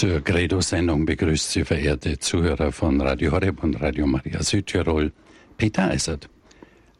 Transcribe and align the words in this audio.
Zur 0.00 0.22
Credo-Sendung 0.22 1.04
begrüßt 1.04 1.50
Sie 1.50 1.62
verehrte 1.62 2.18
Zuhörer 2.18 2.72
von 2.72 3.02
Radio 3.02 3.32
Horeb 3.32 3.62
und 3.62 3.82
Radio 3.82 4.06
Maria 4.06 4.42
Südtirol, 4.42 5.12
Peter 5.58 5.90
Eisert. 5.90 6.30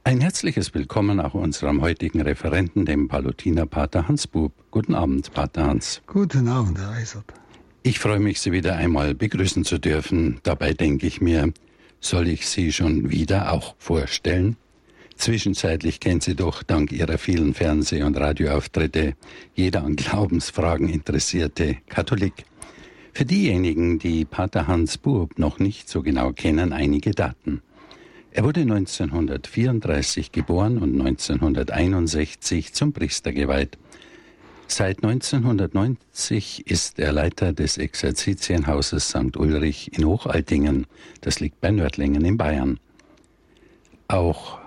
Ein 0.04 0.20
herzliches 0.20 0.74
Willkommen 0.74 1.18
auch 1.18 1.32
unserem 1.32 1.80
heutigen 1.80 2.20
Referenten, 2.20 2.84
dem 2.84 3.08
Palutiner 3.08 3.64
Pater 3.64 4.06
Hans 4.06 4.26
Bub. 4.26 4.52
Guten 4.70 4.94
Abend, 4.94 5.32
Pater 5.32 5.66
Hans. 5.66 6.02
Guten 6.06 6.46
Abend, 6.48 6.78
Herr 6.78 6.90
Eisert. 6.90 7.24
Ich 7.82 7.98
freue 7.98 8.20
mich, 8.20 8.38
Sie 8.38 8.52
wieder 8.52 8.76
einmal 8.76 9.14
begrüßen 9.14 9.64
zu 9.64 9.78
dürfen. 9.78 10.38
Dabei 10.42 10.74
denke 10.74 11.06
ich 11.06 11.22
mir, 11.22 11.54
soll 12.00 12.28
ich 12.28 12.46
Sie 12.46 12.70
schon 12.70 13.08
wieder 13.08 13.54
auch 13.54 13.76
vorstellen? 13.78 14.58
Zwischenzeitlich 15.16 16.00
kennt 16.00 16.22
sie 16.22 16.34
doch 16.34 16.62
dank 16.62 16.92
ihrer 16.92 17.16
vielen 17.16 17.54
Fernseh- 17.54 18.02
und 18.02 18.18
Radioauftritte 18.18 19.14
jeder 19.54 19.84
an 19.84 19.96
Glaubensfragen 19.96 20.90
interessierte 20.90 21.78
Katholik. 21.88 22.44
Für 23.12 23.24
diejenigen, 23.24 23.98
die 23.98 24.24
Pater 24.24 24.66
Hans 24.66 24.96
Burb 24.96 25.38
noch 25.38 25.58
nicht 25.58 25.88
so 25.88 26.02
genau 26.02 26.32
kennen, 26.32 26.72
einige 26.72 27.10
Daten. 27.10 27.60
Er 28.32 28.44
wurde 28.44 28.60
1934 28.60 30.30
geboren 30.30 30.78
und 30.78 31.00
1961 31.00 32.72
zum 32.72 32.92
Priester 32.92 33.32
geweiht. 33.32 33.76
Seit 34.68 35.02
1990 35.02 36.68
ist 36.68 37.00
er 37.00 37.10
Leiter 37.10 37.52
des 37.52 37.76
Exerzitienhauses 37.76 39.08
St. 39.08 39.36
Ulrich 39.36 39.98
in 39.98 40.04
Hochaltingen. 40.04 40.86
Das 41.22 41.40
liegt 41.40 41.60
bei 41.60 41.72
Nördlingen 41.72 42.24
in 42.24 42.36
Bayern. 42.36 42.78
Auch 44.06 44.60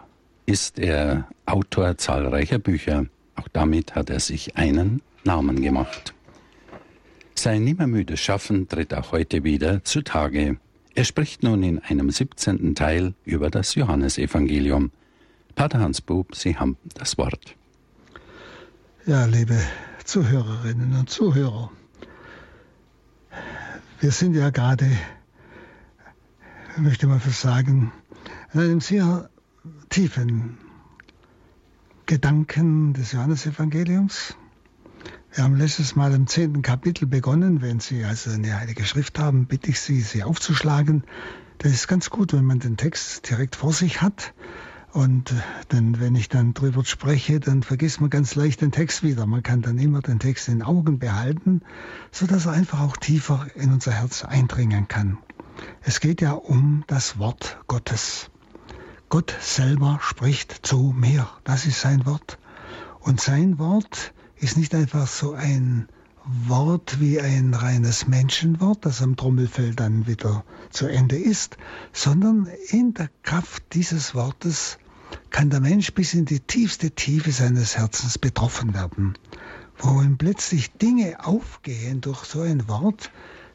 ist 0.46 0.78
er 0.78 1.30
Autor 1.46 1.98
zahlreicher 1.98 2.60
Bücher. 2.60 3.06
Auch 3.38 3.48
damit 3.54 3.96
hat 3.96 4.10
er 4.10 4.20
sich 4.20 4.58
einen 4.58 5.02
Namen 5.24 5.62
gemacht. 5.62 6.14
Sein 7.44 7.66
nimmermüdes 7.66 8.22
Schaffen 8.22 8.70
tritt 8.70 8.94
auch 8.94 9.12
heute 9.12 9.44
wieder 9.44 9.84
zutage. 9.84 10.60
Er 10.96 11.04
spricht 11.04 11.44
nun 11.44 11.62
in 11.62 11.80
einem 11.80 12.10
17. 12.10 12.74
Teil 12.74 13.16
über 13.26 13.50
das 13.50 13.76
Johannesevangelium. 13.76 14.92
Pater 15.54 15.82
Hans 15.82 16.00
Bub, 16.00 16.38
Sie 16.38 16.56
haben 16.56 16.78
das 16.94 17.18
Wort. 17.18 17.58
Ja, 19.06 19.26
liebe 19.26 19.60
Zuhörerinnen 20.06 20.98
und 20.98 21.10
Zuhörer, 21.10 21.70
wir 24.00 24.12
sind 24.12 24.36
ja 24.36 24.50
gerade, 24.50 24.90
möchte 26.78 27.08
mal 27.08 27.20
sagen, 27.20 27.92
in 28.54 28.60
einem 28.62 28.80
sehr 28.80 29.30
tiefen 29.90 30.60
Gedanken 32.06 32.94
des 32.94 33.12
Johannesevangeliums. 33.12 34.38
Wir 35.36 35.46
haben 35.46 35.56
letztes 35.56 35.96
Mal 35.96 36.14
im 36.14 36.28
zehnten 36.28 36.62
Kapitel 36.62 37.08
begonnen. 37.08 37.64
Wenn 37.64 37.80
Sie 37.80 38.04
also 38.04 38.30
eine 38.30 38.56
Heilige 38.56 38.86
Schrift 38.86 39.18
haben, 39.18 39.48
bitte 39.48 39.72
ich 39.72 39.80
Sie, 39.80 40.00
sie 40.00 40.22
aufzuschlagen. 40.22 41.06
Das 41.58 41.72
ist 41.72 41.88
ganz 41.88 42.12
gut, 42.12 42.34
wenn 42.34 42.46
man 42.46 42.60
den 42.60 42.78
Text 42.78 43.28
direkt 43.28 43.56
vor 43.56 43.74
sich 43.74 44.04
hat. 44.04 44.36
Und 44.92 45.32
äh, 45.32 45.36
denn 45.72 46.00
wenn 46.00 46.14
ich 46.14 46.30
dann 46.30 46.54
drüber 46.54 46.86
spreche, 46.86 47.40
dann 47.40 47.64
vergisst 47.64 48.00
man 48.00 48.12
ganz 48.12 48.36
leicht 48.36 48.62
den 48.62 48.72
Text 48.72 49.02
wieder. 49.02 49.26
Man 49.26 49.42
kann 49.42 49.64
dann 49.64 49.80
immer 49.80 50.02
den 50.02 50.20
Text 50.20 50.50
in 50.50 50.62
Augen 50.62 51.00
behalten, 51.00 51.64
sodass 52.12 52.46
er 52.46 52.52
einfach 52.52 52.82
auch 52.82 52.96
tiefer 52.96 53.48
in 53.56 53.72
unser 53.74 53.92
Herz 53.92 54.24
eindringen 54.24 54.88
kann. 54.88 55.18
Es 55.82 56.00
geht 56.00 56.22
ja 56.22 56.34
um 56.34 56.84
das 56.86 57.18
Wort 57.18 57.58
Gottes. 57.66 58.30
Gott 59.10 59.36
selber 59.42 59.98
spricht 60.00 60.64
zu 60.64 60.94
mir. 60.96 61.28
Das 61.44 61.66
ist 61.66 61.82
sein 61.82 62.06
Wort. 62.06 62.38
Und 63.00 63.20
sein 63.20 63.58
Wort 63.58 64.14
ist 64.44 64.58
nicht 64.58 64.76
einfach 64.76 65.08
so 65.08 65.34
ein 65.34 65.88
Wort 66.26 67.00
wie 67.00 67.20
ein 67.20 67.54
reines 67.54 68.08
Menschenwort, 68.08 68.86
das 68.86 69.02
am 69.02 69.16
Trommelfell 69.16 69.74
dann 69.74 70.06
wieder 70.06 70.44
zu 70.70 70.88
Ende 70.88 71.18
ist, 71.18 71.58
sondern 71.94 72.48
in 72.70 72.94
der 72.94 73.10
Kraft 73.24 73.64
dieses 73.74 74.16
Wortes 74.16 74.78
kann 75.30 75.50
der 75.50 75.62
Mensch 75.62 75.94
bis 75.94 76.14
in 76.14 76.26
die 76.26 76.42
tiefste 76.42 76.92
Tiefe 76.92 77.32
seines 77.32 77.78
Herzens 77.78 78.18
betroffen 78.18 78.74
werden, 78.74 79.18
wo 79.78 80.02
ihm 80.02 80.18
plötzlich 80.18 80.74
Dinge 80.74 81.26
aufgehen 81.26 82.02
durch 82.02 82.26
so 82.26 82.42
ein 82.42 82.68
Wort, 82.68 83.12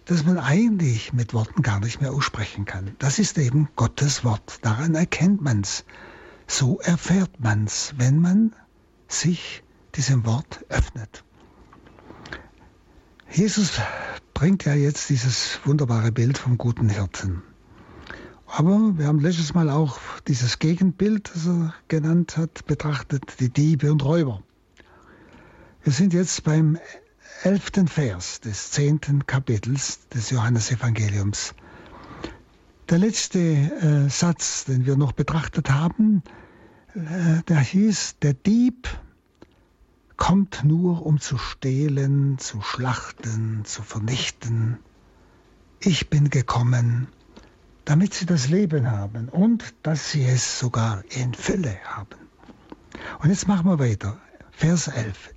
das 0.06 0.24
man 0.24 0.38
eigentlich 0.38 1.12
mit 1.12 1.34
Worten 1.34 1.62
gar 1.62 1.80
nicht 1.80 2.00
mehr 2.00 2.14
aussprechen 2.14 2.64
kann. 2.64 2.96
Das 2.98 3.18
ist 3.18 3.36
eben 3.36 3.68
Gottes 3.76 4.24
Wort. 4.24 4.60
Daran 4.62 4.94
erkennt 4.94 5.42
man's. 5.42 5.84
So 6.46 6.80
erfährt 6.80 7.40
man's, 7.40 7.92
wenn 7.98 8.20
man 8.20 8.54
sich 9.06 9.62
diesem 9.94 10.24
Wort 10.26 10.64
öffnet. 10.68 11.24
Jesus 13.30 13.80
bringt 14.34 14.64
ja 14.64 14.74
jetzt 14.74 15.10
dieses 15.10 15.60
wunderbare 15.64 16.12
Bild 16.12 16.38
vom 16.38 16.56
guten 16.56 16.88
Hirten. 16.88 17.42
Aber 18.46 18.96
wir 18.96 19.06
haben 19.06 19.20
letztes 19.20 19.52
Mal 19.52 19.68
auch 19.68 19.98
dieses 20.26 20.58
Gegenbild, 20.58 21.30
das 21.34 21.46
er 21.46 21.74
genannt 21.88 22.36
hat, 22.36 22.64
betrachtet, 22.66 23.40
die 23.40 23.50
Diebe 23.50 23.92
und 23.92 24.02
Räuber. 24.04 24.42
Wir 25.82 25.92
sind 25.92 26.14
jetzt 26.14 26.44
beim 26.44 26.78
elften 27.42 27.88
Vers 27.88 28.40
des 28.40 28.70
zehnten 28.70 29.26
Kapitels 29.26 30.08
des 30.08 30.30
Johannesevangeliums. 30.30 31.54
Der 32.88 32.98
letzte 32.98 33.38
äh, 33.38 34.08
Satz, 34.08 34.64
den 34.64 34.86
wir 34.86 34.96
noch 34.96 35.12
betrachtet 35.12 35.70
haben, 35.70 36.22
äh, 36.94 37.42
der 37.46 37.60
hieß, 37.60 38.16
der 38.22 38.32
Dieb 38.32 38.88
kommt 40.18 40.64
nur, 40.64 41.06
um 41.06 41.20
zu 41.20 41.38
stehlen, 41.38 42.36
zu 42.38 42.60
schlachten, 42.60 43.64
zu 43.64 43.82
vernichten. 43.82 44.78
Ich 45.80 46.10
bin 46.10 46.28
gekommen, 46.28 47.06
damit 47.86 48.12
sie 48.12 48.26
das 48.26 48.48
Leben 48.48 48.90
haben 48.90 49.30
und 49.30 49.74
dass 49.82 50.10
sie 50.10 50.24
es 50.24 50.58
sogar 50.58 51.02
in 51.08 51.32
Fülle 51.32 51.78
haben. 51.84 52.18
Und 53.20 53.30
jetzt 53.30 53.48
machen 53.48 53.66
wir 53.66 53.78
weiter. 53.78 54.18
Vers 54.50 54.88
11. 54.88 55.32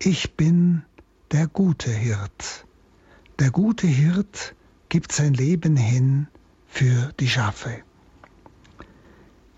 Ich 0.00 0.36
bin 0.36 0.82
der 1.30 1.46
gute 1.46 1.90
Hirt. 1.90 2.66
Der 3.38 3.50
gute 3.50 3.86
Hirt 3.86 4.54
gibt 4.88 5.12
sein 5.12 5.34
Leben 5.34 5.76
hin 5.76 6.26
für 6.66 7.12
die 7.20 7.28
Schafe. 7.28 7.82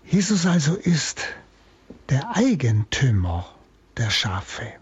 Jesus 0.05 0.45
also 0.45 0.75
ist 0.75 1.21
der 2.09 2.35
Eigentümer 2.35 3.47
der 3.97 4.09
Schafe. 4.09 4.73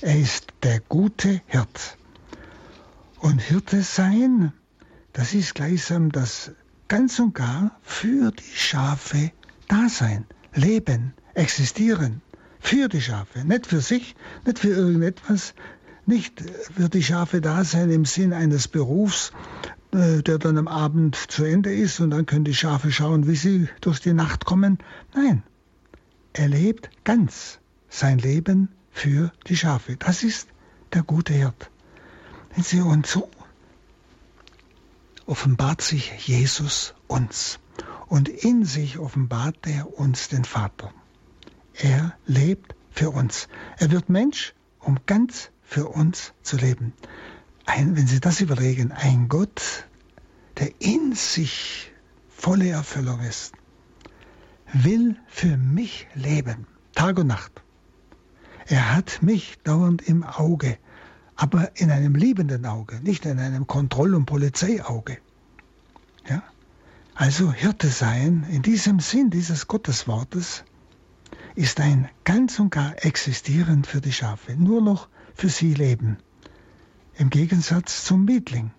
Er 0.00 0.18
ist 0.18 0.48
der 0.62 0.80
gute 0.80 1.40
Hirt. 1.46 1.96
Und 3.18 3.40
Hirte 3.40 3.82
sein, 3.82 4.52
das 5.12 5.32
ist 5.32 5.54
gleichsam 5.54 6.10
das 6.10 6.52
ganz 6.88 7.18
und 7.18 7.34
gar 7.34 7.78
für 7.82 8.32
die 8.32 8.56
Schafe 8.56 9.30
da 9.68 9.88
sein, 9.88 10.26
leben, 10.54 11.14
existieren. 11.34 12.20
Für 12.60 12.88
die 12.88 13.00
Schafe, 13.00 13.44
nicht 13.44 13.66
für 13.66 13.80
sich, 13.80 14.14
nicht 14.44 14.58
für 14.58 14.68
irgendetwas, 14.68 15.54
nicht 16.06 16.42
wird 16.76 16.94
die 16.94 17.02
Schafe 17.02 17.40
da 17.40 17.64
sein 17.64 17.90
im 17.90 18.04
Sinn 18.04 18.32
eines 18.32 18.68
Berufs, 18.68 19.32
äh, 19.92 20.22
der 20.22 20.38
dann 20.38 20.58
am 20.58 20.68
Abend 20.68 21.16
zu 21.16 21.44
Ende 21.44 21.72
ist 21.72 22.00
und 22.00 22.10
dann 22.10 22.26
können 22.26 22.44
die 22.44 22.54
Schafe 22.54 22.92
schauen, 22.92 23.26
wie 23.26 23.36
sie 23.36 23.68
durch 23.80 24.00
die 24.00 24.12
Nacht 24.12 24.44
kommen. 24.44 24.78
Nein, 25.14 25.42
er 26.32 26.48
lebt 26.48 26.90
ganz 27.04 27.58
sein 27.92 28.18
Leben 28.18 28.70
für 28.90 29.32
die 29.46 29.56
Schafe. 29.56 29.96
Das 29.96 30.22
ist 30.22 30.48
der 30.94 31.02
gute 31.02 31.34
Hirt. 31.34 31.70
Und 32.56 33.06
so 33.06 33.30
offenbart 35.26 35.82
sich 35.82 36.26
Jesus 36.26 36.94
uns. 37.06 37.58
Und 38.08 38.28
in 38.28 38.64
sich 38.64 38.98
offenbart 38.98 39.66
er 39.66 39.98
uns 39.98 40.28
den 40.28 40.44
Vater. 40.44 40.92
Er 41.74 42.16
lebt 42.26 42.74
für 42.90 43.10
uns. 43.10 43.48
Er 43.78 43.90
wird 43.90 44.08
Mensch, 44.08 44.54
um 44.80 44.98
ganz 45.06 45.50
für 45.62 45.88
uns 45.88 46.32
zu 46.42 46.56
leben. 46.56 46.94
Ein, 47.66 47.96
wenn 47.96 48.06
Sie 48.06 48.20
das 48.20 48.40
überlegen, 48.40 48.92
ein 48.92 49.28
Gott, 49.28 49.86
der 50.58 50.70
in 50.80 51.14
sich 51.14 51.92
volle 52.28 52.70
Erfüllung 52.70 53.20
ist, 53.20 53.54
will 54.72 55.16
für 55.28 55.56
mich 55.56 56.06
leben, 56.14 56.66
Tag 56.94 57.18
und 57.18 57.26
Nacht. 57.28 57.62
Er 58.66 58.94
hat 58.94 59.22
mich 59.22 59.58
dauernd 59.64 60.02
im 60.02 60.22
Auge, 60.22 60.78
aber 61.36 61.76
in 61.76 61.90
einem 61.90 62.14
liebenden 62.14 62.66
Auge, 62.66 63.00
nicht 63.00 63.26
in 63.26 63.38
einem 63.38 63.66
Kontroll- 63.66 64.14
und 64.14 64.26
Polizeiauge. 64.26 65.18
Ja? 66.28 66.42
Also 67.14 67.52
Hirte 67.52 67.88
sein, 67.88 68.46
in 68.50 68.62
diesem 68.62 69.00
Sinn 69.00 69.30
dieses 69.30 69.68
Gotteswortes, 69.68 70.64
ist 71.54 71.80
ein 71.80 72.08
ganz 72.24 72.58
und 72.58 72.70
gar 72.70 73.04
existieren 73.04 73.84
für 73.84 74.00
die 74.00 74.12
Schafe. 74.12 74.56
Nur 74.56 74.80
noch 74.80 75.08
für 75.34 75.48
sie 75.48 75.74
leben. 75.74 76.16
Im 77.16 77.28
Gegensatz 77.28 78.04
zum 78.04 78.24
Mietling. 78.24 78.70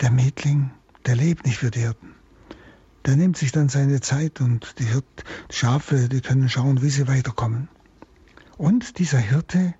Der 0.00 0.10
Mietling, 0.10 0.70
der 1.06 1.16
lebt 1.16 1.46
nicht 1.46 1.58
für 1.58 1.70
die 1.70 1.80
Hirten. 1.80 2.14
Der 3.06 3.16
nimmt 3.16 3.38
sich 3.38 3.52
dann 3.52 3.70
seine 3.70 4.00
Zeit 4.00 4.40
und 4.40 4.78
die 4.78 4.84
Hirt, 4.84 5.24
Schafe, 5.50 6.08
die 6.08 6.20
können 6.20 6.48
schauen, 6.50 6.82
wie 6.82 6.90
sie 6.90 7.08
weiterkommen. 7.08 7.68
Und 8.60 8.98
dieser 8.98 9.16
Hirte 9.16 9.72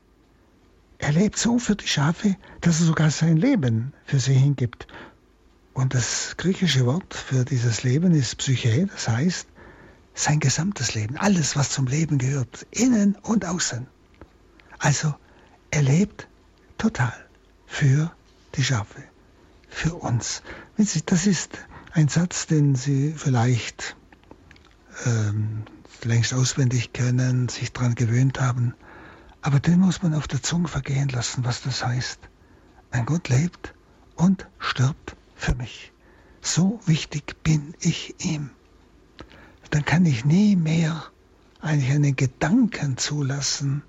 Er 0.96 1.12
lebt 1.12 1.36
so 1.36 1.58
für 1.58 1.76
die 1.76 1.86
Schafe, 1.86 2.34
dass 2.62 2.80
er 2.80 2.86
sogar 2.86 3.10
sein 3.10 3.36
Leben 3.36 3.92
für 4.06 4.18
sie 4.18 4.32
hingibt. 4.32 4.86
Und 5.74 5.92
das 5.92 6.34
griechische 6.38 6.86
Wort 6.86 7.12
für 7.12 7.44
dieses 7.44 7.82
Leben 7.82 8.14
ist 8.14 8.38
Psyche, 8.38 8.86
das 8.86 9.06
heißt 9.06 9.48
sein 10.14 10.40
gesamtes 10.40 10.94
Leben, 10.94 11.18
alles, 11.18 11.56
was 11.56 11.68
zum 11.68 11.88
Leben 11.88 12.16
gehört, 12.16 12.66
innen 12.70 13.16
und 13.16 13.44
außen. 13.44 13.86
Also 14.78 15.14
er 15.70 15.82
lebt 15.82 16.26
total 16.78 17.12
für 17.66 18.10
die 18.54 18.64
Schafe, 18.64 19.04
für 19.68 19.94
uns. 19.94 20.42
Das 21.04 21.26
ist 21.26 21.50
ein 21.92 22.08
Satz, 22.08 22.46
den 22.46 22.76
Sie 22.76 23.12
vielleicht 23.14 23.94
ähm, 25.04 25.64
längst 26.04 26.34
auswendig 26.34 26.92
können, 26.92 27.48
sich 27.48 27.72
daran 27.72 27.94
gewöhnt 27.94 28.40
haben. 28.40 28.74
Aber 29.42 29.60
den 29.60 29.80
muss 29.80 30.02
man 30.02 30.14
auf 30.14 30.28
der 30.28 30.42
Zunge 30.42 30.68
vergehen 30.68 31.08
lassen, 31.08 31.44
was 31.44 31.62
das 31.62 31.84
heißt. 31.84 32.18
Mein 32.92 33.06
Gott 33.06 33.28
lebt 33.28 33.74
und 34.16 34.46
stirbt 34.58 35.16
für 35.34 35.54
mich. 35.54 35.92
So 36.42 36.80
wichtig 36.86 37.42
bin 37.42 37.74
ich 37.80 38.14
ihm. 38.24 38.50
Dann 39.70 39.84
kann 39.84 40.04
ich 40.04 40.24
nie 40.24 40.56
mehr 40.56 41.04
eigentlich 41.60 41.92
einen 41.92 42.16
Gedanken 42.16 42.96
zulassen, 42.96 43.82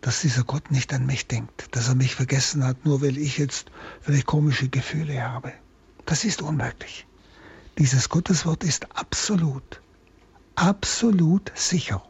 dass 0.00 0.20
dieser 0.20 0.44
Gott 0.44 0.70
nicht 0.70 0.92
an 0.92 1.06
mich 1.06 1.26
denkt, 1.26 1.74
dass 1.74 1.88
er 1.88 1.94
mich 1.94 2.14
vergessen 2.14 2.62
hat, 2.62 2.84
nur 2.84 3.00
weil 3.00 3.16
ich 3.16 3.38
jetzt 3.38 3.70
vielleicht 4.02 4.26
komische 4.26 4.68
Gefühle 4.68 5.22
habe. 5.22 5.52
Das 6.04 6.24
ist 6.24 6.42
unmöglich. 6.42 7.06
Dieses 7.78 8.08
Gotteswort 8.08 8.62
ist 8.62 8.96
absolut, 8.96 9.80
absolut 10.56 11.52
sicher. 11.54 12.02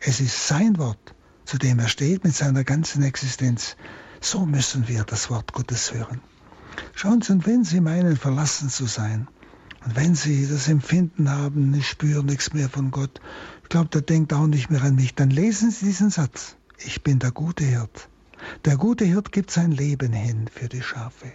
Es 0.00 0.20
ist 0.20 0.46
sein 0.46 0.78
Wort, 0.78 1.14
zu 1.44 1.58
dem 1.58 1.78
er 1.78 1.88
steht 1.88 2.24
mit 2.24 2.34
seiner 2.34 2.64
ganzen 2.64 3.02
Existenz. 3.02 3.76
So 4.20 4.46
müssen 4.46 4.88
wir 4.88 5.04
das 5.04 5.30
Wort 5.30 5.52
Gottes 5.52 5.92
hören. 5.92 6.20
Schauen 6.94 7.22
Sie, 7.22 7.32
und 7.32 7.46
wenn 7.46 7.64
Sie 7.64 7.80
meinen, 7.80 8.16
verlassen 8.16 8.68
zu 8.68 8.86
sein, 8.86 9.28
und 9.84 9.96
wenn 9.96 10.14
Sie 10.14 10.46
das 10.48 10.68
Empfinden 10.68 11.30
haben, 11.30 11.74
ich 11.74 11.88
spüre 11.88 12.24
nichts 12.24 12.52
mehr 12.52 12.68
von 12.68 12.90
Gott, 12.90 13.20
ich 13.62 13.68
glaube, 13.68 13.90
der 13.90 14.00
denkt 14.00 14.32
auch 14.32 14.46
nicht 14.46 14.70
mehr 14.70 14.82
an 14.82 14.96
mich, 14.96 15.14
dann 15.14 15.30
lesen 15.30 15.70
Sie 15.70 15.86
diesen 15.86 16.10
Satz 16.10 16.56
ich 16.78 17.02
bin 17.02 17.18
der 17.18 17.30
gute 17.30 17.64
Hirt. 17.64 18.08
Der 18.64 18.76
gute 18.76 19.04
Hirt 19.04 19.32
gibt 19.32 19.50
sein 19.50 19.72
Leben 19.72 20.12
hin 20.12 20.48
für 20.52 20.68
die 20.68 20.82
Schafe. 20.82 21.32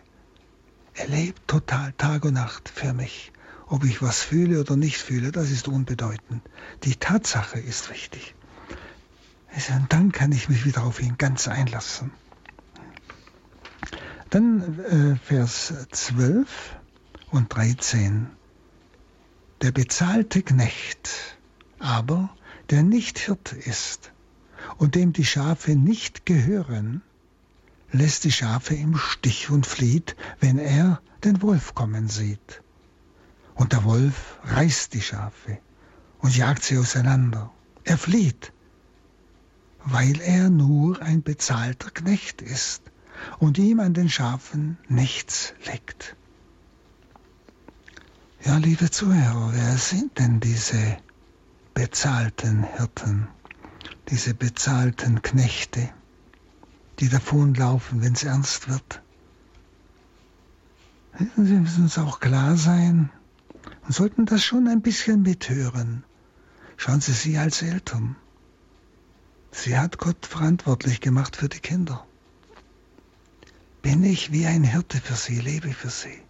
Er 0.93 1.07
lebt 1.07 1.47
total 1.47 1.93
Tag 1.93 2.25
und 2.25 2.33
Nacht 2.33 2.69
für 2.69 2.93
mich. 2.93 3.31
Ob 3.69 3.83
ich 3.83 4.01
was 4.01 4.23
fühle 4.23 4.59
oder 4.59 4.75
nicht 4.75 4.97
fühle, 4.97 5.31
das 5.31 5.51
ist 5.51 5.67
unbedeutend. 5.67 6.41
Die 6.83 6.95
Tatsache 6.95 7.59
ist 7.59 7.91
wichtig. 7.91 8.33
Und 9.77 9.93
dann 9.93 10.11
kann 10.11 10.31
ich 10.31 10.49
mich 10.49 10.65
wieder 10.65 10.83
auf 10.83 10.99
ihn 10.99 11.17
ganz 11.17 11.47
einlassen. 11.47 12.11
Dann 14.31 14.79
äh, 14.79 15.15
Vers 15.17 15.73
12 15.91 16.77
und 17.29 17.53
13. 17.53 18.27
Der 19.61 19.71
bezahlte 19.71 20.41
Knecht 20.41 21.37
aber, 21.77 22.29
der 22.71 22.83
nicht 22.83 23.19
Hirt 23.19 23.53
ist, 23.53 24.11
und 24.77 24.95
dem 24.95 25.13
die 25.13 25.25
Schafe 25.25 25.75
nicht 25.75 26.25
gehören, 26.25 27.01
lässt 27.91 28.23
die 28.23 28.31
Schafe 28.31 28.73
im 28.75 28.97
Stich 28.97 29.49
und 29.49 29.65
flieht, 29.65 30.15
wenn 30.39 30.57
er 30.57 31.01
den 31.23 31.41
Wolf 31.41 31.75
kommen 31.75 32.07
sieht. 32.07 32.61
Und 33.59 33.73
der 33.73 33.83
Wolf 33.83 34.39
reißt 34.45 34.93
die 34.93 35.01
Schafe 35.01 35.59
und 36.19 36.35
jagt 36.35 36.63
sie 36.63 36.77
auseinander. 36.77 37.51
Er 37.83 37.97
flieht, 37.97 38.53
weil 39.83 40.19
er 40.21 40.49
nur 40.49 41.01
ein 41.01 41.23
bezahlter 41.23 41.91
Knecht 41.91 42.41
ist 42.41 42.83
und 43.37 43.57
ihm 43.57 43.79
an 43.79 43.93
den 43.93 44.09
Schafen 44.09 44.77
nichts 44.87 45.53
liegt. 45.71 46.15
Ja, 48.45 48.57
liebe 48.57 48.89
Zuhörer, 48.89 49.51
wer 49.53 49.77
sind 49.77 50.17
denn 50.17 50.39
diese 50.39 50.97
bezahlten 51.73 52.63
Hirten? 52.63 53.27
diese 54.09 54.33
bezahlten 54.33 55.21
Knechte, 55.21 55.89
die 56.99 57.09
davonlaufen, 57.09 58.01
wenn 58.01 58.13
es 58.13 58.23
ernst 58.23 58.67
wird. 58.67 59.01
Sie 61.35 61.43
müssen 61.43 61.83
uns 61.83 61.97
auch 61.97 62.19
klar 62.19 62.55
sein 62.55 63.11
und 63.89 63.95
sollten 63.95 64.27
das 64.27 64.43
schon 64.43 64.67
ein 64.67 64.83
bisschen 64.83 65.23
mithören. 65.23 66.03
Schauen 66.77 67.01
Sie 67.01 67.11
sie 67.11 67.39
als 67.39 67.63
Eltern. 67.63 68.15
Sie 69.49 69.79
hat 69.79 69.97
Gott 69.97 70.27
verantwortlich 70.27 71.01
gemacht 71.01 71.35
für 71.35 71.49
die 71.49 71.59
Kinder. 71.59 72.05
Bin 73.81 74.03
ich 74.03 74.31
wie 74.31 74.45
ein 74.45 74.63
Hirte 74.63 75.01
für 75.01 75.15
sie, 75.15 75.39
lebe 75.39 75.73
für 75.73 75.89
sie. 75.89 76.21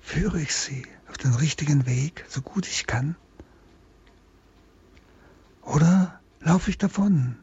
Führe 0.00 0.40
ich 0.40 0.54
sie 0.54 0.86
auf 1.10 1.18
den 1.18 1.34
richtigen 1.34 1.84
Weg, 1.84 2.24
so 2.26 2.40
gut 2.40 2.66
ich 2.66 2.86
kann? 2.86 3.16
Oder 5.60 6.18
laufe 6.40 6.70
ich 6.70 6.78
davon, 6.78 7.36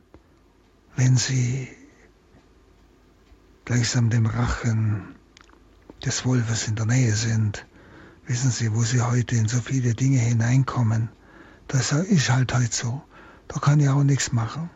wenn 0.96 1.18
sie 1.18 1.68
gleichsam 3.64 4.10
dem 4.10 4.26
Rachen 4.26 5.14
des 6.04 6.26
Wolfes 6.26 6.68
in 6.68 6.76
der 6.76 6.88
Nähe 6.88 7.14
sind. 7.14 7.68
Wissen 8.26 8.52
Sie, 8.52 8.74
wo 8.74 8.84
Sie 8.84 9.02
heute 9.02 9.36
in 9.36 9.48
so 9.48 9.60
viele 9.60 9.94
Dinge 9.94 10.20
hineinkommen? 10.20 11.10
Das 11.68 11.92
ist 11.92 12.30
halt 12.30 12.54
heute 12.54 12.74
so. 12.74 13.02
Da 13.50 13.60
kann 13.60 13.80
ich 13.82 13.90
auch 13.90 14.04
nichts 14.04 14.32
machen. 14.32 14.70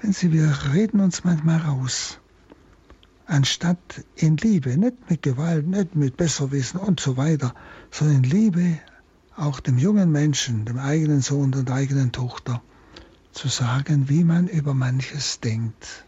Wenn 0.00 0.12
Sie, 0.12 0.32
wir 0.32 0.50
reden 0.72 1.00
uns 1.00 1.24
manchmal 1.24 1.58
raus, 1.58 2.18
anstatt 3.26 4.04
in 4.16 4.38
Liebe, 4.38 4.78
nicht 4.78 5.10
mit 5.10 5.22
Gewalt, 5.22 5.66
nicht 5.66 5.94
mit 5.94 6.16
Besserwissen 6.16 6.80
und 6.80 7.00
so 7.00 7.18
weiter, 7.18 7.54
sondern 7.90 8.24
in 8.24 8.30
Liebe 8.30 8.78
auch 9.36 9.60
dem 9.60 9.76
jungen 9.76 10.10
Menschen, 10.10 10.64
dem 10.64 10.78
eigenen 10.78 11.20
Sohn 11.20 11.54
und 11.54 11.68
der 11.68 11.74
eigenen 11.74 12.12
Tochter, 12.12 12.62
zu 13.32 13.48
sagen, 13.48 14.08
wie 14.08 14.24
man 14.24 14.48
über 14.48 14.74
manches 14.74 15.40
denkt. 15.40 16.06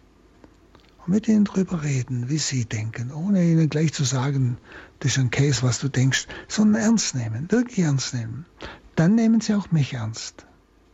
Und 1.04 1.12
mit 1.14 1.28
ihnen 1.28 1.44
drüber 1.44 1.82
reden, 1.82 2.28
wie 2.28 2.38
sie 2.38 2.64
denken, 2.64 3.10
ohne 3.10 3.44
ihnen 3.44 3.69
gleich 3.69 3.93
zu 3.93 4.04
sagen, 4.04 4.58
das 5.00 5.12
ist 5.12 5.19
ein 5.19 5.31
Case, 5.31 5.62
was 5.62 5.81
du 5.81 5.88
denkst, 5.88 6.26
sondern 6.49 6.82
ernst 6.82 7.14
nehmen, 7.14 7.50
wirklich 7.50 7.81
ernst 7.81 8.14
nehmen. 8.14 8.46
Dann 8.94 9.14
nehmen 9.14 9.40
sie 9.40 9.54
auch 9.54 9.70
mich 9.72 9.94
ernst. 9.94 10.46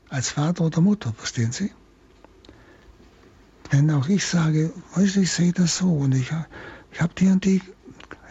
Als 0.09 0.31
Vater 0.31 0.65
oder 0.65 0.81
Mutter, 0.81 1.13
verstehen 1.13 1.53
Sie? 1.53 1.71
Wenn 3.71 3.91
auch 3.91 4.09
ich 4.09 4.25
sage, 4.25 4.73
weißt 4.95 5.17
du, 5.17 5.21
ich 5.21 5.31
sehe 5.31 5.53
das 5.53 5.77
so 5.77 5.93
und 5.93 6.15
ich, 6.15 6.31
ich 6.93 7.01
habe 7.03 7.13
die 7.15 7.27
und 7.27 7.45
die 7.45 7.61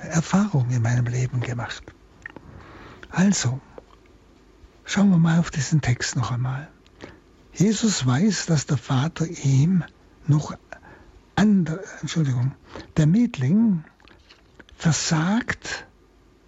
Erfahrung 0.01 0.69
in 0.71 0.81
meinem 0.81 1.05
Leben 1.05 1.41
gemacht. 1.41 1.83
Also, 3.11 3.61
Schauen 4.89 5.09
wir 5.09 5.17
mal 5.17 5.37
auf 5.37 5.51
diesen 5.51 5.81
Text 5.81 6.15
noch 6.15 6.31
einmal. 6.31 6.69
Jesus 7.51 8.05
weiß, 8.05 8.45
dass 8.45 8.67
der 8.67 8.77
Vater 8.77 9.27
ihm 9.27 9.83
noch 10.27 10.53
andere, 11.37 11.83
Entschuldigung, 12.01 12.53
der 12.97 13.07
Mietling 13.07 13.83
versagt, 14.75 15.85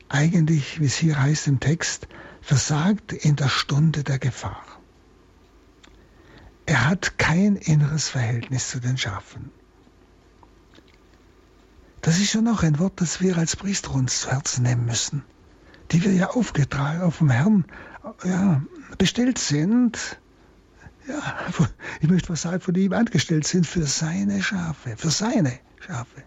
eigentlich, 0.09 0.79
wie 0.79 0.85
es 0.85 0.95
hier 0.95 1.21
heißt 1.21 1.47
im 1.47 1.59
Text, 1.59 2.07
versagt 2.41 3.13
in 3.13 3.35
der 3.35 3.49
Stunde 3.49 4.03
der 4.03 4.19
Gefahr. 4.19 4.65
Er 6.65 6.87
hat 6.87 7.17
kein 7.17 7.55
inneres 7.55 8.09
Verhältnis 8.09 8.69
zu 8.69 8.79
den 8.79 8.97
Schafen. 8.97 9.51
Das 12.01 12.19
ist 12.19 12.31
schon 12.31 12.43
noch 12.43 12.63
ein 12.63 12.79
Wort, 12.79 13.01
das 13.01 13.21
wir 13.21 13.37
als 13.37 13.55
Priester 13.55 13.93
uns 13.93 14.21
zu 14.21 14.31
Herzen 14.31 14.63
nehmen 14.63 14.85
müssen, 14.85 15.23
die 15.91 16.03
wir 16.03 16.13
ja 16.13 16.29
aufgetragen, 16.29 17.01
auf 17.01 17.19
dem 17.19 17.29
Herrn 17.29 17.65
ja, 18.23 18.61
bestellt 18.97 19.37
sind, 19.37 20.18
ja, 21.09 21.35
ich 22.01 22.09
möchte 22.09 22.29
was 22.29 22.43
sagen, 22.43 22.61
von 22.61 22.75
ihm 22.75 22.93
angestellt 22.93 23.45
sind 23.45 23.65
für 23.65 23.85
seine 23.85 24.41
Schafe, 24.41 24.95
für 24.95 25.09
seine 25.09 25.59
Schafe, 25.79 26.23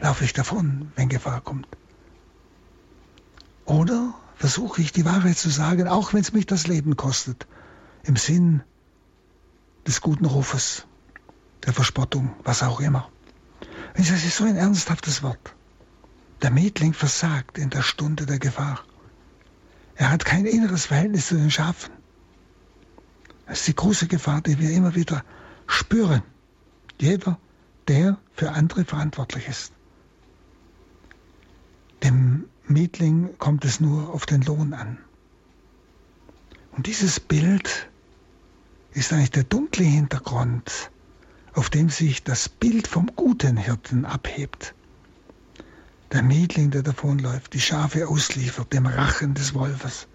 laufe 0.00 0.24
ich 0.24 0.32
davon, 0.32 0.90
wenn 0.96 1.08
Gefahr 1.08 1.40
kommt. 1.40 1.68
Oder 3.64 4.14
versuche 4.34 4.80
ich 4.80 4.92
die 4.92 5.04
Wahrheit 5.04 5.36
zu 5.36 5.50
sagen, 5.50 5.88
auch 5.88 6.14
wenn 6.14 6.22
es 6.22 6.32
mich 6.32 6.46
das 6.46 6.66
Leben 6.66 6.96
kostet, 6.96 7.46
im 8.04 8.16
Sinn 8.16 8.62
des 9.86 10.00
guten 10.00 10.24
Rufes, 10.24 10.86
der 11.66 11.72
Verspottung, 11.72 12.34
was 12.44 12.62
auch 12.62 12.80
immer. 12.80 13.10
Das 13.94 14.10
ist 14.10 14.36
so 14.36 14.44
ein 14.44 14.56
ernsthaftes 14.56 15.22
Wort. 15.22 15.54
Der 16.40 16.50
Mietling 16.50 16.94
versagt 16.94 17.58
in 17.58 17.68
der 17.68 17.82
Stunde 17.82 18.24
der 18.24 18.38
Gefahr. 18.38 18.84
Er 19.96 20.10
hat 20.10 20.24
kein 20.24 20.46
inneres 20.46 20.86
Verhältnis 20.86 21.26
zu 21.26 21.34
den 21.34 21.50
Schafen. 21.50 21.97
Das 23.48 23.60
ist 23.60 23.68
die 23.68 23.74
große 23.74 24.06
Gefahr, 24.06 24.40
die 24.42 24.58
wir 24.58 24.70
immer 24.70 24.94
wieder 24.94 25.24
spüren. 25.66 26.22
Jeder, 27.00 27.38
der 27.88 28.18
für 28.32 28.52
andere 28.52 28.84
verantwortlich 28.84 29.48
ist. 29.48 29.72
Dem 32.04 32.44
Mietling 32.66 33.36
kommt 33.38 33.64
es 33.64 33.80
nur 33.80 34.14
auf 34.14 34.26
den 34.26 34.42
Lohn 34.42 34.74
an. 34.74 34.98
Und 36.72 36.86
dieses 36.86 37.18
Bild 37.18 37.88
ist 38.92 39.12
eigentlich 39.12 39.30
der 39.30 39.44
dunkle 39.44 39.84
Hintergrund 39.84 40.90
auf 41.58 41.70
dem 41.70 41.90
sich 41.90 42.22
das 42.22 42.48
Bild 42.48 42.86
vom 42.86 43.10
guten 43.16 43.56
Hirten 43.56 44.04
abhebt. 44.04 44.74
Der 46.12 46.22
Mietling, 46.22 46.70
der 46.70 46.84
davonläuft, 46.84 47.52
die 47.52 47.60
Schafe 47.60 48.06
ausliefert, 48.06 48.72
dem 48.72 48.86
Rachen 48.86 49.34
des 49.34 49.54
Wolfes. 49.54 50.06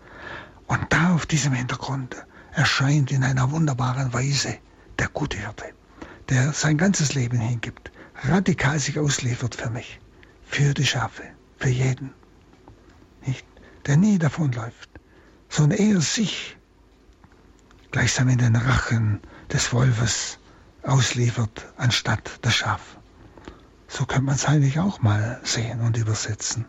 Und 0.68 0.82
da 0.90 1.14
auf 1.14 1.26
diesem 1.26 1.52
Hintergrund 1.52 2.16
erscheint 2.54 3.12
in 3.12 3.24
einer 3.24 3.52
wunderbaren 3.52 4.14
Weise 4.14 4.58
der 5.00 5.08
gute 5.08 5.38
Hirte, 5.38 5.74
der 6.30 6.54
sein 6.54 6.78
ganzes 6.78 7.14
Leben 7.14 7.40
hingibt, 7.40 7.92
radikal 8.24 8.80
sich 8.80 9.00
ausliefert 9.00 9.56
für 9.56 9.70
mich, 9.70 10.00
für 10.44 10.74
die 10.74 10.86
Schafe, 10.86 11.24
für 11.58 11.70
jeden. 11.70 12.14
Nicht? 13.26 13.46
Der 13.86 13.98
nie 13.98 14.18
davonläuft, 14.18 14.90
sondern 15.50 15.80
eher 15.80 16.02
sich 16.02 16.58
gleichsam 17.92 18.30
in 18.30 18.38
den 18.38 18.56
Rachen 18.56 19.20
des 19.52 19.74
Wolfes 19.74 20.40
ausliefert, 20.84 21.68
anstatt 21.78 22.40
das 22.42 22.56
Schaf. 22.56 22.98
So 23.88 24.06
könnte 24.06 24.26
man 24.26 24.36
es 24.36 24.46
eigentlich 24.46 24.80
auch 24.80 25.02
mal 25.02 25.40
sehen 25.44 25.82
und 25.82 25.98
übersetzen. 25.98 26.66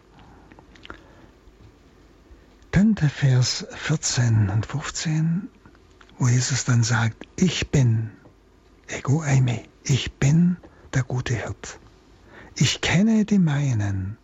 Dann 2.70 2.94
der 2.96 3.08
Vers 3.08 3.66
14 3.70 4.50
und 4.50 4.66
15, 4.66 5.48
wo 6.18 6.28
Jesus 6.28 6.64
dann 6.64 6.82
sagt, 6.82 7.26
ich 7.36 7.70
bin, 7.70 8.10
ego 8.88 9.22
eime, 9.22 9.62
ich 9.82 10.12
bin 10.12 10.56
der 10.92 11.02
gute 11.02 11.34
Hirt. 11.34 11.80
Ich 12.56 12.80
kenne 12.80 13.24
die 13.24 13.38
meinen 13.38 14.16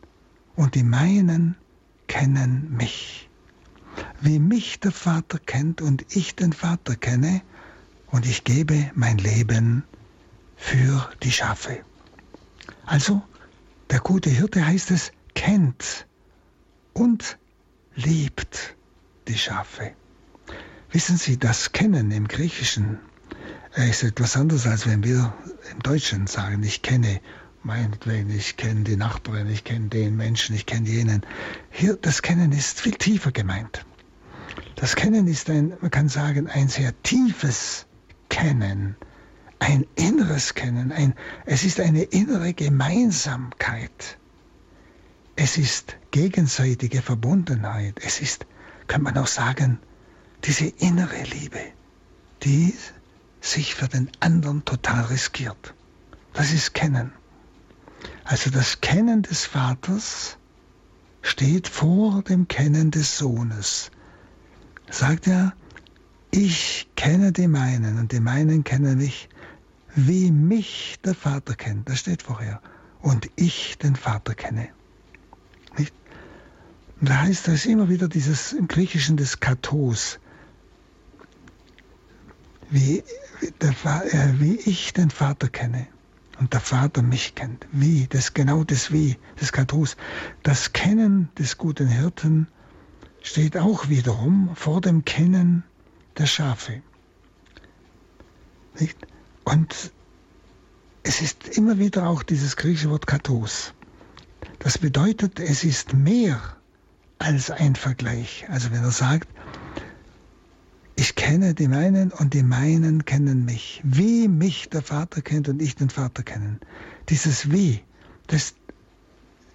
und 0.57 0.75
die 0.75 0.85
meinen 0.85 1.57
kennen 2.07 2.75
mich. 2.77 3.29
Wie 4.21 4.39
mich 4.39 4.81
der 4.81 4.93
Vater 4.93 5.39
kennt 5.39 5.81
und 5.81 6.15
ich 6.15 6.37
den 6.37 6.53
Vater 6.53 6.95
kenne, 6.97 7.43
und 8.11 8.27
ich 8.27 8.45
gebe 8.45 8.91
mein 8.95 9.19
Leben 9.19 9.85
für 10.57 11.09
die 11.23 11.33
Schafe. 11.33 11.85
Also, 12.87 13.23
der 13.89 14.01
gute 14.01 14.31
Hirte 14.31 14.67
heißt 14.67 14.91
es, 14.91 15.13
kennt 15.35 16.07
und 16.93 17.39
liebt 17.95 18.77
die 19.29 19.39
Schafe. 19.39 19.93
Wissen 20.93 21.17
Sie, 21.17 21.39
das 21.39 21.71
Kennen 21.71 22.11
im 22.11 22.27
Griechischen 22.27 22.99
ist 23.77 24.03
etwas 24.03 24.37
anderes, 24.37 24.67
als 24.67 24.89
wenn 24.89 25.05
wir 25.05 25.33
im 25.71 25.79
Deutschen 25.81 26.27
sagen, 26.27 26.65
ich 26.65 26.83
kenne 26.83 27.21
meinetwegen, 27.63 28.31
ich 28.31 28.57
kenne 28.57 28.83
die 28.83 28.97
Nachbarin, 28.97 29.49
ich 29.49 29.63
kenne 29.63 29.87
den 29.89 30.17
Menschen, 30.17 30.57
ich 30.57 30.67
kenne 30.67 30.89
jenen. 30.89 31.23
Hier, 31.71 31.97
das 31.97 32.23
Kennen 32.23 32.51
ist 32.51 32.81
viel 32.81 32.95
tiefer 32.95 33.31
gemeint. 33.31 33.87
Das 34.75 34.97
Kennen 34.97 35.29
ist 35.29 35.49
ein, 35.49 35.75
man 35.81 35.93
kann 35.93 36.09
sagen, 36.09 36.49
ein 36.49 36.67
sehr 36.67 37.01
tiefes 37.05 37.87
Kennen, 38.29 38.97
ein 39.61 39.87
inneres 39.95 40.55
Kennen, 40.55 40.91
ein, 40.91 41.15
es 41.47 41.63
ist 41.63 41.79
eine 41.79 42.03
innere 42.03 42.53
Gemeinsamkeit. 42.53 44.19
Es 45.37 45.57
ist 45.57 45.97
gegenseitige 46.11 47.01
Verbundenheit. 47.01 48.01
Es 48.05 48.21
ist, 48.21 48.47
kann 48.89 49.03
man 49.03 49.17
auch 49.17 49.29
sagen, 49.29 49.79
diese 50.45 50.67
innere 50.67 51.23
Liebe, 51.25 51.61
die 52.43 52.75
sich 53.41 53.75
für 53.75 53.89
den 53.89 54.11
anderen 54.21 54.65
total 54.65 55.05
riskiert. 55.05 55.75
Das 56.33 56.53
ist 56.53 56.75
Kennen. 56.75 57.13
Also 58.25 58.51
das 58.51 58.81
Kennen 58.81 59.23
des 59.23 59.45
Vaters 59.45 60.39
steht 61.23 61.69
vor 61.69 62.23
dem 62.23 62.49
Kennen 62.49 62.91
des 62.91 63.19
Sohnes. 63.19 63.91
Sagt 64.91 65.27
er, 65.27 65.55
ich 66.31 66.89
kenne 66.97 67.33
die 67.33 67.49
meinen 67.49 67.99
und 67.99 68.13
die 68.13 68.21
meinen 68.21 68.65
kennen 68.65 68.99
mich, 68.99 69.29
wie 69.97 70.31
mich 70.31 70.99
der 71.05 71.15
Vater 71.15 71.55
kennt. 71.55 71.89
Das 71.89 71.99
steht 72.01 72.23
vorher. 72.23 72.61
Und 73.01 73.31
ich 73.37 73.79
den 73.79 73.97
Vater 73.97 74.35
kenne. 74.35 74.69
Nicht? 75.77 75.95
Und 77.01 77.09
da 77.09 77.23
heißt 77.23 77.49
es 77.49 77.67
immer 77.67 77.89
wieder 77.89 78.09
dieses 78.09 78.53
im 78.53 78.69
Griechischen 78.69 79.17
des 79.17 79.41
Kathos. 79.41 80.21
Wie, 82.71 83.03
der, 83.61 83.71
äh, 83.71 84.41
wie 84.41 84.57
ich 84.57 84.93
den 84.93 85.11
Vater 85.11 85.49
kenne 85.49 85.87
und 86.39 86.53
der 86.53 86.61
Vater 86.61 87.03
mich 87.03 87.35
kennt. 87.35 87.67
Wie, 87.73 88.07
das 88.07 88.33
genau 88.33 88.65
das 88.65 88.93
Wie, 88.93 89.17
des 89.41 89.53
Kathos. 89.53 89.97
Das 90.43 90.73
Kennen 90.73 91.29
des 91.39 91.59
guten 91.59 91.89
Hirten 91.89 92.47
steht 93.23 93.57
auch 93.57 93.89
wiederum 93.89 94.51
vor 94.55 94.81
dem 94.81 95.05
Kennen 95.05 95.65
der 96.17 96.27
Schafe. 96.27 96.83
Nicht? 98.79 98.97
Und 99.45 99.93
es 101.03 101.21
ist 101.21 101.57
immer 101.57 101.79
wieder 101.79 102.07
auch 102.07 102.23
dieses 102.23 102.57
griechische 102.57 102.91
Wort 102.91 103.07
Kathos. 103.07 103.75
Das 104.61 104.79
bedeutet, 104.79 105.41
es 105.41 105.65
ist 105.65 105.93
mehr 105.95 106.41
als 107.19 107.51
ein 107.51 107.75
Vergleich. 107.75 108.47
Also 108.49 108.71
wenn 108.71 108.83
er 108.83 108.91
sagt, 108.91 109.29
ich 111.01 111.15
kenne 111.15 111.55
die 111.55 111.67
meinen 111.67 112.13
und 112.13 112.35
die 112.35 112.43
meinen 112.43 113.07
kennen 113.07 113.47
mich. 113.47 113.81
Wie 113.83 114.29
mich 114.29 114.69
der 114.69 114.83
Vater 114.83 115.23
kennt 115.23 115.49
und 115.49 115.63
ich 115.63 115.75
den 115.75 115.89
Vater 115.89 116.23
kennen. 116.23 116.61
Dieses 117.09 117.51
Wie, 117.51 117.83
das 118.27 118.53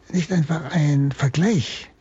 ist 0.07 0.13
nicht 0.15 0.31
einfach 0.31 0.71
ein 0.71 1.11
Vergleich. 1.11 1.91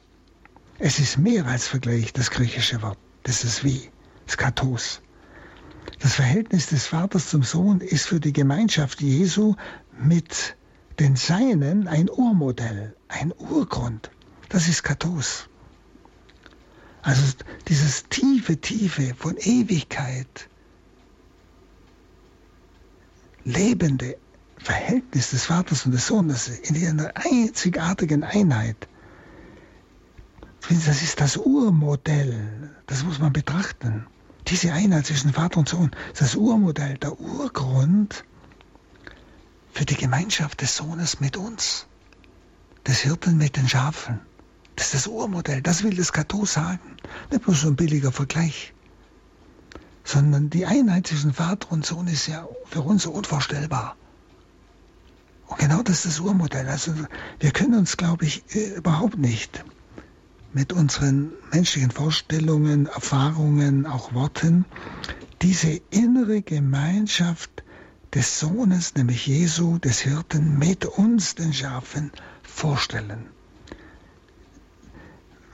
Es 0.78 0.98
ist 0.98 1.18
mehr 1.18 1.44
als 1.44 1.68
Vergleich, 1.68 2.14
das 2.14 2.30
griechische 2.30 2.80
Wort. 2.80 2.96
Das 3.24 3.44
ist 3.44 3.64
Wie. 3.64 3.90
Skatos. 4.26 5.02
Das 5.98 6.14
Verhältnis 6.14 6.68
des 6.68 6.86
Vaters 6.86 7.28
zum 7.28 7.42
Sohn 7.42 7.82
ist 7.82 8.06
für 8.06 8.20
die 8.20 8.32
Gemeinschaft 8.32 9.02
Jesu 9.02 9.56
mit 9.92 10.56
den 10.98 11.16
Seinen 11.16 11.86
ein 11.86 12.08
Urmodell, 12.08 12.96
ein 13.08 13.30
Urgrund. 13.36 14.10
Das 14.48 14.68
ist 14.68 14.84
Kathos. 14.84 15.50
Also 17.04 17.22
dieses 17.68 18.04
tiefe, 18.08 18.56
tiefe 18.56 19.14
von 19.14 19.36
Ewigkeit 19.36 20.48
lebende 23.44 24.16
Verhältnis 24.56 25.30
des 25.30 25.44
Vaters 25.44 25.84
und 25.84 25.92
des 25.92 26.06
Sohnes 26.06 26.48
in 26.48 26.76
einer 26.88 27.12
einzigartigen 27.14 28.24
Einheit. 28.24 28.88
Das 30.66 31.02
ist 31.02 31.20
das 31.20 31.36
Urmodell, 31.36 32.70
das 32.86 33.04
muss 33.04 33.18
man 33.18 33.34
betrachten. 33.34 34.06
Diese 34.48 34.72
Einheit 34.72 35.04
zwischen 35.04 35.34
Vater 35.34 35.58
und 35.58 35.68
Sohn 35.68 35.90
ist 36.10 36.22
das 36.22 36.36
Urmodell, 36.36 36.96
der 36.96 37.20
Urgrund 37.20 38.24
für 39.72 39.84
die 39.84 39.96
Gemeinschaft 39.96 40.62
des 40.62 40.74
Sohnes 40.74 41.20
mit 41.20 41.36
uns, 41.36 41.86
des 42.86 43.00
Hirten 43.00 43.36
mit 43.36 43.58
den 43.58 43.68
Schafen. 43.68 44.20
Das 44.76 44.86
ist 44.86 44.94
das 44.94 45.06
Urmodell, 45.06 45.62
das 45.62 45.82
will 45.82 45.96
das 45.96 46.12
Kato 46.12 46.44
sagen. 46.44 46.96
Nicht 47.30 47.46
nur 47.46 47.56
so 47.56 47.68
ein 47.68 47.76
billiger 47.76 48.12
Vergleich, 48.12 48.74
sondern 50.04 50.50
die 50.50 50.66
Einheit 50.66 51.06
zwischen 51.06 51.32
Vater 51.32 51.72
und 51.72 51.86
Sohn 51.86 52.08
ist 52.08 52.26
ja 52.26 52.48
für 52.66 52.82
uns 52.82 53.06
unvorstellbar. 53.06 53.96
Und 55.46 55.58
genau 55.58 55.82
das 55.82 56.04
ist 56.04 56.06
das 56.06 56.20
Urmodell. 56.20 56.68
Also 56.68 56.92
wir 57.38 57.50
können 57.52 57.74
uns, 57.74 57.96
glaube 57.96 58.24
ich, 58.24 58.44
äh, 58.54 58.74
überhaupt 58.76 59.18
nicht 59.18 59.64
mit 60.52 60.72
unseren 60.72 61.32
menschlichen 61.52 61.90
Vorstellungen, 61.90 62.86
Erfahrungen, 62.86 63.86
auch 63.86 64.14
Worten, 64.14 64.66
diese 65.42 65.80
innere 65.90 66.42
Gemeinschaft 66.42 67.64
des 68.14 68.38
Sohnes, 68.38 68.94
nämlich 68.94 69.26
Jesu, 69.26 69.78
des 69.78 70.00
Hirten, 70.00 70.58
mit 70.58 70.86
uns, 70.86 71.34
den 71.34 71.52
Schafen, 71.52 72.12
vorstellen. 72.42 73.28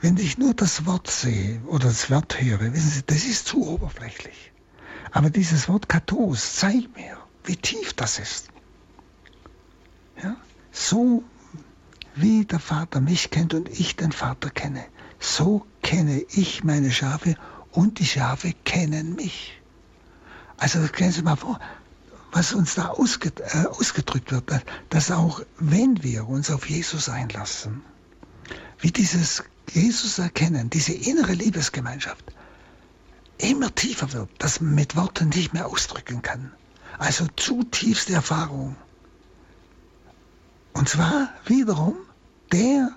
Wenn 0.01 0.17
ich 0.17 0.39
nur 0.39 0.55
das 0.55 0.87
Wort 0.87 1.09
sehe 1.09 1.61
oder 1.67 1.85
das 1.85 2.09
Wort 2.09 2.41
höre, 2.41 2.73
wissen 2.73 2.89
Sie, 2.89 3.03
das 3.05 3.23
ist 3.23 3.45
zu 3.45 3.67
oberflächlich. 3.67 4.51
Aber 5.11 5.29
dieses 5.29 5.69
Wort 5.69 5.89
Kathos 5.89 6.55
zeigt 6.55 6.95
mir, 6.95 7.17
wie 7.43 7.55
tief 7.55 7.93
das 7.93 8.17
ist. 8.17 8.47
Ja? 10.21 10.35
So 10.71 11.23
wie 12.15 12.45
der 12.45 12.59
Vater 12.59 12.99
mich 12.99 13.29
kennt 13.29 13.53
und 13.53 13.69
ich 13.69 13.95
den 13.95 14.11
Vater 14.11 14.49
kenne, 14.49 14.85
so 15.19 15.65
kenne 15.83 16.23
ich 16.29 16.63
meine 16.63 16.91
Schafe 16.91 17.35
und 17.71 17.99
die 17.99 18.05
Schafe 18.05 18.53
kennen 18.65 19.15
mich. 19.15 19.61
Also 20.57 20.85
stellen 20.87 21.11
Sie 21.11 21.21
mal 21.21 21.35
vor, 21.35 21.59
was 22.31 22.53
uns 22.53 22.75
da 22.75 22.85
äh, 22.85 23.65
ausgedrückt 23.67 24.31
wird, 24.31 24.51
dass 24.89 25.11
auch 25.11 25.41
wenn 25.57 26.01
wir 26.01 26.27
uns 26.27 26.49
auf 26.49 26.69
Jesus 26.69 27.07
einlassen, 27.07 27.83
wie 28.79 28.91
dieses 28.91 29.43
Jesus 29.73 30.19
erkennen, 30.19 30.69
diese 30.69 30.93
innere 30.93 31.33
Liebesgemeinschaft 31.33 32.25
immer 33.37 33.73
tiefer 33.73 34.11
wird, 34.13 34.29
dass 34.39 34.61
man 34.61 34.75
mit 34.75 34.95
Worten 34.95 35.29
nicht 35.29 35.53
mehr 35.53 35.67
ausdrücken 35.67 36.21
kann. 36.21 36.51
Also 36.97 37.25
zutiefste 37.35 38.13
Erfahrung. 38.13 38.75
Und 40.73 40.89
zwar 40.89 41.29
wiederum 41.45 41.95
der 42.51 42.91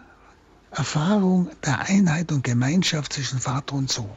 Erfahrung 0.70 1.50
der 1.64 1.80
Einheit 1.82 2.32
und 2.32 2.42
Gemeinschaft 2.42 3.12
zwischen 3.12 3.38
Vater 3.38 3.74
und 3.74 3.90
Sohn. 3.90 4.10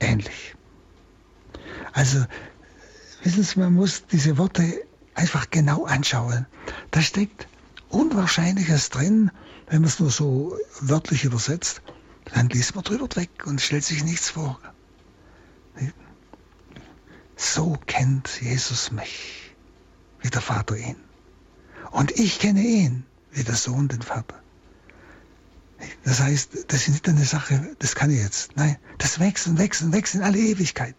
Ähnlich. 0.00 0.54
Also, 1.92 2.24
wissen 3.22 3.42
Sie, 3.42 3.58
man 3.58 3.74
muss 3.74 4.06
diese 4.06 4.38
Worte 4.38 4.82
einfach 5.14 5.50
genau 5.50 5.84
anschauen. 5.84 6.46
Da 6.90 7.02
steckt 7.02 7.46
Unwahrscheinliches 7.88 8.88
drin, 8.90 9.30
wenn 9.72 9.80
man 9.80 9.88
es 9.88 10.00
nur 10.00 10.10
so 10.10 10.58
wörtlich 10.82 11.24
übersetzt. 11.24 11.80
Dann 12.34 12.50
liest 12.50 12.74
man 12.74 12.84
drüber 12.84 13.08
weg 13.16 13.30
und 13.46 13.58
stellt 13.58 13.84
sich 13.84 14.04
nichts 14.04 14.28
vor. 14.28 14.60
So 17.36 17.78
kennt 17.86 18.42
Jesus 18.42 18.92
mich, 18.92 19.56
wie 20.20 20.28
der 20.28 20.42
Vater 20.42 20.76
ihn. 20.76 20.96
Und 21.90 22.10
ich 22.18 22.38
kenne 22.38 22.60
ihn, 22.60 23.04
wie 23.32 23.44
der 23.44 23.54
Sohn 23.54 23.88
den 23.88 24.02
Vater. 24.02 24.42
Das 26.04 26.20
heißt, 26.20 26.66
das 26.68 26.82
ist 26.82 26.90
nicht 26.90 27.08
eine 27.08 27.24
Sache, 27.24 27.74
das 27.78 27.94
kann 27.94 28.10
ich 28.10 28.20
jetzt. 28.20 28.54
Nein, 28.56 28.76
das 28.98 29.20
wächst 29.20 29.46
und 29.46 29.58
wächst 29.58 29.80
und 29.80 29.92
wächst 29.94 30.14
in 30.14 30.22
alle 30.22 30.38
Ewigkeit. 30.38 30.96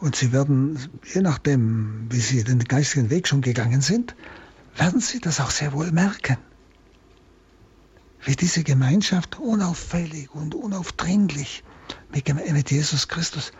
Und 0.00 0.16
Sie 0.16 0.32
werden, 0.32 0.78
je 1.04 1.20
nachdem, 1.20 2.06
wie 2.10 2.20
Sie 2.20 2.42
den 2.44 2.60
geistigen 2.60 3.10
Weg 3.10 3.28
schon 3.28 3.42
gegangen 3.42 3.82
sind, 3.82 4.16
werden 4.76 5.00
Sie 5.00 5.20
das 5.20 5.40
auch 5.40 5.50
sehr 5.50 5.72
wohl 5.72 5.90
merken. 5.92 6.36
Wie 8.22 8.36
diese 8.36 8.62
Gemeinschaft 8.64 9.38
unauffällig 9.38 10.34
und 10.34 10.54
unaufdringlich 10.54 11.64
mit 12.12 12.70
Jesus 12.70 13.08
Christus 13.08 13.52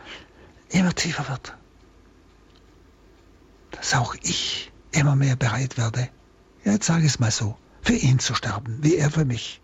immer 0.68 0.94
tiefer 0.94 1.28
wird. 1.28 1.56
Dass 3.70 3.94
auch 3.94 4.14
ich 4.22 4.70
immer 4.92 5.16
mehr 5.16 5.36
bereit 5.36 5.78
werde, 5.78 6.08
jetzt 6.64 6.86
sage 6.86 7.06
ich 7.06 7.12
es 7.12 7.18
mal 7.18 7.30
so, 7.30 7.56
für 7.82 7.94
ihn 7.94 8.18
zu 8.18 8.34
sterben, 8.34 8.78
wie 8.82 8.96
er 8.96 9.10
für 9.10 9.24
mich. 9.24 9.60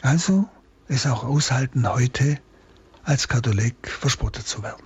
Also 0.00 0.48
es 0.88 1.06
auch 1.06 1.24
aushalten, 1.24 1.88
heute 1.88 2.38
als 3.04 3.28
Katholik 3.28 3.88
verspottet 3.88 4.46
zu 4.46 4.62
werden. 4.62 4.84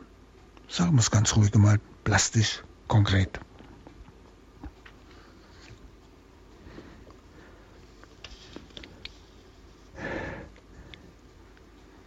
Sagen 0.68 0.95
wir 0.95 1.00
es 1.00 1.11
ganz 1.11 1.37
ruhig 1.37 1.54
mal, 1.54 1.80
plastisch, 2.04 2.62
konkret. 2.88 3.40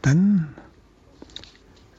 Dann 0.01 0.55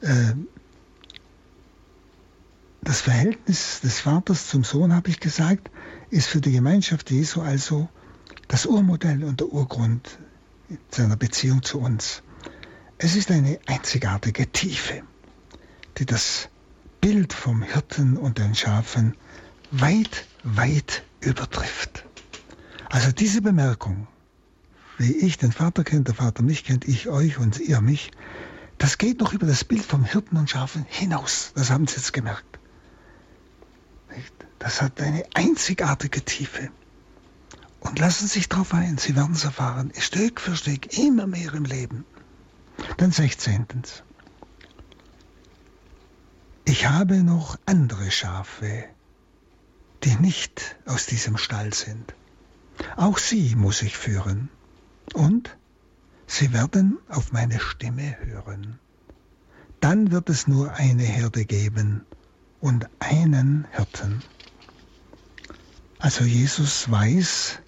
das 2.81 3.01
Verhältnis 3.01 3.81
des 3.81 3.99
Vaters 4.01 4.47
zum 4.47 4.63
Sohn, 4.63 4.93
habe 4.93 5.09
ich 5.09 5.19
gesagt, 5.19 5.69
ist 6.09 6.27
für 6.27 6.41
die 6.41 6.51
Gemeinschaft 6.51 7.11
Jesu 7.11 7.41
also 7.41 7.87
das 8.47 8.65
Urmodell 8.65 9.23
und 9.23 9.39
der 9.39 9.47
Urgrund 9.47 10.19
seiner 10.89 11.15
Beziehung 11.15 11.63
zu 11.63 11.79
uns. 11.79 12.23
Es 12.97 13.15
ist 13.15 13.31
eine 13.31 13.59
einzigartige 13.65 14.51
Tiefe, 14.51 15.03
die 15.97 16.05
das 16.05 16.49
Bild 16.99 17.33
vom 17.33 17.63
Hirten 17.63 18.17
und 18.17 18.37
den 18.37 18.55
Schafen 18.55 19.15
weit, 19.71 20.27
weit 20.43 21.03
übertrifft. 21.19 22.05
Also 22.89 23.11
diese 23.11 23.41
Bemerkung, 23.41 24.07
wie 24.97 25.15
ich 25.15 25.37
den 25.37 25.51
Vater 25.51 25.83
kenne, 25.83 26.03
der 26.03 26.13
Vater 26.13 26.43
mich 26.43 26.63
kennt, 26.63 26.87
ich 26.87 27.07
euch 27.09 27.37
und 27.37 27.59
ihr 27.59 27.81
mich, 27.81 28.11
das 28.81 28.97
geht 28.97 29.19
noch 29.19 29.31
über 29.31 29.45
das 29.45 29.63
Bild 29.63 29.85
vom 29.85 30.03
Hirten 30.03 30.37
und 30.37 30.49
Schafen 30.49 30.87
hinaus. 30.89 31.51
Das 31.53 31.69
haben 31.69 31.85
Sie 31.85 31.97
jetzt 31.97 32.13
gemerkt. 32.13 32.57
Das 34.57 34.81
hat 34.81 34.99
eine 34.99 35.23
einzigartige 35.35 36.25
Tiefe. 36.25 36.71
Und 37.79 37.99
lassen 37.99 38.25
Sie 38.25 38.39
sich 38.39 38.49
darauf 38.49 38.73
ein, 38.73 38.97
Sie 38.97 39.15
werden 39.15 39.35
es 39.35 39.43
erfahren, 39.43 39.91
Stück 39.99 40.41
für 40.41 40.55
Stück, 40.55 40.97
immer 40.97 41.27
mehr 41.27 41.53
im 41.53 41.65
Leben. 41.65 42.05
Dann 42.97 43.11
16. 43.11 43.67
Ich 46.65 46.87
habe 46.87 47.21
noch 47.21 47.59
andere 47.67 48.09
Schafe, 48.09 48.85
die 50.03 50.15
nicht 50.15 50.75
aus 50.87 51.05
diesem 51.05 51.37
Stall 51.37 51.71
sind. 51.71 52.15
Auch 52.97 53.19
sie 53.19 53.55
muss 53.55 53.83
ich 53.83 53.95
führen. 53.95 54.49
Und 55.13 55.55
sie 56.31 56.53
werden 56.53 56.97
auf 57.09 57.33
meine 57.33 57.59
Stimme 57.59 58.15
hören. 58.21 58.79
Dann 59.81 60.11
wird 60.11 60.29
es 60.29 60.47
nur 60.47 60.73
eine 60.73 61.03
Herde 61.03 61.43
geben 61.43 62.05
und 62.61 62.87
einen 62.99 63.67
Hirten. 63.71 64.23
Also 65.99 66.23
Jesus 66.23 66.89
weiß, 66.89 67.59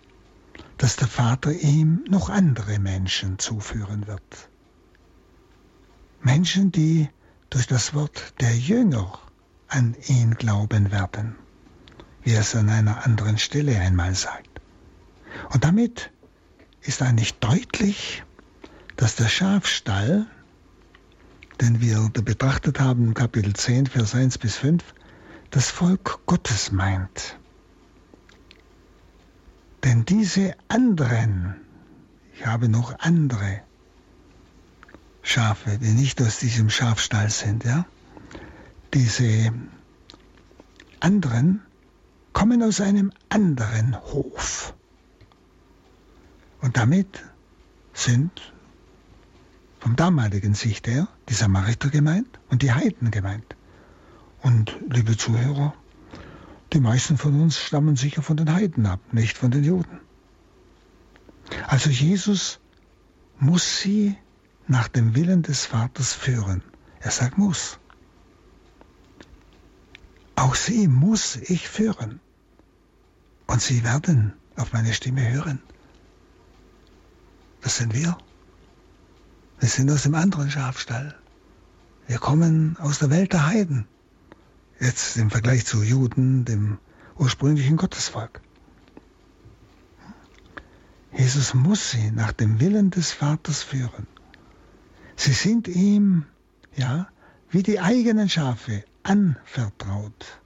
dass 0.77 0.95
der 0.95 1.07
Vater 1.07 1.51
ihm 1.51 2.05
noch 2.07 2.29
andere 2.29 2.79
Menschen 2.79 3.37
zuführen 3.37 4.07
wird. 4.07 4.49
Menschen, 6.21 6.71
die 6.71 7.09
durch 7.49 7.67
das 7.67 7.93
Wort 7.93 8.33
der 8.39 8.55
Jünger 8.55 9.19
an 9.67 9.95
ihn 10.07 10.35
glauben 10.35 10.89
werden, 10.91 11.35
wie 12.21 12.31
er 12.31 12.41
es 12.41 12.55
an 12.55 12.69
einer 12.69 13.05
anderen 13.05 13.37
Stelle 13.37 13.77
einmal 13.77 14.15
sagt. 14.15 14.61
Und 15.51 15.65
damit 15.65 16.11
ist 16.81 17.01
eigentlich 17.01 17.33
deutlich, 17.39 18.23
dass 19.03 19.17
der 19.17 19.27
Schafstall, 19.27 20.27
den 21.59 21.81
wir 21.81 22.09
betrachtet 22.23 22.79
haben, 22.79 23.13
Kapitel 23.13 23.53
10, 23.53 23.87
Vers 23.87 24.15
1 24.15 24.37
bis 24.37 24.55
5, 24.55 24.81
das 25.51 25.69
Volk 25.69 26.21
Gottes 26.25 26.71
meint. 26.71 27.37
Denn 29.83 30.05
diese 30.05 30.55
anderen, 30.69 31.55
ich 32.33 32.45
habe 32.45 32.69
noch 32.69 32.97
andere 32.99 33.63
Schafe, 35.21 35.79
die 35.79 35.91
nicht 35.91 36.21
aus 36.21 36.39
diesem 36.39 36.69
Schafstall 36.69 37.29
sind, 37.29 37.65
ja, 37.65 37.85
diese 38.93 39.51
anderen 41.01 41.61
kommen 42.31 42.63
aus 42.63 42.79
einem 42.79 43.11
anderen 43.27 43.99
Hof. 43.99 44.73
Und 46.61 46.77
damit 46.77 47.21
sind 47.91 48.52
vom 49.83 49.97
damaligen 49.97 50.53
Sicht 50.53 50.87
her 50.87 51.09
die 51.27 51.33
Samariter 51.33 51.89
gemeint 51.89 52.39
und 52.49 52.61
die 52.61 52.71
Heiden 52.71 53.11
gemeint. 53.11 53.57
Und 54.41 54.73
liebe 54.89 55.17
Zuhörer, 55.17 55.73
die 56.71 56.79
meisten 56.79 57.17
von 57.17 57.41
uns 57.41 57.59
stammen 57.59 57.97
sicher 57.97 58.21
von 58.21 58.37
den 58.37 58.53
Heiden 58.53 58.85
ab, 58.85 59.01
nicht 59.11 59.37
von 59.37 59.51
den 59.51 59.65
Juden. 59.65 59.99
Also 61.67 61.89
Jesus 61.89 62.61
muss 63.39 63.81
sie 63.81 64.15
nach 64.67 64.87
dem 64.87 65.15
Willen 65.15 65.41
des 65.41 65.65
Vaters 65.65 66.13
führen. 66.13 66.63
Er 67.01 67.11
sagt 67.11 67.37
muss. 67.37 67.77
Auch 70.35 70.55
sie 70.55 70.87
muss 70.87 71.35
ich 71.35 71.67
führen. 71.67 72.21
Und 73.47 73.61
sie 73.61 73.83
werden 73.83 74.31
auf 74.55 74.71
meine 74.71 74.93
Stimme 74.93 75.29
hören. 75.29 75.61
Das 77.59 77.75
sind 77.75 77.93
wir. 77.93 78.17
Wir 79.63 79.69
sind 79.69 79.89
aus 79.91 80.03
dem 80.03 80.13
anderen 80.13 80.51
Schafstall. 80.51 81.15
Wir 82.05 82.17
kommen 82.17 82.75
aus 82.81 82.99
der 82.99 83.09
Welt 83.09 83.31
der 83.31 83.45
Heiden. 83.45 83.87
Jetzt 84.77 85.15
im 85.15 85.29
Vergleich 85.29 85.65
zu 85.65 85.81
Juden, 85.83 86.43
dem 86.43 86.79
ursprünglichen 87.17 87.77
Gottesvolk. 87.77 88.41
Jesus 91.13 91.53
muss 91.53 91.91
sie 91.91 92.11
nach 92.11 92.33
dem 92.33 92.59
Willen 92.59 92.91
des 92.91 93.13
Vaters 93.13 93.63
führen. 93.63 94.05
Sie 95.15 95.31
sind 95.31 95.69
ihm, 95.69 96.25
ja, 96.75 97.07
wie 97.49 97.63
die 97.63 97.79
eigenen 97.79 98.27
Schafe 98.27 98.83
anvertraut. 99.03 100.41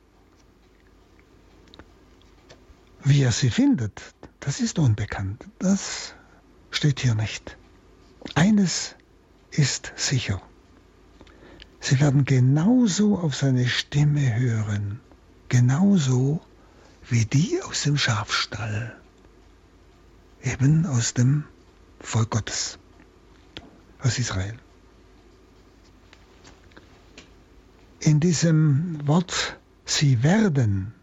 Wie 3.03 3.23
er 3.23 3.31
sie 3.31 3.49
findet, 3.49 3.99
das 4.41 4.59
ist 4.59 4.77
unbekannt. 4.77 5.43
Das 5.57 6.13
steht 6.69 6.99
hier 6.99 7.15
nicht. 7.15 7.57
Eines 8.35 8.93
ist 9.57 9.93
sicher. 9.95 10.41
Sie 11.79 11.99
werden 11.99 12.25
genauso 12.25 13.17
auf 13.17 13.35
seine 13.35 13.67
Stimme 13.67 14.35
hören, 14.35 14.99
genauso 15.49 16.41
wie 17.09 17.25
die 17.25 17.61
aus 17.63 17.83
dem 17.83 17.97
Schafstall, 17.97 18.99
eben 20.43 20.85
aus 20.85 21.13
dem 21.13 21.45
Volk 21.99 22.31
Gottes, 22.31 22.77
aus 24.01 24.19
Israel. 24.19 24.57
In 27.99 28.19
diesem 28.19 29.07
Wort, 29.07 29.57
sie 29.85 30.23
werden 30.23 30.93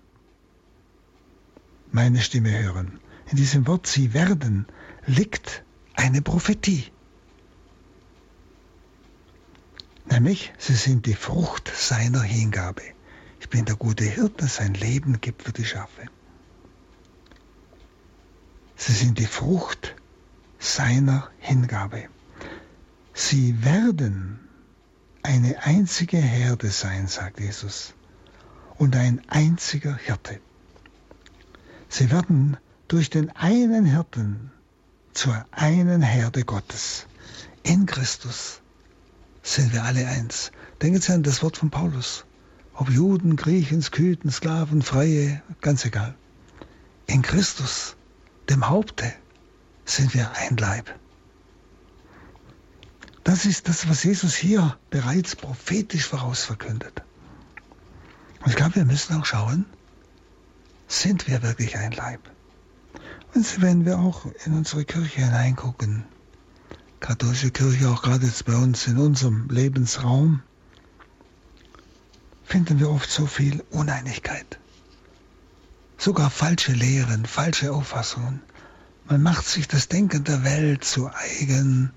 meine 1.92 2.20
Stimme 2.20 2.50
hören, 2.50 3.00
in 3.30 3.36
diesem 3.36 3.66
Wort, 3.66 3.86
sie 3.86 4.12
werden, 4.12 4.66
liegt 5.06 5.64
eine 5.94 6.22
Prophetie. 6.22 6.93
Nämlich, 10.06 10.52
sie 10.58 10.74
sind 10.74 11.06
die 11.06 11.14
Frucht 11.14 11.72
seiner 11.74 12.22
Hingabe. 12.22 12.82
Ich 13.40 13.48
bin 13.48 13.64
der 13.64 13.76
gute 13.76 14.04
Hirte, 14.04 14.46
sein 14.46 14.74
Leben 14.74 15.20
gibt 15.20 15.42
für 15.42 15.52
die 15.52 15.64
Schafe. 15.64 16.06
Sie 18.76 18.92
sind 18.92 19.18
die 19.18 19.26
Frucht 19.26 19.94
seiner 20.58 21.30
Hingabe. 21.38 22.08
Sie 23.12 23.64
werden 23.64 24.40
eine 25.22 25.62
einzige 25.64 26.18
Herde 26.18 26.70
sein, 26.70 27.06
sagt 27.06 27.40
Jesus. 27.40 27.94
und 28.76 28.96
ein 28.96 29.22
einziger 29.28 29.96
Hirte. 29.96 30.40
Sie 31.88 32.10
werden 32.10 32.56
durch 32.88 33.10
den 33.10 33.30
einen 33.36 33.84
Hirten 33.84 34.50
zur 35.12 35.46
einen 35.52 36.02
Herde 36.02 36.44
Gottes. 36.44 37.06
In 37.62 37.86
Christus 37.86 38.60
sind 39.44 39.72
wir 39.72 39.84
alle 39.84 40.08
eins. 40.08 40.50
Denken 40.82 41.00
Sie 41.00 41.12
an 41.12 41.22
das 41.22 41.42
Wort 41.42 41.58
von 41.58 41.70
Paulus. 41.70 42.24
Ob 42.72 42.90
Juden, 42.90 43.36
Griechen, 43.36 43.82
Skythen, 43.82 44.30
Sklaven, 44.30 44.82
Freie, 44.82 45.42
ganz 45.60 45.84
egal. 45.84 46.16
In 47.06 47.22
Christus, 47.22 47.94
dem 48.48 48.68
Haupte, 48.68 49.12
sind 49.84 50.14
wir 50.14 50.32
ein 50.32 50.56
Leib. 50.56 50.92
Das 53.22 53.44
ist 53.44 53.68
das, 53.68 53.88
was 53.88 54.02
Jesus 54.02 54.34
hier 54.34 54.76
bereits 54.90 55.36
prophetisch 55.36 56.06
vorausverkündet. 56.06 57.02
Und 58.40 58.50
ich 58.50 58.56
glaube, 58.56 58.76
wir 58.76 58.84
müssen 58.84 59.14
auch 59.20 59.24
schauen, 59.24 59.66
sind 60.88 61.28
wir 61.28 61.42
wirklich 61.42 61.76
ein 61.76 61.92
Leib? 61.92 62.20
Und 63.34 63.60
wenn 63.60 63.84
wir 63.84 63.98
auch 63.98 64.26
in 64.44 64.54
unsere 64.54 64.84
Kirche 64.84 65.22
hineingucken, 65.22 66.04
katholische 67.04 67.50
Kirche 67.50 67.90
auch 67.90 68.00
gerade 68.00 68.24
jetzt 68.24 68.46
bei 68.46 68.56
uns 68.56 68.86
in 68.86 68.96
unserem 68.96 69.46
Lebensraum, 69.50 70.42
finden 72.44 72.80
wir 72.80 72.88
oft 72.88 73.10
so 73.10 73.26
viel 73.26 73.62
Uneinigkeit. 73.70 74.58
Sogar 75.98 76.30
falsche 76.30 76.72
Lehren, 76.72 77.26
falsche 77.26 77.74
Auffassungen. 77.74 78.40
Man 79.06 79.22
macht 79.22 79.44
sich 79.44 79.68
das 79.68 79.88
Denken 79.88 80.24
der 80.24 80.44
Welt 80.44 80.82
zu 80.82 81.10
eigen 81.12 81.92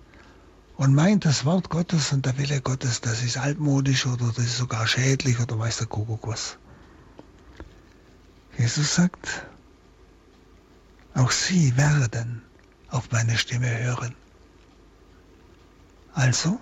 und 0.76 0.94
meint, 0.94 1.24
das 1.24 1.46
Wort 1.46 1.70
Gottes 1.70 2.12
und 2.12 2.26
der 2.26 2.38
Wille 2.38 2.60
Gottes, 2.60 3.00
das 3.00 3.24
ist 3.24 3.38
altmodisch 3.38 4.06
oder 4.08 4.26
das 4.28 4.44
ist 4.44 4.58
sogar 4.58 4.88
schädlich 4.88 5.40
oder 5.40 5.58
weiß 5.58 5.78
der 5.78 5.88
Kuckuck 5.88 6.28
was. 6.28 6.58
Jesus 8.58 8.94
sagt, 8.96 9.46
auch 11.14 11.32
sie 11.32 11.78
werden 11.78 12.42
auf 12.90 13.10
meine 13.12 13.38
Stimme 13.38 13.70
hören. 13.70 14.14
Also, 16.18 16.60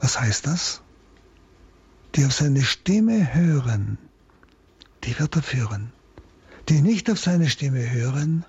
was 0.00 0.18
heißt 0.18 0.46
das? 0.46 0.80
Die 2.14 2.24
auf 2.24 2.32
seine 2.32 2.62
Stimme 2.62 3.34
hören, 3.34 3.98
die 5.04 5.18
wird 5.18 5.36
er 5.36 5.42
führen. 5.42 5.92
Die 6.70 6.80
nicht 6.80 7.10
auf 7.10 7.18
seine 7.18 7.50
Stimme 7.50 7.90
hören, 7.90 8.46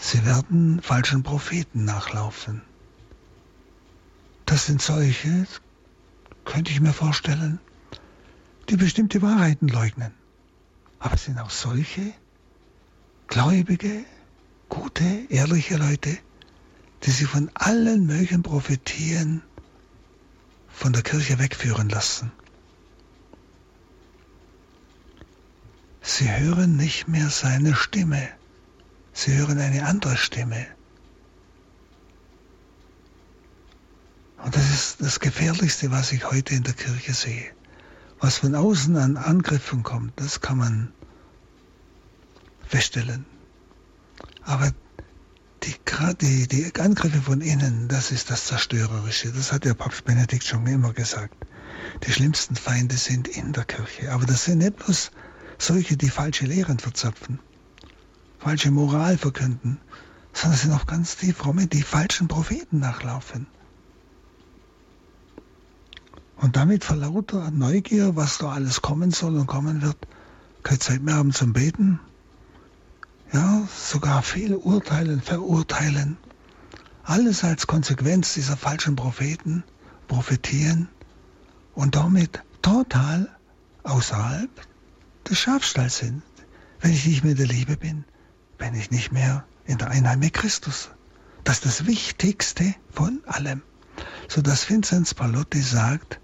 sie 0.00 0.24
werden 0.26 0.82
falschen 0.82 1.22
Propheten 1.22 1.84
nachlaufen. 1.84 2.60
Das 4.44 4.66
sind 4.66 4.82
solche, 4.82 5.46
könnte 6.44 6.72
ich 6.72 6.80
mir 6.80 6.92
vorstellen, 6.92 7.60
die 8.68 8.76
bestimmte 8.76 9.22
Wahrheiten 9.22 9.68
leugnen. 9.68 10.12
Aber 10.98 11.14
es 11.14 11.26
sind 11.26 11.38
auch 11.38 11.50
solche 11.50 12.12
gläubige, 13.28 14.04
gute, 14.68 15.04
ehrliche 15.28 15.76
Leute, 15.76 16.18
die 17.02 17.10
sich 17.10 17.26
von 17.26 17.50
allen 17.54 18.06
möglichen 18.06 18.42
Prophetien 18.42 19.42
von 20.68 20.92
der 20.92 21.02
Kirche 21.02 21.38
wegführen 21.38 21.88
lassen. 21.88 22.32
Sie 26.02 26.30
hören 26.30 26.76
nicht 26.76 27.08
mehr 27.08 27.28
seine 27.28 27.74
Stimme, 27.74 28.28
sie 29.12 29.36
hören 29.36 29.58
eine 29.58 29.86
andere 29.86 30.16
Stimme. 30.16 30.66
Und 34.42 34.56
das 34.56 34.70
ist 34.70 35.00
das 35.00 35.20
Gefährlichste, 35.20 35.90
was 35.90 36.12
ich 36.12 36.30
heute 36.30 36.54
in 36.54 36.62
der 36.62 36.72
Kirche 36.72 37.12
sehe. 37.12 37.50
Was 38.20 38.38
von 38.38 38.54
außen 38.54 38.96
an 38.96 39.16
Angriffen 39.16 39.82
kommt, 39.82 40.18
das 40.18 40.40
kann 40.40 40.58
man 40.58 40.92
feststellen. 42.66 43.26
Aber 44.42 44.72
die, 45.62 45.74
die, 46.20 46.48
die 46.48 46.80
Angriffe 46.80 47.20
von 47.20 47.40
innen, 47.40 47.88
das 47.88 48.10
ist 48.10 48.30
das 48.30 48.46
Zerstörerische. 48.46 49.32
Das 49.32 49.52
hat 49.52 49.64
der 49.64 49.74
Papst 49.74 50.04
Benedikt 50.04 50.44
schon 50.44 50.66
immer 50.66 50.92
gesagt. 50.92 51.34
Die 52.06 52.12
schlimmsten 52.12 52.56
Feinde 52.56 52.96
sind 52.96 53.28
in 53.28 53.52
der 53.52 53.64
Kirche. 53.64 54.12
Aber 54.12 54.26
das 54.26 54.44
sind 54.44 54.58
nicht 54.58 54.76
bloß 54.76 55.10
solche, 55.58 55.96
die 55.96 56.08
falsche 56.08 56.46
Lehren 56.46 56.78
verzapfen, 56.78 57.38
falsche 58.38 58.70
Moral 58.70 59.18
verkünden, 59.18 59.78
sondern 60.32 60.54
es 60.54 60.62
sind 60.62 60.72
auch 60.72 60.86
ganz 60.86 61.16
die 61.16 61.32
Fromme, 61.32 61.66
die 61.66 61.82
falschen 61.82 62.28
Propheten 62.28 62.78
nachlaufen. 62.78 63.46
Und 66.36 66.56
damit 66.56 66.84
vor 66.84 66.96
lauter 66.96 67.50
Neugier, 67.50 68.16
was 68.16 68.38
da 68.38 68.52
alles 68.52 68.80
kommen 68.80 69.10
soll 69.10 69.36
und 69.36 69.46
kommen 69.46 69.82
wird, 69.82 69.98
keine 70.62 70.78
Zeit 70.78 71.02
mehr 71.02 71.16
haben 71.16 71.32
zum 71.32 71.52
Beten. 71.52 72.00
Ja, 73.32 73.68
sogar 73.76 74.22
viel 74.22 74.56
urteilen, 74.56 75.20
verurteilen. 75.20 76.18
Alles 77.04 77.44
als 77.44 77.66
Konsequenz 77.66 78.34
dieser 78.34 78.56
falschen 78.56 78.96
Propheten, 78.96 79.62
prophetieren 80.08 80.88
und 81.74 81.94
damit 81.94 82.42
total 82.60 83.28
außerhalb 83.84 84.50
des 85.28 85.38
Schafstalls 85.38 85.98
sind. 85.98 86.22
Wenn 86.80 86.92
ich 86.92 87.06
nicht 87.06 87.22
mehr 87.22 87.34
der 87.34 87.46
Liebe 87.46 87.76
bin, 87.76 88.04
bin 88.58 88.74
ich 88.74 88.90
nicht 88.90 89.12
mehr 89.12 89.44
in 89.64 89.78
der 89.78 89.90
Einheit 89.90 90.18
mit 90.18 90.32
Christus. 90.32 90.90
Das 91.44 91.56
ist 91.56 91.66
das 91.66 91.86
Wichtigste 91.86 92.74
von 92.90 93.20
allem. 93.26 93.62
So 94.28 94.42
dass 94.42 94.68
Vinzenz 94.68 95.14
Palotti 95.14 95.60
sagt, 95.60 96.20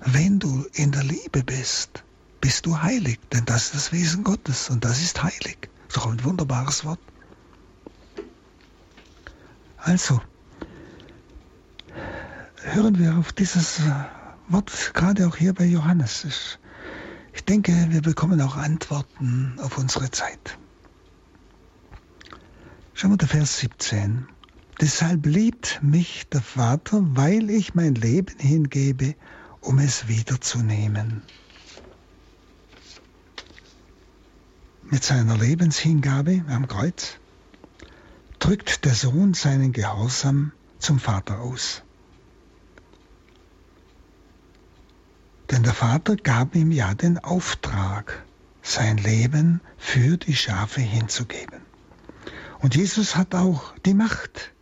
wenn 0.00 0.38
du 0.38 0.66
in 0.72 0.92
der 0.92 1.04
Liebe 1.04 1.42
bist, 1.42 2.04
bist 2.40 2.66
du 2.66 2.80
heilig, 2.80 3.20
denn 3.32 3.44
das 3.44 3.66
ist 3.66 3.74
das 3.74 3.92
Wesen 3.92 4.24
Gottes 4.24 4.70
und 4.70 4.84
das 4.84 5.00
ist 5.00 5.22
heilig. 5.22 5.58
Das 5.88 5.96
ist 5.96 5.96
doch 5.96 6.10
ein 6.10 6.24
wunderbares 6.24 6.84
Wort. 6.84 7.00
Also, 9.76 10.20
hören 12.62 12.98
wir 12.98 13.16
auf 13.16 13.32
dieses 13.32 13.80
Wort, 14.48 14.92
gerade 14.94 15.26
auch 15.26 15.36
hier 15.36 15.54
bei 15.54 15.64
Johannes. 15.64 16.58
Ich 17.32 17.44
denke, 17.44 17.72
wir 17.90 18.02
bekommen 18.02 18.40
auch 18.40 18.56
Antworten 18.56 19.58
auf 19.60 19.78
unsere 19.78 20.10
Zeit. 20.10 20.58
Schauen 22.92 23.12
wir 23.12 23.16
der 23.16 23.28
Vers 23.28 23.58
17. 23.60 24.28
Deshalb 24.80 25.26
liebt 25.26 25.82
mich 25.82 26.28
der 26.28 26.42
Vater, 26.42 27.00
weil 27.16 27.50
ich 27.50 27.74
mein 27.74 27.94
Leben 27.94 28.38
hingebe 28.38 29.14
um 29.60 29.78
es 29.78 30.08
wiederzunehmen. 30.08 31.22
Mit 34.92 35.04
seiner 35.04 35.38
Lebenshingabe 35.38 36.44
am 36.48 36.66
Kreuz 36.66 37.18
drückt 38.40 38.84
der 38.84 38.94
Sohn 38.94 39.34
seinen 39.34 39.72
Gehorsam 39.72 40.50
zum 40.80 40.98
Vater 40.98 41.38
aus. 41.38 41.84
Denn 45.48 45.62
der 45.62 45.74
Vater 45.74 46.16
gab 46.16 46.56
ihm 46.56 46.72
ja 46.72 46.94
den 46.94 47.18
Auftrag, 47.18 48.24
sein 48.62 48.96
Leben 48.96 49.60
für 49.78 50.16
die 50.16 50.34
Schafe 50.34 50.80
hinzugeben. 50.80 51.60
Und 52.58 52.74
Jesus 52.74 53.14
hat 53.14 53.36
auch 53.36 53.72
die 53.86 53.94
Macht, 53.94 54.52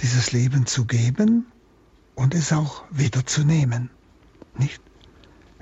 dieses 0.00 0.32
Leben 0.32 0.66
zu 0.66 0.84
geben 0.84 1.46
und 2.14 2.34
es 2.34 2.52
auch 2.52 2.84
wieder 2.90 3.24
zu 3.24 3.42
nehmen. 3.42 3.88
Nicht? 4.58 4.82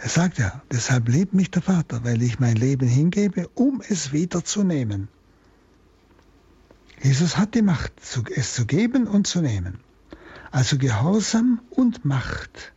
Er 0.03 0.09
sagt 0.09 0.39
ja, 0.39 0.63
deshalb 0.73 1.09
lebt 1.09 1.35
mich 1.35 1.51
der 1.51 1.61
Vater, 1.61 2.05
weil 2.05 2.23
ich 2.23 2.41
mein 2.41 2.57
Leben 2.57 2.89
hingebe, 2.89 3.49
um 3.55 3.83
es 3.87 4.13
wieder 4.13 4.43
zu 4.43 4.65
nehmen. 4.65 5.09
Jesus 7.03 7.37
hat 7.37 7.55
die 7.55 7.61
Macht, 7.61 7.93
es 8.35 8.55
zu 8.55 8.65
geben 8.65 9.07
und 9.07 9.27
zu 9.27 9.43
nehmen. 9.43 9.79
Also 10.51 10.79
Gehorsam 10.79 11.61
und 11.69 12.07
Macht 12.07 12.73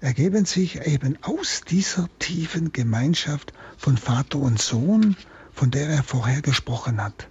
ergeben 0.00 0.44
sich 0.44 0.86
eben 0.86 1.18
aus 1.22 1.62
dieser 1.62 2.08
tiefen 2.20 2.72
Gemeinschaft 2.72 3.52
von 3.76 3.96
Vater 3.96 4.38
und 4.38 4.62
Sohn, 4.62 5.16
von 5.52 5.72
der 5.72 5.88
er 5.88 6.04
vorher 6.04 6.42
gesprochen 6.42 7.02
hat. 7.02 7.28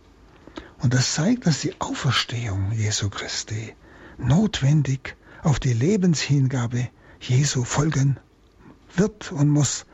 Und 0.80 0.93
das 0.93 1.13
zeigt, 1.13 1.47
dass 1.47 1.62
die 1.62 1.80
Auferstehung 1.80 2.73
Jesu 2.73 3.10
Christi 3.10 3.75
notwendig 4.17 5.15
auf 5.41 5.62
die 5.62 5.73
Lebenshingabe 5.73 6.89
Jesu 7.21 7.63
folgen 7.63 8.19
wird 8.98 9.32
und 9.32 9.50
muss. 9.50 9.86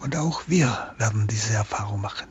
Und 0.00 0.16
auch 0.16 0.42
wir 0.46 0.94
werden 0.98 1.26
diese 1.26 1.54
Erfahrung 1.54 2.00
machen. 2.00 2.28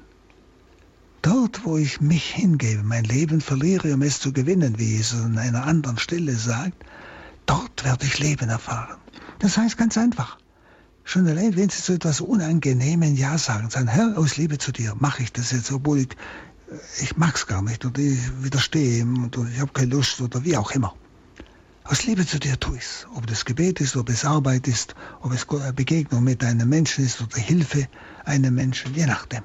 Dort, 1.21 1.65
wo 1.65 1.77
ich 1.77 1.99
mich 1.99 2.31
hingebe, 2.31 2.83
mein 2.83 3.03
Leben 3.03 3.41
verliere, 3.41 3.93
um 3.93 4.01
es 4.01 4.19
zu 4.19 4.31
gewinnen, 4.31 4.79
wie 4.79 4.95
Jesus 4.95 5.21
an 5.21 5.37
einer 5.37 5.65
anderen 5.65 5.97
Stelle 5.97 6.33
sagt, 6.33 6.85
dort 7.45 7.83
werde 7.83 8.05
ich 8.05 8.19
Leben 8.19 8.49
erfahren. 8.49 8.97
Das 9.39 9.57
heißt 9.57 9.77
ganz 9.77 9.97
einfach. 9.97 10.37
Schon 11.03 11.27
allein, 11.27 11.55
wenn 11.55 11.69
Sie 11.69 11.81
zu 11.81 11.93
etwas 11.93 12.21
Unangenehmen 12.21 13.15
Ja 13.15 13.37
sagen, 13.37 13.69
sagen, 13.69 13.87
Herr, 13.87 14.17
aus 14.17 14.37
Liebe 14.37 14.57
zu 14.57 14.71
dir 14.71 14.93
mache 14.99 15.23
ich 15.23 15.33
das 15.33 15.51
jetzt, 15.51 15.71
obwohl 15.71 15.99
ich, 15.99 16.09
ich 17.01 17.17
mag 17.17 17.35
es 17.35 17.47
gar 17.47 17.61
nicht 17.61 17.85
oder 17.85 17.99
ich 17.99 18.19
widerstehe 18.43 18.99
ihm 18.99 19.25
oder 19.25 19.47
ich 19.49 19.59
habe 19.59 19.71
keine 19.71 19.95
Lust 19.95 20.21
oder 20.21 20.43
wie 20.43 20.57
auch 20.57 20.71
immer. 20.71 20.93
Aus 21.89 22.03
Liebe 22.03 22.25
zu 22.25 22.37
dir 22.37 22.59
tue 22.59 22.75
ich 22.75 22.83
es. 22.83 23.07
Ob 23.15 23.27
das 23.27 23.45
Gebet 23.45 23.79
ist, 23.79 23.95
ob 23.95 24.09
es 24.09 24.25
Arbeit 24.25 24.67
ist, 24.67 24.93
ob 25.21 25.31
es 25.31 25.47
Begegnung 25.73 26.21
mit 26.21 26.43
einem 26.43 26.67
Menschen 26.67 27.05
ist 27.05 27.21
oder 27.21 27.37
Hilfe 27.37 27.87
einem 28.25 28.55
Menschen, 28.55 28.93
je 28.93 29.05
nachdem. 29.05 29.43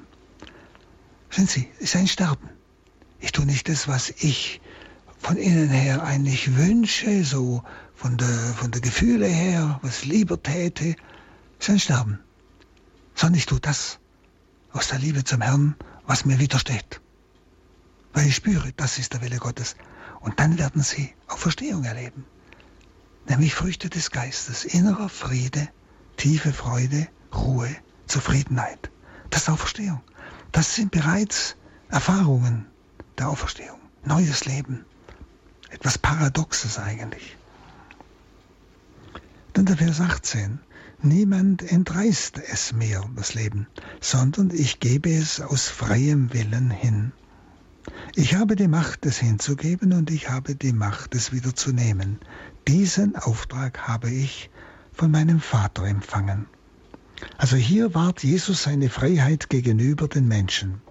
Sehen 1.29 1.47
Sie, 1.47 1.69
es 1.77 1.83
ist 1.83 1.95
ein 1.95 2.07
Sterben. 2.07 2.49
Ich 3.21 3.31
tue 3.31 3.45
nicht 3.45 3.69
das, 3.69 3.87
was 3.87 4.09
ich 4.09 4.59
von 5.19 5.37
innen 5.37 5.69
her 5.69 6.03
eigentlich 6.03 6.57
wünsche, 6.57 7.23
so 7.23 7.63
von 7.95 8.17
der, 8.17 8.27
von 8.27 8.71
der 8.71 8.81
Gefühle 8.81 9.27
her, 9.27 9.79
was 9.81 10.03
lieber 10.03 10.41
täte. 10.43 10.97
Es 11.59 11.69
ist 11.69 11.69
ein 11.69 11.79
Sterben. 11.79 12.19
Sondern 13.15 13.37
ich 13.37 13.45
tue 13.45 13.61
das 13.61 13.99
aus 14.73 14.89
der 14.89 14.99
Liebe 14.99 15.23
zum 15.23 15.39
Herrn, 15.39 15.77
was 16.07 16.25
mir 16.25 16.39
widersteht. 16.39 16.99
Weil 18.11 18.27
ich 18.27 18.35
spüre, 18.35 18.73
das 18.75 18.97
ist 18.97 19.13
der 19.13 19.21
Wille 19.21 19.37
Gottes. 19.37 19.77
Und 20.19 20.41
dann 20.41 20.57
werden 20.57 20.81
sie 20.81 21.13
Auferstehung 21.29 21.85
erleben. 21.85 22.25
Nämlich 23.27 23.55
Früchte 23.55 23.89
des 23.89 24.11
Geistes, 24.11 24.65
innerer 24.65 25.09
Friede, 25.09 25.69
tiefe 26.17 26.53
Freude, 26.53 27.07
Ruhe, 27.33 27.69
Zufriedenheit. 28.07 28.91
Das 29.29 29.43
ist 29.43 29.49
Auferstehung. 29.49 30.01
Das 30.51 30.75
sind 30.75 30.91
bereits 30.91 31.55
Erfahrungen 31.89 32.67
der 33.17 33.29
Auferstehung. 33.29 33.79
Neues 34.03 34.45
Leben. 34.45 34.85
Etwas 35.69 35.97
Paradoxes 35.97 36.77
eigentlich. 36.77 37.37
Dann 39.53 39.65
der 39.65 39.77
Vers 39.77 40.01
18. 40.01 40.59
Niemand 41.01 41.63
entreißt 41.63 42.39
es 42.51 42.73
mir, 42.73 43.03
das 43.15 43.33
Leben, 43.33 43.67
sondern 43.99 44.51
ich 44.51 44.79
gebe 44.79 45.13
es 45.13 45.41
aus 45.41 45.67
freiem 45.67 46.31
Willen 46.33 46.69
hin. 46.69 47.11
Ich 48.15 48.35
habe 48.35 48.55
die 48.55 48.67
Macht, 48.67 49.05
es 49.05 49.17
hinzugeben 49.17 49.93
und 49.93 50.09
ich 50.11 50.29
habe 50.29 50.55
die 50.55 50.71
Macht, 50.71 51.13
es 51.15 51.31
wieder 51.31 51.53
zu 51.55 51.73
nehmen. 51.73 52.19
Diesen 52.67 53.15
Auftrag 53.15 53.87
habe 53.87 54.09
ich 54.09 54.49
von 54.93 55.11
meinem 55.11 55.39
Vater 55.39 55.83
empfangen. 55.83 56.47
Also 57.37 57.55
hier 57.55 57.93
wahrt 57.93 58.23
Jesus 58.23 58.63
seine 58.63 58.89
Freiheit 58.89 59.49
gegenüber 59.49 60.07
den 60.07 60.27
Menschen. 60.27 60.81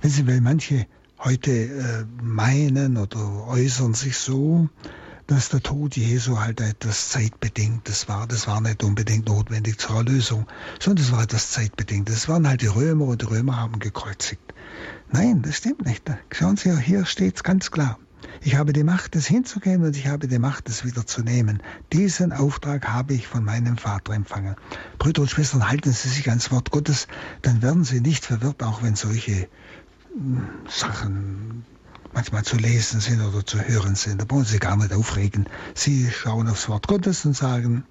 Wenn 0.00 0.10
Sie, 0.10 0.26
weil 0.26 0.40
manche 0.40 0.86
heute 1.18 1.50
äh, 1.50 2.04
meinen 2.22 2.96
oder 2.96 3.46
äußern 3.48 3.94
sich 3.94 4.16
so, 4.16 4.68
dass 5.26 5.48
der 5.48 5.62
Tod 5.62 5.96
Jesu 5.96 6.40
halt 6.40 6.60
etwas 6.60 7.10
Zeitbedingtes 7.10 8.08
war. 8.08 8.26
Das 8.26 8.48
war 8.48 8.60
nicht 8.60 8.82
unbedingt 8.82 9.28
notwendig 9.28 9.78
zur 9.78 9.96
Erlösung, 9.96 10.46
sondern 10.80 11.04
es 11.04 11.12
war 11.12 11.22
etwas 11.22 11.52
Zeitbedingtes. 11.52 12.14
Das 12.16 12.28
waren 12.28 12.48
halt 12.48 12.62
die 12.62 12.66
Römer 12.66 13.06
und 13.06 13.22
die 13.22 13.26
Römer 13.26 13.56
haben 13.56 13.78
gekreuzigt. 13.78 14.42
Nein, 15.12 15.42
das 15.42 15.58
stimmt 15.58 15.86
nicht. 15.86 16.02
Schauen 16.32 16.56
Sie, 16.56 16.76
hier 16.80 17.04
steht 17.04 17.36
es 17.36 17.44
ganz 17.44 17.70
klar. 17.70 17.98
Ich 18.42 18.56
habe 18.56 18.72
die 18.72 18.84
Macht, 18.84 19.16
es 19.16 19.26
hinzugeben 19.26 19.84
und 19.84 19.96
ich 19.96 20.06
habe 20.06 20.26
die 20.26 20.38
Macht, 20.38 20.68
es 20.68 20.84
wieder 20.84 21.06
zu 21.06 21.22
nehmen. 21.22 21.62
Diesen 21.92 22.32
Auftrag 22.32 22.88
habe 22.88 23.14
ich 23.14 23.26
von 23.26 23.44
meinem 23.44 23.76
Vater 23.76 24.14
empfangen. 24.14 24.56
Brüder 24.98 25.22
und 25.22 25.30
Schwestern, 25.30 25.68
halten 25.68 25.92
Sie 25.92 26.08
sich 26.08 26.28
ans 26.28 26.50
Wort 26.50 26.70
Gottes, 26.70 27.06
dann 27.42 27.62
werden 27.62 27.84
Sie 27.84 28.00
nicht 28.00 28.24
verwirrt, 28.24 28.62
auch 28.62 28.82
wenn 28.82 28.96
solche 28.96 29.48
hm, 30.14 30.48
Sachen 30.68 31.64
manchmal 32.12 32.42
zu 32.44 32.56
lesen 32.56 33.00
sind 33.00 33.20
oder 33.20 33.44
zu 33.44 33.60
hören 33.60 33.94
sind. 33.94 34.20
Da 34.20 34.24
brauchen 34.24 34.44
Sie 34.44 34.58
gar 34.58 34.76
nicht 34.76 34.92
aufregen. 34.92 35.46
Sie 35.74 36.10
schauen 36.10 36.48
aufs 36.48 36.68
Wort 36.68 36.88
Gottes 36.88 37.24
und 37.24 37.36
sagen, 37.36 37.84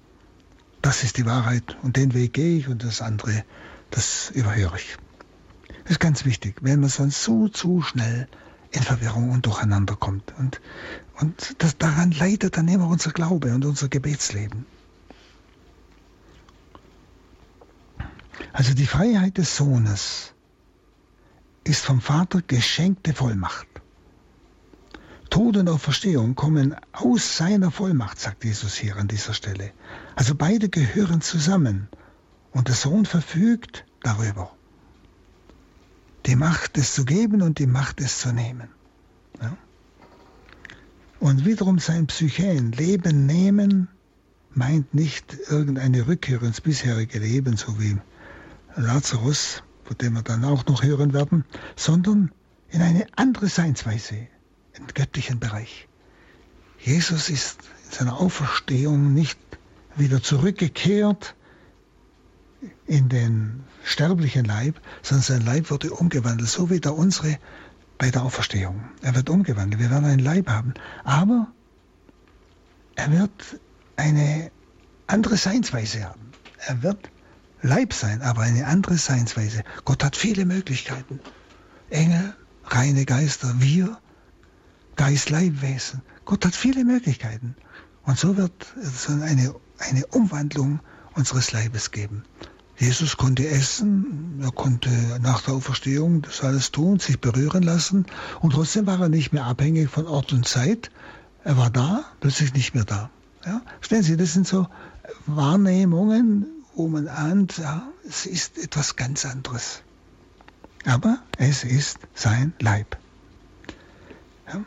das 0.82 1.04
ist 1.04 1.18
die 1.18 1.26
Wahrheit 1.26 1.76
und 1.82 1.96
den 1.96 2.14
Weg 2.14 2.32
gehe 2.32 2.58
ich 2.58 2.68
und 2.68 2.84
das 2.84 3.02
andere, 3.02 3.44
das 3.90 4.30
überhöre 4.30 4.76
ich. 4.76 4.96
Das 5.84 5.92
ist 5.92 6.00
ganz 6.00 6.24
wichtig, 6.24 6.56
wenn 6.60 6.80
man 6.80 6.88
sonst 6.88 7.22
so 7.22 7.48
zu 7.48 7.82
schnell 7.82 8.28
in 8.72 8.82
Verwirrung 8.82 9.30
und 9.30 9.46
Durcheinander 9.46 9.96
kommt. 9.96 10.32
Und, 10.38 10.60
und 11.20 11.62
das, 11.62 11.76
daran 11.78 12.12
leidet 12.12 12.56
dann 12.56 12.68
immer 12.68 12.88
unser 12.88 13.10
Glaube 13.10 13.54
und 13.54 13.64
unser 13.64 13.88
Gebetsleben. 13.88 14.66
Also 18.52 18.74
die 18.74 18.86
Freiheit 18.86 19.38
des 19.38 19.56
Sohnes 19.56 20.34
ist 21.64 21.84
vom 21.84 22.00
Vater 22.00 22.42
geschenkte 22.42 23.12
Vollmacht. 23.12 23.68
Tod 25.30 25.56
und 25.56 25.68
Auferstehung 25.68 26.34
kommen 26.34 26.74
aus 26.90 27.36
seiner 27.36 27.70
Vollmacht, 27.70 28.18
sagt 28.18 28.44
Jesus 28.44 28.74
hier 28.74 28.96
an 28.96 29.06
dieser 29.06 29.34
Stelle. 29.34 29.72
Also 30.16 30.34
beide 30.34 30.68
gehören 30.68 31.20
zusammen 31.20 31.88
und 32.50 32.66
der 32.66 32.74
Sohn 32.74 33.06
verfügt 33.06 33.86
darüber. 34.02 34.59
Die 36.26 36.36
Macht, 36.36 36.76
es 36.78 36.94
zu 36.94 37.04
geben 37.04 37.42
und 37.42 37.58
die 37.58 37.66
Macht, 37.66 38.00
es 38.00 38.18
zu 38.20 38.32
nehmen. 38.32 38.68
Ja? 39.40 39.56
Und 41.18 41.44
wiederum 41.44 41.78
sein 41.78 42.06
Psychen, 42.06 42.72
Leben 42.72 43.26
nehmen, 43.26 43.88
meint 44.52 44.94
nicht 44.94 45.36
irgendeine 45.48 46.06
Rückkehr 46.06 46.42
ins 46.42 46.60
bisherige 46.60 47.18
Leben, 47.18 47.56
so 47.56 47.78
wie 47.80 47.98
Lazarus, 48.76 49.62
von 49.84 49.98
dem 49.98 50.14
wir 50.14 50.22
dann 50.22 50.44
auch 50.44 50.66
noch 50.66 50.82
hören 50.82 51.12
werden, 51.12 51.44
sondern 51.76 52.30
in 52.70 52.82
eine 52.82 53.06
andere 53.16 53.48
Seinsweise, 53.48 54.28
im 54.74 54.86
göttlichen 54.94 55.40
Bereich. 55.40 55.88
Jesus 56.78 57.28
ist 57.28 57.60
in 57.86 57.92
seiner 57.92 58.18
Auferstehung 58.18 59.12
nicht 59.12 59.38
wieder 59.96 60.22
zurückgekehrt 60.22 61.34
in 62.86 63.08
den 63.08 63.64
sterblichen 63.84 64.44
Leib, 64.44 64.80
sondern 65.02 65.22
sein 65.22 65.44
Leib 65.44 65.70
wurde 65.70 65.90
umgewandelt, 65.90 66.48
so 66.48 66.70
wie 66.70 66.80
der 66.80 66.94
unsere 66.94 67.38
bei 67.98 68.10
der 68.10 68.22
Auferstehung. 68.22 68.82
Er 69.02 69.14
wird 69.14 69.28
umgewandelt, 69.28 69.80
wir 69.80 69.90
werden 69.90 70.06
einen 70.06 70.20
Leib 70.20 70.48
haben, 70.48 70.74
aber 71.04 71.48
er 72.96 73.12
wird 73.12 73.60
eine 73.96 74.50
andere 75.06 75.36
Seinsweise 75.36 76.04
haben. 76.04 76.32
Er 76.66 76.82
wird 76.82 77.10
Leib 77.62 77.92
sein, 77.92 78.22
aber 78.22 78.42
eine 78.42 78.66
andere 78.66 78.96
Seinsweise. 78.96 79.62
Gott 79.84 80.02
hat 80.02 80.16
viele 80.16 80.46
Möglichkeiten. 80.46 81.20
Engel, 81.90 82.34
reine 82.64 83.04
Geister, 83.04 83.54
wir 83.58 83.98
Geist-Leibwesen. 84.96 86.02
Gott 86.24 86.44
hat 86.46 86.54
viele 86.54 86.84
Möglichkeiten. 86.84 87.54
Und 88.04 88.18
so 88.18 88.36
wird 88.36 88.52
es 88.82 89.08
eine, 89.08 89.54
eine 89.78 90.06
Umwandlung 90.06 90.80
unseres 91.14 91.52
Leibes 91.52 91.90
geben. 91.90 92.24
Jesus 92.80 93.18
konnte 93.18 93.46
essen, 93.46 94.40
er 94.42 94.52
konnte 94.52 94.88
nach 95.20 95.42
der 95.42 95.52
Auferstehung 95.52 96.22
das 96.22 96.42
alles 96.42 96.70
tun, 96.70 96.98
sich 96.98 97.20
berühren 97.20 97.62
lassen 97.62 98.06
und 98.40 98.54
trotzdem 98.54 98.86
war 98.86 98.98
er 98.98 99.10
nicht 99.10 99.34
mehr 99.34 99.44
abhängig 99.44 99.90
von 99.90 100.06
Ort 100.06 100.32
und 100.32 100.48
Zeit. 100.48 100.90
Er 101.44 101.58
war 101.58 101.68
da, 101.68 102.04
plötzlich 102.20 102.54
nicht 102.54 102.74
mehr 102.74 102.86
da. 102.86 103.10
Ja? 103.44 103.60
Stellen 103.82 104.02
Sie, 104.02 104.16
das 104.16 104.32
sind 104.32 104.48
so 104.48 104.66
Wahrnehmungen, 105.26 106.46
wo 106.74 106.88
man 106.88 107.06
ahnt, 107.06 107.58
ja, 107.58 107.86
es 108.08 108.24
ist 108.24 108.56
etwas 108.56 108.96
ganz 108.96 109.26
anderes. 109.26 109.82
Aber 110.86 111.18
es 111.36 111.64
ist 111.64 111.98
sein 112.14 112.54
Leib. 112.60 112.96
Ja? 114.48 114.64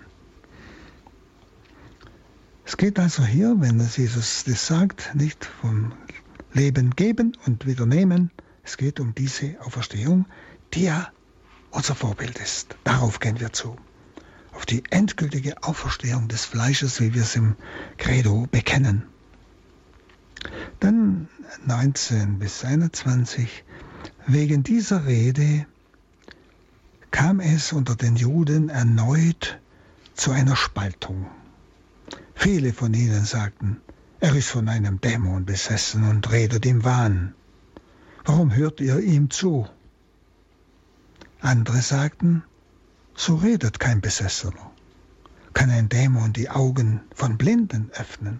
Es 2.63 2.77
geht 2.77 2.99
also 2.99 3.23
hier, 3.23 3.55
wenn 3.57 3.79
Jesus 3.79 4.43
das 4.45 4.67
sagt, 4.67 5.15
nicht 5.15 5.49
vom 5.61 5.93
Leben 6.53 6.91
geben 6.95 7.35
und 7.45 7.65
wieder 7.65 7.85
nehmen. 7.85 8.31
Es 8.63 8.77
geht 8.77 8.99
um 8.99 9.13
diese 9.15 9.59
Auferstehung, 9.61 10.25
die 10.73 10.83
ja 10.83 11.09
unser 11.71 11.95
Vorbild 11.95 12.37
ist. 12.39 12.75
Darauf 12.83 13.19
gehen 13.19 13.39
wir 13.39 13.51
zu. 13.51 13.75
Auf 14.53 14.65
die 14.65 14.83
endgültige 14.91 15.63
Auferstehung 15.63 16.27
des 16.27 16.45
Fleisches, 16.45 17.01
wie 17.01 17.13
wir 17.13 17.23
es 17.23 17.35
im 17.35 17.55
Credo 17.97 18.47
bekennen. 18.51 19.03
Dann 20.79 21.27
19 21.65 22.39
bis 22.39 22.63
21. 22.63 23.63
Wegen 24.27 24.63
dieser 24.63 25.05
Rede 25.05 25.65
kam 27.11 27.39
es 27.39 27.73
unter 27.73 27.95
den 27.95 28.15
Juden 28.15 28.69
erneut 28.69 29.59
zu 30.13 30.31
einer 30.31 30.55
Spaltung. 30.55 31.27
Viele 32.35 32.73
von 32.73 32.93
ihnen 32.93 33.25
sagten, 33.25 33.81
er 34.23 34.33
ist 34.35 34.51
von 34.51 34.69
einem 34.69 35.01
Dämon 35.01 35.45
besessen 35.45 36.09
und 36.09 36.31
redet 36.31 36.65
im 36.65 36.85
Wahn. 36.85 37.35
Warum 38.23 38.55
hört 38.55 38.79
ihr 38.79 38.99
ihm 38.99 39.29
zu? 39.29 39.67
Andere 41.41 41.81
sagten, 41.81 42.41
so 43.15 43.35
redet 43.35 43.81
kein 43.81 43.99
Besessener. 43.99 44.71
Kann 45.53 45.69
ein 45.69 45.89
Dämon 45.89 46.31
die 46.31 46.49
Augen 46.49 47.01
von 47.13 47.37
Blinden 47.37 47.91
öffnen? 47.95 48.39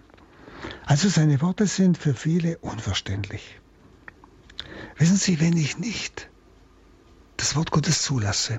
Also 0.86 1.10
seine 1.10 1.42
Worte 1.42 1.66
sind 1.66 1.98
für 1.98 2.14
viele 2.14 2.56
unverständlich. 2.60 3.60
Wissen 4.96 5.18
Sie, 5.18 5.38
wenn 5.38 5.54
ich 5.54 5.76
nicht 5.76 6.30
das 7.36 7.56
Wort 7.56 7.72
Gottes 7.72 8.00
zulasse, 8.00 8.58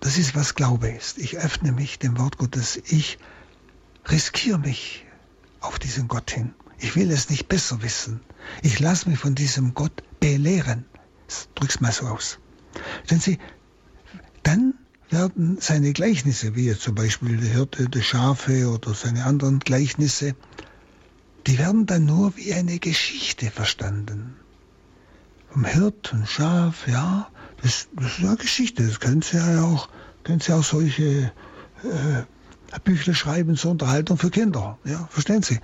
das 0.00 0.16
ist, 0.16 0.34
was 0.34 0.54
Glaube 0.54 0.88
ist. 0.88 1.18
Ich 1.18 1.36
öffne 1.36 1.70
mich 1.72 1.98
dem 1.98 2.16
Wort 2.18 2.38
Gottes. 2.38 2.80
Ich 2.86 3.18
riskiere 4.06 4.58
mich 4.58 5.04
auf 5.60 5.78
diesen 5.78 6.08
Gott 6.08 6.30
hin. 6.30 6.54
Ich 6.78 6.94
will 6.96 7.10
es 7.10 7.30
nicht 7.30 7.48
besser 7.48 7.82
wissen. 7.82 8.20
Ich 8.62 8.78
lasse 8.78 9.08
mich 9.08 9.18
von 9.18 9.34
diesem 9.34 9.74
Gott 9.74 10.02
belehren. 10.20 10.84
Drück's 11.54 11.80
mal 11.80 11.92
so 11.92 12.06
aus. 12.06 12.38
Denn 13.10 13.20
Sie, 13.20 13.38
dann 14.42 14.74
werden 15.10 15.58
seine 15.60 15.92
Gleichnisse, 15.92 16.54
wie 16.54 16.66
jetzt 16.66 16.82
zum 16.82 16.94
Beispiel 16.94 17.36
der 17.36 17.50
Hirte 17.50 17.88
der 17.88 18.02
Schafe 18.02 18.68
oder 18.68 18.94
seine 18.94 19.24
anderen 19.24 19.58
Gleichnisse, 19.58 20.34
die 21.46 21.58
werden 21.58 21.86
dann 21.86 22.04
nur 22.04 22.36
wie 22.36 22.52
eine 22.52 22.78
Geschichte 22.78 23.50
verstanden. 23.50 24.36
Vom 25.50 25.64
Hirt 25.64 26.12
und 26.12 26.28
Schaf, 26.28 26.86
ja, 26.86 27.30
das, 27.62 27.88
das 27.94 28.18
ist 28.18 28.18
ja 28.18 28.34
Geschichte. 28.34 28.86
Das 28.86 29.00
können 29.00 29.22
Sie 29.22 29.38
ja 29.38 29.62
auch, 29.62 29.88
können 30.24 30.40
Sie 30.40 30.52
auch 30.52 30.64
solche 30.64 31.32
äh, 31.82 32.22
Bücher 32.84 33.14
schreiben 33.14 33.56
zur 33.56 33.72
Unterhaltung 33.72 34.18
für 34.18 34.30
Kinder. 34.30 34.78
Ja, 34.84 35.08
verstehen 35.10 35.42
Sie? 35.42 35.58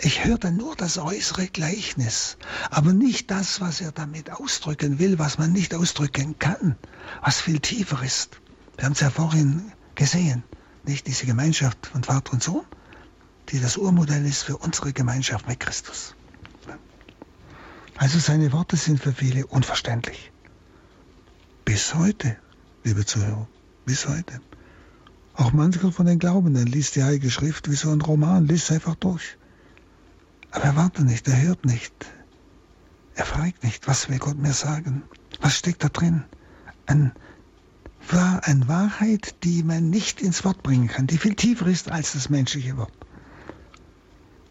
Ich 0.00 0.24
höre 0.24 0.38
dann 0.38 0.56
nur 0.56 0.76
das 0.76 0.98
äußere 0.98 1.48
Gleichnis, 1.48 2.36
aber 2.70 2.92
nicht 2.92 3.30
das, 3.30 3.60
was 3.60 3.80
er 3.80 3.90
damit 3.90 4.30
ausdrücken 4.30 4.98
will, 4.98 5.18
was 5.18 5.38
man 5.38 5.52
nicht 5.52 5.74
ausdrücken 5.74 6.38
kann, 6.38 6.76
was 7.22 7.40
viel 7.40 7.58
tiefer 7.58 8.02
ist. 8.02 8.40
Wir 8.76 8.84
haben 8.84 8.92
es 8.92 9.00
ja 9.00 9.10
vorhin 9.10 9.72
gesehen, 9.96 10.44
nicht 10.84 11.08
diese 11.08 11.26
Gemeinschaft 11.26 11.88
von 11.88 12.04
Vater 12.04 12.32
und 12.32 12.42
Sohn, 12.42 12.64
die 13.48 13.60
das 13.60 13.76
Urmodell 13.76 14.24
ist 14.24 14.44
für 14.44 14.56
unsere 14.56 14.92
Gemeinschaft 14.92 15.48
mit 15.48 15.58
Christus. 15.58 16.14
Also 17.96 18.20
seine 18.20 18.52
Worte 18.52 18.76
sind 18.76 19.02
für 19.02 19.12
viele 19.12 19.44
unverständlich. 19.46 20.30
Bis 21.64 21.94
heute, 21.94 22.36
liebe 22.84 23.04
Zuhörer, 23.04 23.48
bis 23.84 24.06
heute. 24.06 24.40
Auch 25.38 25.52
mancher 25.52 25.92
von 25.92 26.06
den 26.06 26.18
Glaubenden 26.18 26.66
liest 26.66 26.96
die 26.96 27.04
Heilige 27.04 27.30
Schrift 27.30 27.70
wie 27.70 27.76
so 27.76 27.90
ein 27.90 28.00
Roman, 28.00 28.48
liest 28.48 28.72
einfach 28.72 28.96
durch. 28.96 29.38
Aber 30.50 30.64
er 30.64 30.74
wartet 30.74 31.04
nicht, 31.04 31.28
er 31.28 31.40
hört 31.40 31.64
nicht. 31.64 31.94
Er 33.14 33.24
fragt 33.24 33.62
nicht, 33.62 33.86
was 33.86 34.08
will 34.08 34.18
Gott 34.18 34.36
mir 34.36 34.52
sagen? 34.52 35.04
Was 35.40 35.56
steckt 35.56 35.84
da 35.84 35.90
drin? 35.90 36.24
Ein, 36.86 37.12
eine 38.10 38.66
Wahrheit, 38.66 39.36
die 39.44 39.62
man 39.62 39.90
nicht 39.90 40.20
ins 40.20 40.44
Wort 40.44 40.64
bringen 40.64 40.88
kann, 40.88 41.06
die 41.06 41.18
viel 41.18 41.36
tiefer 41.36 41.68
ist 41.68 41.88
als 41.88 42.14
das 42.14 42.30
menschliche 42.30 42.76
Wort. 42.76 42.98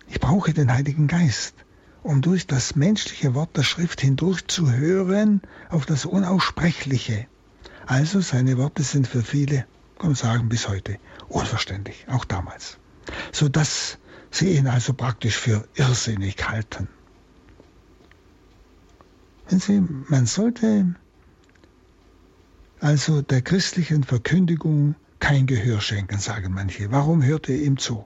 Ich 0.07 0.21
brauche 0.21 0.53
den 0.53 0.71
Heiligen 0.71 1.07
Geist, 1.07 1.53
um 2.01 2.21
durch 2.21 2.47
das 2.47 2.77
menschliche 2.77 3.35
Wort 3.35 3.57
der 3.57 3.63
Schrift 3.63 3.99
hindurch 3.99 4.47
zu 4.47 4.71
hören 4.71 5.41
auf 5.69 5.85
das 5.85 6.05
Unaussprechliche. 6.05 7.27
Also 7.85 8.21
seine 8.21 8.57
Worte 8.57 8.83
sind 8.83 9.05
für 9.05 9.21
viele, 9.21 9.65
man 10.03 10.15
sagen, 10.15 10.49
bis 10.49 10.67
heute 10.67 10.97
unverständlich, 11.27 12.05
auch 12.09 12.25
damals. 12.25 12.77
Sodass 13.31 13.97
sie 14.31 14.57
ihn 14.57 14.67
also 14.67 14.93
praktisch 14.93 15.37
für 15.37 15.67
irrsinnig 15.75 16.35
halten. 16.47 16.87
Wenn 19.49 19.59
Sie, 19.59 19.81
man 20.09 20.25
sollte 20.25 20.95
also 22.79 23.21
der 23.21 23.41
christlichen 23.41 24.03
Verkündigung 24.03 24.95
kein 25.19 25.47
Gehör 25.47 25.81
schenken, 25.81 26.19
sagen 26.19 26.53
manche. 26.53 26.91
Warum 26.91 27.23
hört 27.23 27.49
ihr 27.49 27.61
ihm 27.61 27.77
zu? 27.77 28.05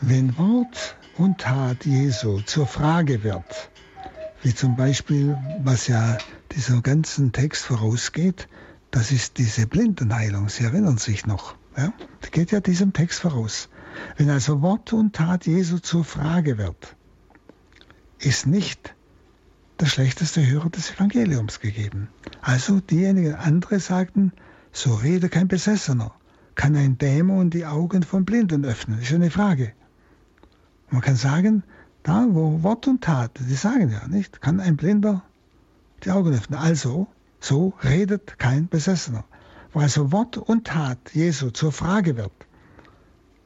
Wenn 0.00 0.36
Wort 0.36 0.96
und 1.16 1.38
Tat 1.38 1.86
Jesu 1.86 2.40
zur 2.40 2.66
Frage 2.66 3.22
wird, 3.22 3.70
wie 4.42 4.54
zum 4.54 4.76
Beispiel, 4.76 5.38
was 5.62 5.86
ja 5.86 6.18
diesem 6.52 6.82
ganzen 6.82 7.32
Text 7.32 7.64
vorausgeht, 7.64 8.46
das 8.90 9.12
ist 9.12 9.38
diese 9.38 9.66
Blindenheilung, 9.66 10.48
Sie 10.48 10.64
erinnern 10.64 10.98
sich 10.98 11.26
noch. 11.26 11.56
Ja? 11.76 11.92
Das 12.20 12.30
geht 12.30 12.50
ja 12.50 12.60
diesem 12.60 12.92
Text 12.92 13.20
voraus. 13.20 13.68
Wenn 14.16 14.30
also 14.30 14.62
Wort 14.62 14.92
und 14.92 15.14
Tat 15.14 15.46
Jesu 15.46 15.78
zur 15.78 16.04
Frage 16.04 16.58
wird, 16.58 16.96
ist 18.18 18.46
nicht 18.46 18.94
der 19.80 19.86
schlechteste 19.86 20.46
Hörer 20.46 20.70
des 20.70 20.92
Evangeliums 20.92 21.60
gegeben. 21.60 22.08
Also 22.40 22.80
diejenigen 22.80 23.34
andere 23.34 23.80
sagten, 23.80 24.32
so 24.72 24.94
rede 24.94 25.28
kein 25.28 25.48
Besessener. 25.48 26.12
Kann 26.54 26.76
ein 26.76 26.96
Dämon 26.96 27.50
die 27.50 27.66
Augen 27.66 28.02
von 28.02 28.24
Blinden 28.24 28.64
öffnen? 28.64 28.98
Das 28.98 29.08
ist 29.08 29.14
eine 29.14 29.30
Frage. 29.30 29.72
Man 30.90 31.02
kann 31.02 31.16
sagen, 31.16 31.62
da 32.02 32.26
wo 32.30 32.62
Wort 32.62 32.86
und 32.86 33.02
Tat, 33.02 33.38
die 33.40 33.54
sagen 33.54 33.90
ja 33.90 34.06
nicht, 34.08 34.40
kann 34.40 34.60
ein 34.60 34.76
Blinder 34.76 35.22
die 36.04 36.10
Augen 36.10 36.32
öffnen. 36.32 36.58
Also, 36.58 37.08
so 37.40 37.74
redet 37.82 38.38
kein 38.38 38.68
Besessener. 38.68 39.24
Wo 39.72 39.80
also 39.80 40.12
Wort 40.12 40.36
und 40.36 40.66
Tat 40.66 40.98
Jesu 41.12 41.50
zur 41.50 41.72
Frage 41.72 42.16
wird, 42.16 42.32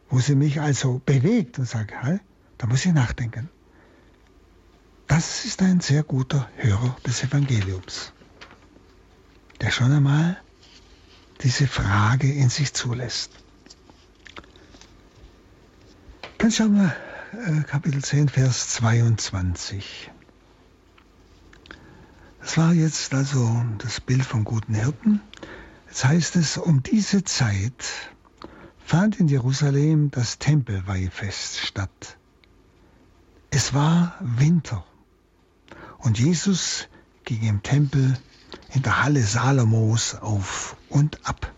wo 0.09 0.21
sie 0.21 0.35
mich 0.35 0.61
also 0.61 1.01
bewegt 1.05 1.59
und 1.59 1.67
sagt, 1.67 1.93
hey, 1.93 2.21
da 2.59 2.67
muss 2.67 2.87
ich 2.87 2.93
nachdenken. 2.93 3.49
Das 5.07 5.45
ist 5.45 5.61
ein 5.61 5.81
sehr 5.81 6.05
guter 6.05 6.49
Hörer 6.57 6.97
des 7.05 7.25
Evangeliums, 7.25 8.13
der 9.61 9.71
schon 9.73 9.91
einmal 9.91 10.37
diese 11.43 11.67
Frage 11.67 12.33
in 12.33 12.49
sich 12.49 12.75
zulässt. 12.75 13.33
Dann 16.39 16.53
schauen 16.53 16.75
wir 16.77 16.95
äh, 17.33 17.63
Kapitel 17.65 18.03
10, 18.03 18.29
Vers 18.29 18.69
22. 18.71 20.11
Das 22.51 22.59
war 22.59 22.73
jetzt 22.73 23.15
also 23.15 23.63
das 23.79 24.01
Bild 24.01 24.25
vom 24.25 24.43
guten 24.43 24.75
Hirten. 24.75 25.21
Jetzt 25.87 26.05
heißt 26.05 26.35
es, 26.35 26.59
um 26.59 26.83
diese 26.83 27.23
Zeit 27.23 27.85
fand 28.85 29.21
in 29.21 29.29
Jerusalem 29.29 30.11
das 30.11 30.41
Tempelweihfest 30.41 31.59
statt. 31.61 32.19
Es 33.51 33.73
war 33.73 34.17
Winter 34.19 34.85
und 35.99 36.19
Jesus 36.19 36.89
ging 37.25 37.43
im 37.43 37.63
Tempel 37.63 38.19
in 38.75 38.83
der 38.83 39.01
Halle 39.01 39.23
Salomos 39.23 40.17
auf 40.17 40.77
und 40.89 41.21
ab. 41.29 41.53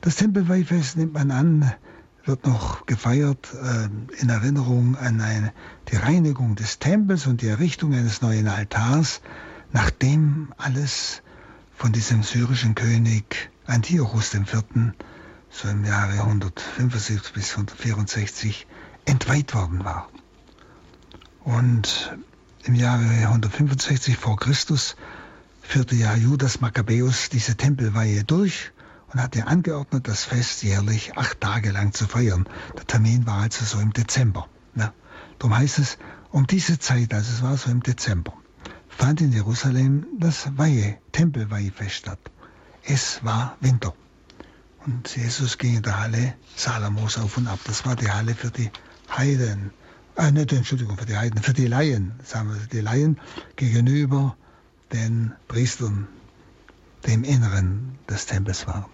Das 0.00 0.16
Tempelweihfest 0.16 0.96
nimmt 0.96 1.12
man 1.12 1.30
an, 1.30 1.74
wird 2.24 2.46
noch 2.46 2.86
gefeiert 2.86 3.52
äh, 3.52 4.22
in 4.22 4.30
Erinnerung 4.30 4.96
an 4.96 5.20
eine, 5.20 5.52
die 5.90 5.96
Reinigung 5.96 6.54
des 6.54 6.78
Tempels 6.78 7.26
und 7.26 7.42
die 7.42 7.48
Errichtung 7.48 7.92
eines 7.92 8.22
neuen 8.22 8.48
Altars, 8.48 9.20
nachdem 9.72 10.52
alles 10.56 11.22
von 11.74 11.92
diesem 11.92 12.22
syrischen 12.22 12.74
König 12.74 13.50
Antiochus 13.66 14.34
IV. 14.34 14.62
so 15.50 15.68
im 15.68 15.84
Jahre 15.84 16.20
175 16.20 17.32
bis 17.32 17.52
164 17.52 18.66
entweiht 19.04 19.54
worden 19.54 19.84
war. 19.84 20.08
Und 21.44 22.16
im 22.64 22.74
Jahre 22.74 23.04
165 23.04 24.16
vor 24.16 24.36
Christus 24.36 24.96
führte 25.60 25.96
ja 25.96 26.14
Judas 26.14 26.60
Makkabäus 26.60 27.28
diese 27.30 27.56
Tempelweihe 27.56 28.24
durch 28.24 28.70
und 29.12 29.20
hatte 29.20 29.46
angeordnet, 29.46 30.08
das 30.08 30.24
Fest 30.24 30.62
jährlich 30.62 31.16
acht 31.16 31.40
Tage 31.40 31.70
lang 31.70 31.92
zu 31.92 32.06
feiern. 32.06 32.46
Der 32.76 32.86
Termin 32.86 33.26
war 33.26 33.42
also 33.42 33.64
so 33.64 33.80
im 33.80 33.92
Dezember. 33.92 34.48
Ne? 34.74 34.92
Darum 35.38 35.56
heißt 35.56 35.78
es, 35.78 35.98
um 36.30 36.46
diese 36.46 36.78
Zeit, 36.78 37.12
also 37.12 37.32
es 37.32 37.42
war 37.42 37.56
so 37.56 37.70
im 37.70 37.82
Dezember, 37.82 38.32
fand 39.02 39.20
in 39.20 39.32
Jerusalem 39.32 40.06
das 40.20 40.56
Weihe, 40.56 40.96
Tempelweihefest 41.10 41.96
statt. 41.96 42.20
Es 42.84 43.24
war 43.24 43.56
Winter. 43.60 43.94
Und 44.86 45.16
Jesus 45.16 45.58
ging 45.58 45.74
in 45.78 45.82
der 45.82 45.98
Halle 45.98 46.34
Salamos 46.54 47.18
auf 47.18 47.36
und 47.36 47.48
ab. 47.48 47.58
Das 47.64 47.84
war 47.84 47.96
die 47.96 48.08
Halle 48.08 48.36
für 48.36 48.52
die 48.52 48.70
Heiden. 49.10 49.72
Äh, 50.14 50.30
nicht, 50.30 50.52
Entschuldigung, 50.52 50.96
für 50.96 51.04
die 51.04 51.16
Heiden, 51.16 51.42
für 51.42 51.52
die 51.52 51.66
Laien, 51.66 52.12
sagen 52.22 52.50
wir, 52.50 52.60
die 52.68 52.80
Laien 52.80 53.18
gegenüber 53.56 54.36
den 54.92 55.32
Priestern, 55.48 56.06
die 57.04 57.14
im 57.14 57.24
Inneren 57.24 57.98
des 58.08 58.26
Tempels 58.26 58.68
waren. 58.68 58.86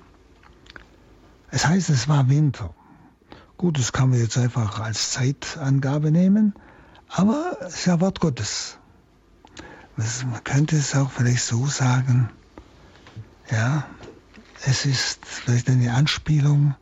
Es 1.51 1.67
heißt, 1.67 1.91
es 1.91 2.09
war 2.09 2.31
Winter. 2.31 2.75
Gut, 3.59 3.79
das 3.79 3.93
kann 3.93 4.09
man 4.09 4.19
jetzt 4.19 4.39
einfach 4.39 4.81
als 4.81 5.11
Zeitangabe 5.11 6.11
nehmen, 6.11 6.55
aber 7.09 7.59
es 7.61 7.81
ist 7.81 7.85
ja 7.85 8.01
Wort 8.01 8.21
Gottes. 8.21 8.78
Man 9.99 10.45
könnte 10.45 10.77
es 10.77 10.95
auch 10.95 11.11
vielleicht 11.11 11.43
so 11.43 11.67
sagen, 11.67 12.31
ja, 13.51 13.85
es 14.65 14.87
ist 14.87 15.27
vielleicht 15.27 15.69
eine 15.69 15.93
Anspielung 15.93 16.77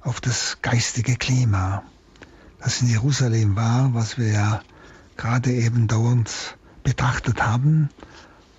auf 0.00 0.20
das 0.20 0.58
geistige 0.62 1.14
Klima, 1.14 1.84
das 2.58 2.82
in 2.82 2.88
Jerusalem 2.88 3.54
war, 3.54 3.94
was 3.94 4.18
wir 4.18 4.32
ja 4.32 4.62
gerade 5.16 5.52
eben 5.52 5.86
dauernd 5.86 6.58
betrachtet 6.82 7.40
haben, 7.40 7.88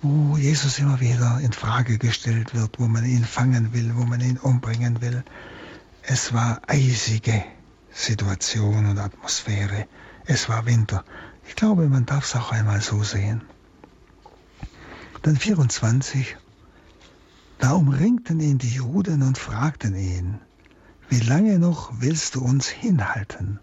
wo 0.00 0.38
Jesus 0.38 0.78
immer 0.78 1.00
wieder 1.00 1.40
in 1.42 1.52
Frage 1.52 1.98
gestellt 1.98 2.54
wird, 2.54 2.80
wo 2.80 2.88
man 2.88 3.04
ihn 3.04 3.26
fangen 3.26 3.74
will, 3.74 3.94
wo 3.94 4.04
man 4.04 4.22
ihn 4.22 4.38
umbringen 4.38 5.02
will. 5.02 5.22
Es 6.02 6.32
war 6.32 6.62
eisige 6.66 7.44
Situation 7.92 8.86
und 8.86 8.98
Atmosphäre. 8.98 9.86
Es 10.24 10.48
war 10.48 10.64
Winter. 10.64 11.04
Ich 11.46 11.56
glaube, 11.56 11.86
man 11.90 12.06
darf 12.06 12.24
es 12.24 12.34
auch 12.36 12.52
einmal 12.52 12.80
so 12.80 13.02
sehen. 13.02 13.42
Dann 15.22 15.36
24. 15.36 16.36
Da 17.58 17.72
umringten 17.72 18.40
ihn 18.40 18.58
die 18.58 18.68
Juden 18.68 19.22
und 19.22 19.36
fragten 19.36 19.96
ihn, 19.96 20.40
wie 21.08 21.20
lange 21.20 21.58
noch 21.58 22.00
willst 22.00 22.34
du 22.34 22.44
uns 22.44 22.68
hinhalten? 22.68 23.58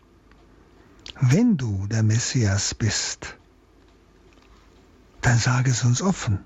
Wenn 1.22 1.56
du 1.56 1.88
der 1.88 2.04
Messias 2.04 2.74
bist, 2.74 3.38
dann 5.22 5.38
sag 5.38 5.68
es 5.68 5.84
uns 5.84 6.02
offen. 6.02 6.40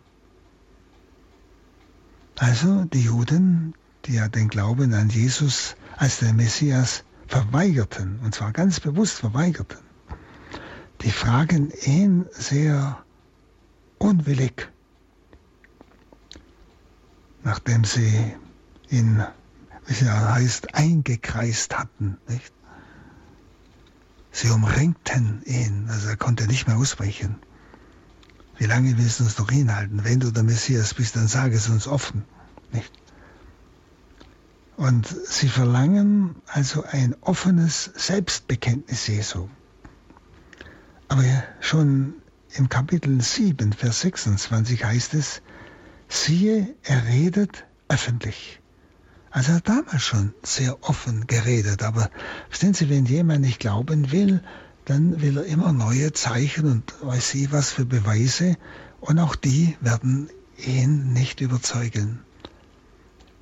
Also 2.38 2.86
die 2.86 3.02
Juden, 3.02 3.74
die 4.06 4.14
ja 4.14 4.28
den 4.28 4.48
Glauben 4.48 4.94
an 4.94 5.10
Jesus 5.10 5.76
als 5.98 6.20
den 6.20 6.36
Messias 6.36 7.04
verweigerten, 7.28 8.20
und 8.24 8.36
zwar 8.36 8.52
ganz 8.52 8.80
bewusst 8.80 9.20
verweigerten, 9.20 9.80
die 11.02 11.12
fragen 11.12 11.72
ihn 11.86 12.26
sehr 12.32 13.04
unwillig, 13.98 14.70
nachdem 17.44 17.84
sie 17.84 18.36
ihn, 18.90 19.24
wie 19.86 19.94
es 19.94 20.02
ja 20.02 20.34
heißt, 20.34 20.76
eingekreist 20.76 21.78
hatten. 21.78 22.18
Nicht? 22.28 22.54
Sie 24.32 24.50
umringten 24.50 25.42
ihn, 25.46 25.88
also 25.90 26.10
er 26.10 26.18
konnte 26.18 26.48
nicht 26.48 26.68
mehr 26.68 26.78
ausweichen. 26.78 27.36
Wie 28.58 28.66
lange 28.66 28.98
willst 28.98 29.20
du 29.20 29.24
uns 29.24 29.38
noch 29.38 29.50
hinhalten? 29.50 30.04
Wenn 30.04 30.20
du 30.20 30.32
der 30.32 30.44
Messias 30.44 30.94
bist, 30.94 31.16
dann 31.16 31.28
sage 31.28 31.56
es 31.56 31.70
uns 31.70 31.88
offen. 31.88 32.26
Nicht? 32.72 32.92
Und 34.76 35.08
sie 35.08 35.50
verlangen 35.50 36.36
also 36.48 36.84
ein 36.84 37.16
offenes 37.22 37.92
Selbstbekenntnis 37.96 39.08
Jesu. 39.08 39.50
Aber 41.10 41.24
schon 41.60 42.14
im 42.54 42.70
Kapitel 42.70 43.20
7, 43.20 43.74
Vers 43.74 44.02
26 44.02 44.84
heißt 44.84 45.14
es, 45.16 45.42
siehe, 46.10 46.76
er 46.84 47.06
redet 47.06 47.66
öffentlich. 47.88 48.60
Also 49.32 49.52
er 49.52 49.58
hat 49.58 49.70
damals 49.70 50.04
schon 50.04 50.34
sehr 50.44 50.84
offen 50.84 51.28
geredet. 51.28 51.84
Aber 51.84 52.10
verstehen 52.50 52.74
Sie, 52.74 52.90
wenn 52.90 53.06
jemand 53.06 53.42
nicht 53.42 53.60
glauben 53.60 54.12
will, 54.12 54.42
dann 54.86 55.22
will 55.22 55.38
er 55.38 55.46
immer 55.46 55.72
neue 55.72 56.14
Zeichen 56.14 56.66
und 56.66 56.96
weiß 57.02 57.30
sie 57.30 57.52
was 57.52 57.72
für 57.72 57.86
Beweise. 57.86 58.58
Und 59.00 59.20
auch 59.20 59.36
die 59.36 59.78
werden 59.82 60.30
ihn 60.58 61.14
nicht 61.14 61.42
überzeugen. 61.42 62.22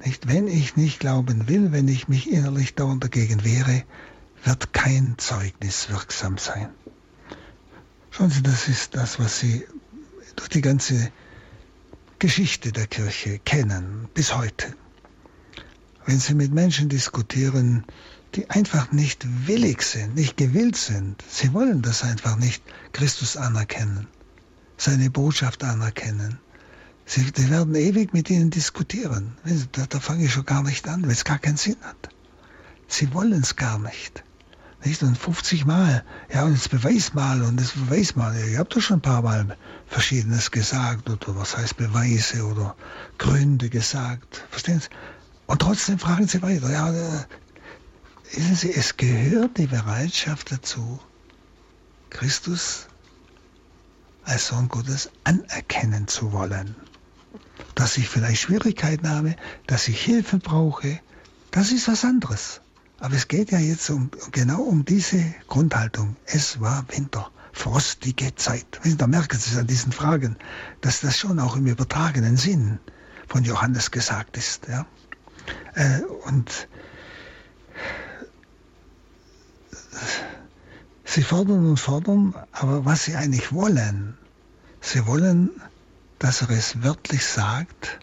Nicht, 0.03 0.27
wenn 0.27 0.47
ich 0.47 0.75
nicht 0.75 0.99
glauben 0.99 1.47
will, 1.47 1.71
wenn 1.71 1.87
ich 1.87 2.09
mich 2.09 2.29
innerlich 2.29 2.75
dauernd 2.75 3.03
dagegen 3.03 3.45
wehre, 3.45 3.83
wird 4.43 4.73
kein 4.73 5.15
Zeugnis 5.17 5.89
wirksam 5.89 6.37
sein. 6.37 6.69
Schauen 8.11 8.29
Sie, 8.29 8.43
das 8.43 8.67
ist 8.67 8.95
das, 8.95 9.17
was 9.17 9.39
Sie 9.39 9.65
durch 10.35 10.49
die 10.49 10.61
ganze 10.61 11.11
Geschichte 12.19 12.71
der 12.71 12.87
Kirche 12.87 13.39
kennen, 13.39 14.09
bis 14.15 14.35
heute. 14.35 14.73
Wenn 16.05 16.19
Sie 16.19 16.33
mit 16.33 16.51
Menschen 16.51 16.89
diskutieren, 16.89 17.85
die 18.33 18.49
einfach 18.49 18.91
nicht 18.91 19.25
willig 19.47 19.83
sind, 19.83 20.15
nicht 20.15 20.35
gewillt 20.35 20.77
sind, 20.77 21.23
sie 21.29 21.53
wollen 21.53 21.81
das 21.81 22.03
einfach 22.03 22.35
nicht, 22.35 22.63
Christus 22.91 23.37
anerkennen, 23.37 24.07
seine 24.77 25.09
Botschaft 25.09 25.63
anerkennen. 25.63 26.39
Sie 27.05 27.31
die 27.31 27.49
werden 27.49 27.75
ewig 27.75 28.13
mit 28.13 28.29
ihnen 28.29 28.49
diskutieren. 28.49 29.37
Da, 29.71 29.85
da 29.85 29.99
fange 29.99 30.25
ich 30.25 30.33
schon 30.33 30.45
gar 30.45 30.63
nicht 30.63 30.87
an, 30.87 31.03
weil 31.03 31.11
es 31.11 31.23
gar 31.23 31.39
keinen 31.39 31.57
Sinn 31.57 31.77
hat. 31.81 32.09
Sie 32.87 33.13
wollen 33.13 33.41
es 33.43 33.55
gar 33.55 33.79
nicht. 33.79 34.23
Nicht? 34.87 35.03
Und 35.03 35.17
50 35.17 35.65
Mal, 35.65 36.05
ja, 36.33 36.45
und 36.45 36.53
jetzt 36.53 36.69
beweis 36.69 37.13
mal 37.13 37.41
und 37.41 37.59
das 37.59 37.71
beweis 37.71 38.15
mal. 38.15 38.33
Ich 38.37 38.57
habe 38.57 38.69
doch 38.69 38.79
schon 38.79 38.99
ein 38.99 39.01
paar 39.01 39.21
Mal 39.21 39.57
Verschiedenes 39.85 40.49
gesagt 40.49 41.09
oder 41.09 41.35
was 41.35 41.57
heißt 41.57 41.75
Beweise 41.75 42.45
oder 42.45 42.73
Gründe 43.17 43.69
gesagt. 43.69 44.45
Verstehen 44.49 44.79
Sie? 44.79 44.87
Und 45.45 45.61
trotzdem 45.61 45.99
fragen 45.99 46.25
Sie 46.25 46.41
weiter. 46.41 46.71
Ja, 46.71 46.93
äh, 46.93 47.25
wissen 48.31 48.55
Sie, 48.55 48.73
es 48.73 48.95
gehört 48.95 49.57
die 49.57 49.67
Bereitschaft 49.67 50.53
dazu, 50.53 51.01
Christus 52.09 52.87
als 54.23 54.47
Sohn 54.47 54.69
Gottes 54.69 55.09
anerkennen 55.25 56.07
zu 56.07 56.31
wollen. 56.31 56.77
Dass 57.75 57.97
ich 57.97 58.07
vielleicht 58.07 58.41
Schwierigkeiten 58.41 59.09
habe, 59.09 59.35
dass 59.65 59.89
ich 59.89 60.01
Hilfe 60.01 60.37
brauche, 60.37 61.01
das 61.51 61.73
ist 61.73 61.89
was 61.89 62.05
anderes. 62.05 62.61
Aber 62.99 63.15
es 63.15 63.27
geht 63.27 63.51
ja 63.51 63.59
jetzt 63.59 63.89
um, 63.89 64.09
genau 64.31 64.61
um 64.61 64.83
diese 64.83 65.23
Grundhaltung. 65.47 66.15
Es 66.25 66.59
war 66.59 66.85
Winter, 66.89 67.29
frostige 67.53 68.33
Zeit. 68.35 68.65
Da 68.97 69.07
merken 69.07 69.37
Sie 69.37 69.51
es 69.51 69.57
an 69.57 69.67
diesen 69.67 69.91
Fragen, 69.91 70.35
dass 70.81 71.01
das 71.01 71.17
schon 71.17 71.39
auch 71.39 71.55
im 71.55 71.67
übertragenen 71.67 72.37
Sinn 72.37 72.79
von 73.27 73.43
Johannes 73.43 73.91
gesagt 73.91 74.37
ist. 74.37 74.67
Ja? 74.67 74.85
Äh, 75.75 76.01
und 76.25 76.67
sie 81.05 81.23
fordern 81.23 81.67
und 81.67 81.79
fordern, 81.79 82.33
aber 82.51 82.85
was 82.85 83.05
sie 83.05 83.15
eigentlich 83.15 83.53
wollen, 83.53 84.17
sie 84.81 85.05
wollen, 85.05 85.49
dass 86.19 86.41
er 86.41 86.49
es 86.49 86.83
wörtlich 86.83 87.25
sagt 87.25 87.99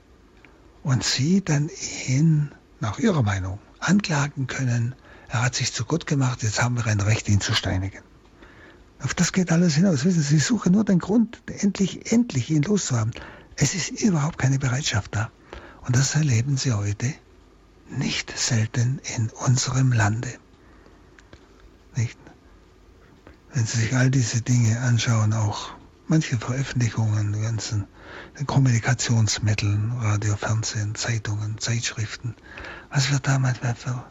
und 0.84 1.02
sie 1.02 1.42
dann 1.42 1.68
ihn 2.06 2.52
nach 2.80 2.98
ihrer 2.98 3.22
Meinung 3.22 3.58
anklagen 3.88 4.46
können, 4.46 4.94
er 5.28 5.42
hat 5.42 5.54
sich 5.54 5.72
zu 5.72 5.84
Gott 5.84 6.06
gemacht, 6.06 6.42
jetzt 6.42 6.62
haben 6.62 6.76
wir 6.76 6.86
ein 6.86 7.00
Recht, 7.00 7.28
ihn 7.28 7.40
zu 7.40 7.54
steinigen. 7.54 8.02
Auf 9.02 9.14
das 9.14 9.32
geht 9.32 9.52
alles 9.52 9.74
hinaus. 9.74 10.04
Wissen 10.04 10.22
Sie, 10.22 10.36
sie 10.36 10.38
suchen 10.38 10.72
nur 10.72 10.84
den 10.84 10.98
Grund, 10.98 11.42
endlich, 11.46 12.12
endlich 12.12 12.50
ihn 12.50 12.62
loszuhaben. 12.62 13.12
Es 13.56 13.74
ist 13.74 13.90
überhaupt 13.90 14.38
keine 14.38 14.58
Bereitschaft 14.58 15.14
da. 15.14 15.30
Und 15.82 15.96
das 15.96 16.14
erleben 16.14 16.56
Sie 16.56 16.72
heute 16.72 17.12
nicht 17.90 18.36
selten 18.36 19.00
in 19.16 19.28
unserem 19.30 19.92
Lande. 19.92 20.32
Nicht? 21.96 22.18
Wenn 23.52 23.66
Sie 23.66 23.78
sich 23.78 23.94
all 23.94 24.10
diese 24.10 24.40
Dinge 24.40 24.80
anschauen, 24.80 25.32
auch 25.32 25.74
manche 26.08 26.38
Veröffentlichungen, 26.38 27.32
die 27.32 27.40
ganzen 27.40 27.86
Kommunikationsmitteln, 28.46 29.92
Radio, 30.00 30.36
Fernsehen, 30.36 30.94
Zeitungen, 30.94 31.58
Zeitschriften, 31.58 32.34
was 32.94 33.10
wird 33.10 33.26
da 33.26 33.40
manchmal 33.40 33.74
für, 33.74 34.04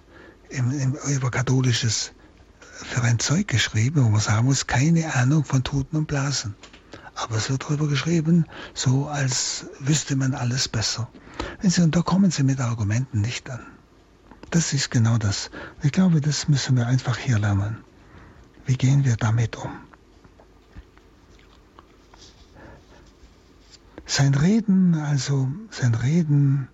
im, 0.49 0.69
im, 0.71 0.97
über 1.07 1.31
katholisches 1.31 2.11
für 2.59 3.01
ein 3.01 3.17
Zeug 3.17 3.47
geschrieben, 3.47 4.03
wo 4.03 4.09
man 4.09 4.19
sagen 4.19 4.45
muss, 4.45 4.67
keine 4.67 5.15
Ahnung 5.15 5.45
von 5.45 5.63
Tuten 5.63 5.95
und 5.95 6.07
Blasen. 6.07 6.53
Aber 7.15 7.37
es 7.37 7.49
wird 7.49 7.63
darüber 7.63 7.87
geschrieben, 7.87 8.45
so 8.73 9.07
als 9.07 9.67
wüsste 9.79 10.17
man 10.17 10.33
alles 10.33 10.67
besser. 10.67 11.07
Und 11.63 11.95
da 11.95 12.01
kommen 12.01 12.29
sie 12.29 12.43
mit 12.43 12.59
Argumenten 12.59 13.21
nicht 13.21 13.49
an. 13.49 13.61
Das 14.49 14.73
ist 14.73 14.91
genau 14.91 15.17
das. 15.17 15.49
Ich 15.81 15.93
glaube, 15.93 16.19
das 16.19 16.49
müssen 16.49 16.75
wir 16.75 16.85
einfach 16.85 17.17
hier 17.17 17.39
lernen. 17.39 17.77
Wie 18.65 18.75
gehen 18.75 19.05
wir 19.05 19.15
damit 19.15 19.55
um? 19.55 19.71
Sein 24.05 24.35
Reden, 24.35 24.95
also 24.95 25.47
sein 25.71 25.95
Reden, 25.95 26.67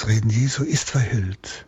das 0.00 0.08
Reden 0.08 0.30
Jesu 0.30 0.64
ist 0.64 0.88
verhüllt, 0.88 1.66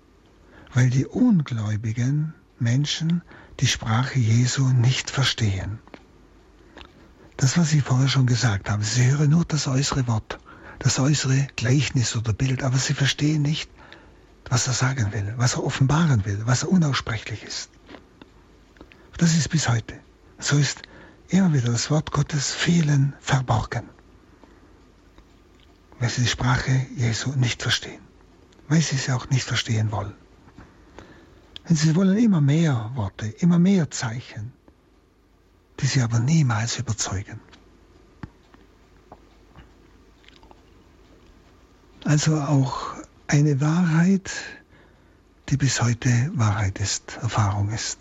weil 0.72 0.88
die 0.88 1.04
ungläubigen 1.04 2.32
Menschen 2.58 3.20
die 3.60 3.66
Sprache 3.66 4.18
Jesu 4.18 4.68
nicht 4.68 5.10
verstehen. 5.10 5.80
Das, 7.36 7.58
was 7.58 7.74
ich 7.74 7.82
vorher 7.82 8.08
schon 8.08 8.24
gesagt 8.24 8.70
habe, 8.70 8.84
sie 8.84 9.04
hören 9.10 9.28
nur 9.28 9.44
das 9.44 9.66
äußere 9.66 10.06
Wort, 10.06 10.38
das 10.78 10.98
äußere 10.98 11.46
Gleichnis 11.56 12.16
oder 12.16 12.32
Bild, 12.32 12.62
aber 12.62 12.78
sie 12.78 12.94
verstehen 12.94 13.42
nicht, 13.42 13.70
was 14.48 14.66
er 14.66 14.72
sagen 14.72 15.12
will, 15.12 15.34
was 15.36 15.56
er 15.56 15.64
offenbaren 15.64 16.24
will, 16.24 16.40
was 16.46 16.62
er 16.62 16.70
unaussprechlich 16.70 17.42
ist. 17.42 17.68
Das 19.18 19.36
ist 19.36 19.50
bis 19.50 19.68
heute. 19.68 20.00
So 20.38 20.56
ist 20.56 20.80
immer 21.28 21.52
wieder 21.52 21.70
das 21.70 21.90
Wort 21.90 22.12
Gottes 22.12 22.50
vielen 22.50 23.12
verborgen, 23.20 23.90
weil 25.98 26.08
sie 26.08 26.22
die 26.22 26.28
Sprache 26.28 26.86
Jesu 26.96 27.32
nicht 27.32 27.60
verstehen, 27.60 28.00
weil 28.72 28.80
sie 28.80 28.96
sie 28.96 29.12
auch 29.12 29.28
nicht 29.28 29.44
verstehen 29.44 29.92
wollen. 29.92 30.14
Denn 31.68 31.76
sie 31.76 31.94
wollen 31.94 32.16
immer 32.16 32.40
mehr 32.40 32.90
Worte, 32.94 33.26
immer 33.26 33.58
mehr 33.58 33.90
Zeichen, 33.90 34.50
die 35.78 35.84
sie 35.84 36.00
aber 36.00 36.20
niemals 36.20 36.78
überzeugen. 36.78 37.38
Also 42.06 42.40
auch 42.40 42.94
eine 43.26 43.60
Wahrheit, 43.60 44.32
die 45.50 45.58
bis 45.58 45.82
heute 45.82 46.30
Wahrheit 46.32 46.80
ist, 46.80 47.18
Erfahrung 47.18 47.68
ist. 47.68 47.98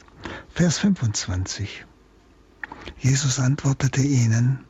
Vers 0.53 0.77
25. 0.77 1.85
Jesus 2.97 3.39
antwortete 3.41 4.03
ihnen, 4.03 4.63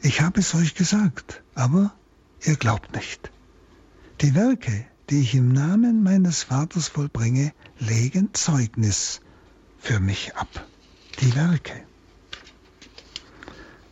ich 0.00 0.20
habe 0.20 0.40
es 0.40 0.52
euch 0.56 0.74
gesagt, 0.74 1.44
aber 1.54 1.94
ihr 2.40 2.56
glaubt 2.56 2.92
nicht. 2.96 3.30
Die 4.20 4.34
Werke, 4.34 4.86
die 5.12 5.20
ich 5.20 5.34
im 5.34 5.52
Namen 5.52 6.02
meines 6.02 6.44
Vaters 6.44 6.88
vollbringe, 6.88 7.52
legen 7.78 8.32
Zeugnis 8.32 9.20
für 9.78 10.00
mich 10.00 10.34
ab. 10.36 10.66
Die 11.20 11.36
Werke. 11.36 11.84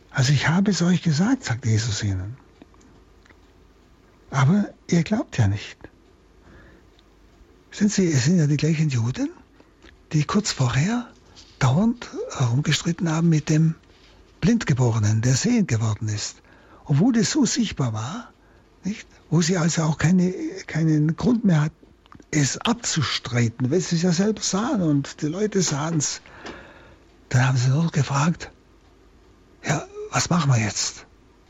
Also 0.09 0.33
ich 0.33 0.47
habe 0.47 0.71
es 0.71 0.81
euch 0.81 1.03
gesagt, 1.03 1.43
sagt 1.43 1.67
Jesus 1.67 2.01
ihnen. 2.01 2.37
Aber 4.31 4.73
ihr 4.87 5.03
glaubt 5.03 5.37
ja 5.37 5.47
nicht. 5.47 5.77
Sind 7.69 7.91
Sie, 7.91 8.11
es 8.11 8.25
sind 8.25 8.39
ja 8.39 8.47
die 8.47 8.57
gleichen 8.57 8.89
Juden, 8.89 9.29
die 10.13 10.23
kurz 10.23 10.51
vorher 10.51 11.07
dauernd 11.59 12.09
herumgestritten 12.35 13.11
haben 13.11 13.29
mit 13.29 13.47
dem 13.47 13.75
Blindgeborenen, 14.39 15.21
der 15.21 15.35
sehend 15.35 15.67
geworden 15.67 16.07
ist. 16.07 16.41
Obwohl 16.85 17.15
es 17.15 17.29
so 17.29 17.45
sichtbar 17.45 17.93
war, 17.93 18.30
Nicht? 18.83 19.07
Wo 19.29 19.41
sie 19.41 19.57
also 19.57 19.83
auch 19.83 19.97
keine, 19.97 20.33
keinen 20.67 21.15
Grund 21.15 21.45
mehr 21.45 21.61
hat, 21.61 21.71
es 22.31 22.57
abzustreiten, 22.59 23.71
weil 23.71 23.81
sie 23.81 23.97
es 23.97 24.01
ja 24.03 24.11
selber 24.11 24.41
sahen 24.41 24.81
und 24.81 25.21
die 25.21 25.27
Leute 25.27 25.61
sahen 25.61 25.97
es. 25.97 26.21
Dann 27.29 27.47
haben 27.47 27.57
sie 27.57 27.69
nur 27.69 27.91
gefragt, 27.91 28.51
ja, 29.63 29.85
was 30.11 30.29
machen 30.29 30.51
wir 30.51 30.59
jetzt? 30.59 31.05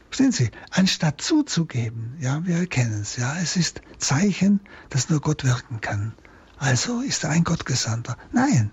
Verstehen 0.09 0.31
Sie? 0.33 0.51
Anstatt 0.71 1.21
zuzugeben, 1.21 2.17
ja, 2.19 2.45
wir 2.45 2.57
erkennen 2.57 3.01
es, 3.01 3.15
ja, 3.15 3.37
es 3.37 3.55
ist 3.55 3.81
Zeichen, 3.97 4.59
dass 4.89 5.09
nur 5.09 5.21
Gott 5.21 5.45
wirken 5.45 5.79
kann. 5.79 6.13
Also 6.57 7.01
ist 7.01 7.23
er 7.23 7.29
ein 7.29 7.45
Gottgesandter. 7.45 8.17
Nein, 8.33 8.71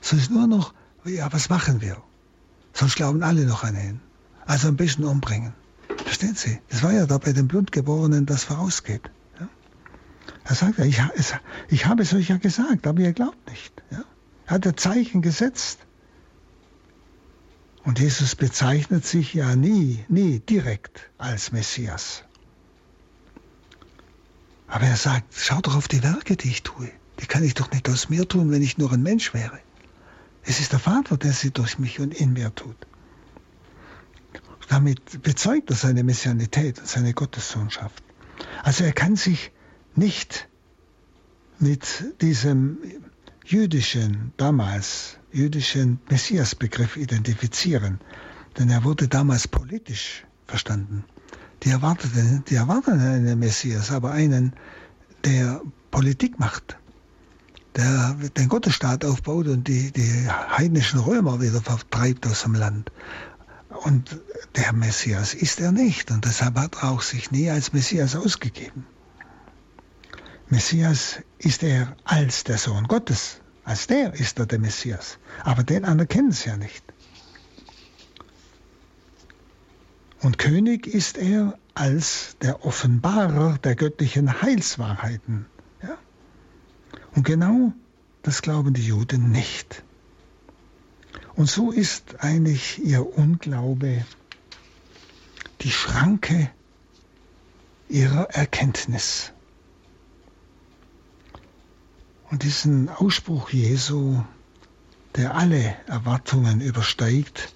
so 0.00 0.16
ist 0.16 0.30
nur 0.30 0.48
noch, 0.48 0.74
ja, 1.04 1.32
was 1.32 1.48
machen 1.50 1.80
wir? 1.80 2.02
Sonst 2.72 2.96
glauben 2.96 3.22
alle 3.22 3.46
noch 3.46 3.62
an 3.62 3.76
ihn. 3.76 4.00
Also 4.44 4.68
ein 4.68 4.76
bisschen 4.76 5.04
umbringen. 5.04 5.54
Verstehen 6.04 6.34
Sie? 6.34 6.58
Es 6.68 6.82
war 6.82 6.92
ja 6.92 7.06
da 7.06 7.18
bei 7.18 7.32
den 7.32 7.48
Blutgeborenen, 7.48 8.26
das 8.26 8.44
vorausgeht. 8.44 9.10
Ja? 9.38 9.48
Er 10.44 10.54
sagt 10.54 10.78
ich, 10.80 11.00
es, 11.14 11.34
ich 11.68 11.86
habe 11.86 12.02
es 12.02 12.12
euch 12.14 12.28
ja 12.28 12.36
gesagt, 12.36 12.86
aber 12.86 13.00
ihr 13.00 13.12
glaubt 13.12 13.48
nicht. 13.48 13.82
Ja? 13.90 14.04
Er 14.46 14.54
hat 14.54 14.66
ja 14.66 14.76
Zeichen 14.76 15.22
gesetzt. 15.22 15.78
Und 17.84 17.98
Jesus 17.98 18.36
bezeichnet 18.36 19.06
sich 19.06 19.32
ja 19.32 19.56
nie, 19.56 20.04
nie 20.08 20.40
direkt 20.40 21.10
als 21.18 21.50
Messias. 21.52 22.24
Aber 24.66 24.84
er 24.84 24.96
sagt, 24.96 25.34
schau 25.34 25.60
doch 25.60 25.76
auf 25.76 25.88
die 25.88 26.02
Werke, 26.02 26.36
die 26.36 26.48
ich 26.48 26.62
tue. 26.62 26.90
Die 27.20 27.26
kann 27.26 27.42
ich 27.42 27.54
doch 27.54 27.70
nicht 27.70 27.88
aus 27.88 28.08
mir 28.08 28.28
tun, 28.28 28.50
wenn 28.50 28.62
ich 28.62 28.78
nur 28.78 28.92
ein 28.92 29.02
Mensch 29.02 29.34
wäre. 29.34 29.58
Es 30.44 30.60
ist 30.60 30.72
der 30.72 30.78
Vater, 30.78 31.16
der 31.16 31.32
sie 31.32 31.50
durch 31.50 31.78
mich 31.78 32.00
und 32.00 32.14
in 32.14 32.32
mir 32.32 32.54
tut. 32.54 32.86
Damit 34.70 35.22
bezeugt 35.22 35.68
er 35.70 35.76
seine 35.76 36.04
Messianität 36.04 36.78
und 36.78 36.86
seine 36.86 37.12
Gottessohnschaft. 37.12 38.04
Also 38.62 38.84
er 38.84 38.92
kann 38.92 39.16
sich 39.16 39.50
nicht 39.96 40.48
mit 41.58 42.04
diesem 42.20 42.78
jüdischen, 43.44 44.32
damals 44.36 45.18
jüdischen 45.32 45.98
Messiasbegriff 46.08 46.96
identifizieren, 46.96 47.98
denn 48.58 48.70
er 48.70 48.84
wurde 48.84 49.08
damals 49.08 49.48
politisch 49.48 50.24
verstanden. 50.46 51.04
Die 51.64 51.70
erwarteten, 51.70 52.44
die 52.48 52.54
erwarteten 52.54 53.00
einen 53.00 53.40
Messias, 53.40 53.90
aber 53.90 54.12
einen, 54.12 54.52
der 55.24 55.62
Politik 55.90 56.38
macht, 56.38 56.78
der 57.74 58.16
den 58.36 58.48
Gottesstaat 58.48 59.04
aufbaut 59.04 59.48
und 59.48 59.66
die, 59.66 59.90
die 59.90 60.30
heidnischen 60.30 61.00
Römer 61.00 61.40
wieder 61.40 61.60
vertreibt 61.60 62.24
aus 62.28 62.44
dem 62.44 62.54
Land. 62.54 62.92
Und 63.70 64.20
der 64.56 64.72
Messias 64.72 65.32
ist 65.32 65.60
er 65.60 65.72
nicht 65.72 66.10
und 66.10 66.24
deshalb 66.24 66.56
hat 66.56 66.76
er 66.82 66.90
auch 66.90 67.02
sich 67.02 67.30
nie 67.30 67.48
als 67.50 67.72
Messias 67.72 68.16
ausgegeben. 68.16 68.84
Messias 70.48 71.20
ist 71.38 71.62
er 71.62 71.96
als 72.04 72.42
der 72.42 72.58
Sohn 72.58 72.88
Gottes, 72.88 73.40
als 73.64 73.86
der 73.86 74.14
ist 74.14 74.40
er 74.40 74.46
der 74.46 74.58
Messias. 74.58 75.18
Aber 75.44 75.62
den 75.62 75.84
anerkennen 75.84 76.32
sie 76.32 76.48
ja 76.48 76.56
nicht. 76.56 76.82
Und 80.20 80.38
König 80.38 80.88
ist 80.88 81.16
er 81.16 81.56
als 81.74 82.36
der 82.42 82.64
Offenbarer 82.64 83.58
der 83.58 83.76
göttlichen 83.76 84.42
Heilswahrheiten. 84.42 85.46
Ja? 85.82 85.96
Und 87.14 87.24
genau 87.24 87.72
das 88.22 88.42
glauben 88.42 88.74
die 88.74 88.86
Juden 88.86 89.30
nicht. 89.30 89.84
Und 91.40 91.46
so 91.46 91.70
ist 91.70 92.22
eigentlich 92.22 92.84
ihr 92.84 93.16
Unglaube 93.16 94.04
die 95.62 95.70
Schranke 95.70 96.50
ihrer 97.88 98.24
Erkenntnis. 98.24 99.32
Und 102.30 102.42
diesen 102.42 102.90
Ausspruch 102.90 103.48
Jesu, 103.48 104.22
der 105.16 105.34
alle 105.34 105.74
Erwartungen 105.86 106.60
übersteigt, 106.60 107.54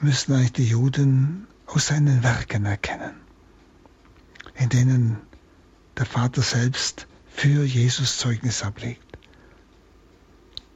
müssen 0.00 0.34
eigentlich 0.34 0.54
die 0.54 0.66
Juden 0.66 1.46
aus 1.66 1.86
seinen 1.86 2.24
Werken 2.24 2.64
erkennen, 2.64 3.14
in 4.56 4.68
denen 4.68 5.16
der 5.96 6.06
Vater 6.06 6.42
selbst 6.42 7.06
für 7.28 7.62
Jesus 7.62 8.18
Zeugnis 8.18 8.64
ablegt. 8.64 9.16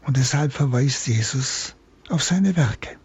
Und 0.03 0.17
deshalb 0.17 0.53
verweist 0.53 1.09
Jesus 1.09 1.75
auf 2.09 2.23
seine 2.23 2.57
Werke 2.57 2.97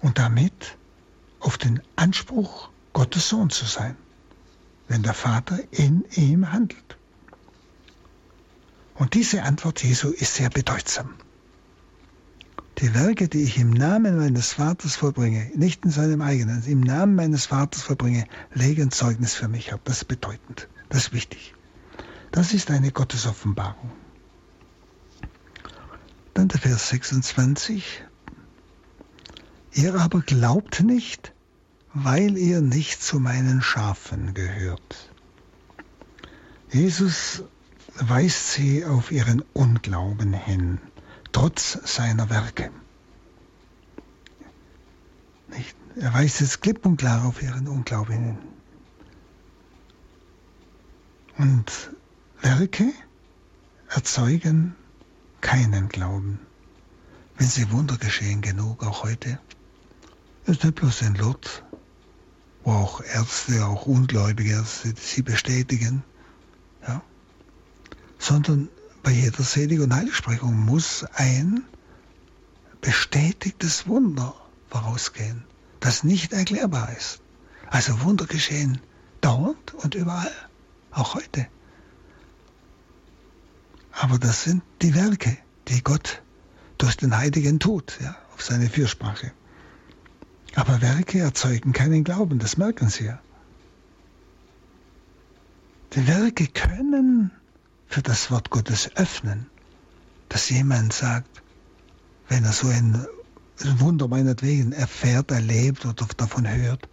und 0.00 0.18
damit 0.18 0.76
auf 1.40 1.58
den 1.58 1.82
Anspruch, 1.96 2.70
Gottes 2.92 3.28
Sohn 3.28 3.50
zu 3.50 3.64
sein, 3.64 3.96
wenn 4.88 5.02
der 5.02 5.14
Vater 5.14 5.58
in 5.72 6.04
ihm 6.12 6.52
handelt. 6.52 6.96
Und 8.94 9.14
diese 9.14 9.42
Antwort 9.42 9.82
Jesu 9.82 10.10
ist 10.10 10.34
sehr 10.34 10.50
bedeutsam. 10.50 11.14
Die 12.78 12.94
Werke, 12.94 13.28
die 13.28 13.42
ich 13.42 13.58
im 13.58 13.70
Namen 13.70 14.16
meines 14.18 14.52
Vaters 14.52 14.96
vollbringe, 14.96 15.50
nicht 15.54 15.84
in 15.84 15.90
seinem 15.90 16.22
eigenen, 16.22 16.62
im 16.64 16.80
Namen 16.80 17.14
meines 17.14 17.46
Vaters 17.46 17.82
vollbringe, 17.82 18.26
legen 18.52 18.90
Zeugnis 18.90 19.34
für 19.34 19.48
mich 19.48 19.72
ab. 19.72 19.80
Das 19.84 19.98
ist 19.98 20.08
bedeutend. 20.08 20.68
Das 20.88 21.04
ist 21.06 21.12
wichtig. 21.12 21.54
Das 22.30 22.52
ist 22.52 22.70
eine 22.70 22.90
Gottesoffenbarung. 22.90 23.90
Dann 26.34 26.48
der 26.48 26.58
Vers 26.60 26.88
26. 26.88 28.02
Ihr 29.72 29.94
aber 29.94 30.20
glaubt 30.20 30.82
nicht, 30.82 31.32
weil 31.92 32.36
ihr 32.36 32.60
nicht 32.60 33.02
zu 33.02 33.20
meinen 33.20 33.62
Schafen 33.62 34.34
gehört. 34.34 35.10
Jesus 36.70 37.44
weist 38.00 38.52
sie 38.52 38.84
auf 38.84 39.12
ihren 39.12 39.42
Unglauben 39.52 40.32
hin, 40.32 40.80
trotz 41.30 41.78
seiner 41.84 42.28
Werke. 42.30 42.70
Nicht? 45.48 45.76
Er 45.96 46.12
weist 46.12 46.40
jetzt 46.40 46.62
klipp 46.62 46.84
und 46.84 46.96
klar 46.96 47.24
auf 47.24 47.40
ihren 47.40 47.68
Unglauben 47.68 48.16
hin. 48.16 48.38
Und 51.38 51.90
Werke 52.40 52.92
erzeugen 53.88 54.74
keinen 55.44 55.88
Glauben. 55.90 56.40
Wenn 57.36 57.46
sie 57.46 57.70
Wunder 57.70 57.96
geschehen 57.98 58.40
genug, 58.40 58.82
auch 58.82 59.04
heute, 59.04 59.38
ist 60.46 60.64
nicht 60.64 60.76
bloß 60.76 61.02
in 61.02 61.14
Lourdes, 61.16 61.62
wo 62.64 62.72
auch 62.72 63.02
Ärzte, 63.02 63.66
auch 63.66 63.86
ungläubige 63.86 64.52
Ärzte 64.52 64.94
sie 64.96 65.22
bestätigen, 65.22 66.02
ja, 66.88 67.02
sondern 68.18 68.68
bei 69.02 69.10
jeder 69.10 69.42
Selig- 69.42 69.80
und 69.80 69.94
Heiligsprechung 69.94 70.64
muss 70.64 71.04
ein 71.12 71.62
bestätigtes 72.80 73.86
Wunder 73.86 74.34
vorausgehen, 74.70 75.44
das 75.78 76.04
nicht 76.04 76.32
erklärbar 76.32 76.90
ist. 76.96 77.20
Also 77.68 78.00
Wunder 78.00 78.24
geschehen 78.26 78.80
dauernd 79.20 79.74
und 79.74 79.94
überall, 79.94 80.32
auch 80.90 81.14
heute. 81.14 81.48
Aber 83.96 84.18
das 84.18 84.44
sind 84.44 84.62
die 84.82 84.94
Werke, 84.94 85.36
die 85.68 85.82
Gott 85.82 86.22
durch 86.78 86.96
den 86.96 87.16
Heiligen 87.16 87.60
tut, 87.60 87.98
ja, 88.00 88.16
auf 88.34 88.42
seine 88.42 88.68
Fürsprache. 88.68 89.32
Aber 90.54 90.80
Werke 90.82 91.20
erzeugen 91.20 91.72
keinen 91.72 92.04
Glauben, 92.04 92.38
das 92.38 92.56
merken 92.56 92.88
Sie 92.88 93.06
ja. 93.06 93.20
Die 95.94 96.06
Werke 96.06 96.46
können 96.48 97.30
für 97.86 98.02
das 98.02 98.30
Wort 98.30 98.50
Gottes 98.50 98.90
öffnen, 98.96 99.46
dass 100.28 100.50
jemand 100.50 100.92
sagt, 100.92 101.42
wenn 102.28 102.44
er 102.44 102.52
so 102.52 102.68
ein 102.68 103.06
Wunder 103.78 104.08
meinetwegen 104.08 104.72
erfährt, 104.72 105.30
erlebt 105.30 105.86
oder 105.86 106.06
davon 106.16 106.48
hört, 106.48 106.88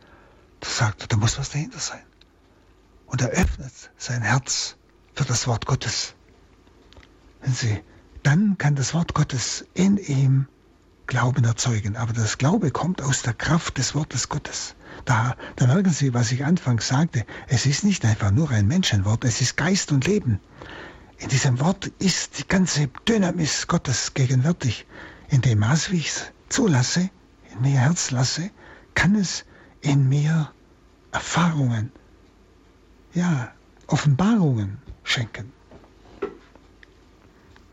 da 0.60 0.70
sagt 0.70 1.02
er, 1.02 1.08
da 1.08 1.18
muss 1.18 1.40
was 1.40 1.50
dahinter 1.50 1.80
sein. 1.80 2.04
Und 3.08 3.22
er 3.22 3.30
öffnet 3.30 3.92
sein 3.98 4.22
Herz 4.22 4.76
für 5.16 5.26
das 5.26 5.48
Wort 5.48 5.66
Gottes. 5.66 6.14
Sie, 7.44 7.82
dann 8.24 8.58
kann 8.58 8.76
das 8.76 8.94
Wort 8.94 9.14
Gottes 9.14 9.66
in 9.74 9.98
ihm 9.98 10.48
Glauben 11.08 11.44
erzeugen. 11.44 11.98
Aber 11.98 12.14
das 12.14 12.38
Glaube 12.38 12.72
kommt 12.72 13.02
aus 13.02 13.22
der 13.22 13.34
Kraft 13.34 13.78
des 13.78 13.96
Wortes 13.96 14.30
Gottes. 14.30 14.76
Da, 15.06 15.36
da 15.56 15.68
merken 15.68 15.92
Sie, 15.92 16.14
was 16.14 16.32
ich 16.32 16.46
anfangs 16.46 16.88
sagte. 16.88 17.26
Es 17.48 17.66
ist 17.66 17.84
nicht 17.84 18.06
einfach 18.06 18.32
nur 18.32 18.50
ein 18.52 18.68
Menschenwort, 18.68 19.26
es 19.26 19.42
ist 19.42 19.58
Geist 19.58 19.92
und 19.92 20.06
Leben. 20.06 20.40
In 21.18 21.30
diesem 21.30 21.60
Wort 21.60 21.88
ist 22.00 22.40
die 22.40 22.48
ganze 22.48 22.88
Dynamis 23.08 23.68
Gottes 23.68 24.14
gegenwärtig. 24.14 24.86
In 25.30 25.42
dem 25.42 25.60
Maß, 25.60 25.92
wie 25.92 25.98
ich 25.98 26.10
es 26.10 26.32
zulasse, 26.50 27.10
in 27.52 27.62
mir 27.62 27.80
Herz 27.80 28.12
lasse, 28.12 28.50
kann 28.96 29.16
es 29.16 29.46
in 29.82 30.08
mir 30.08 30.52
Erfahrungen, 31.12 31.92
ja, 33.14 33.52
Offenbarungen 33.88 34.78
schenken. 35.04 35.52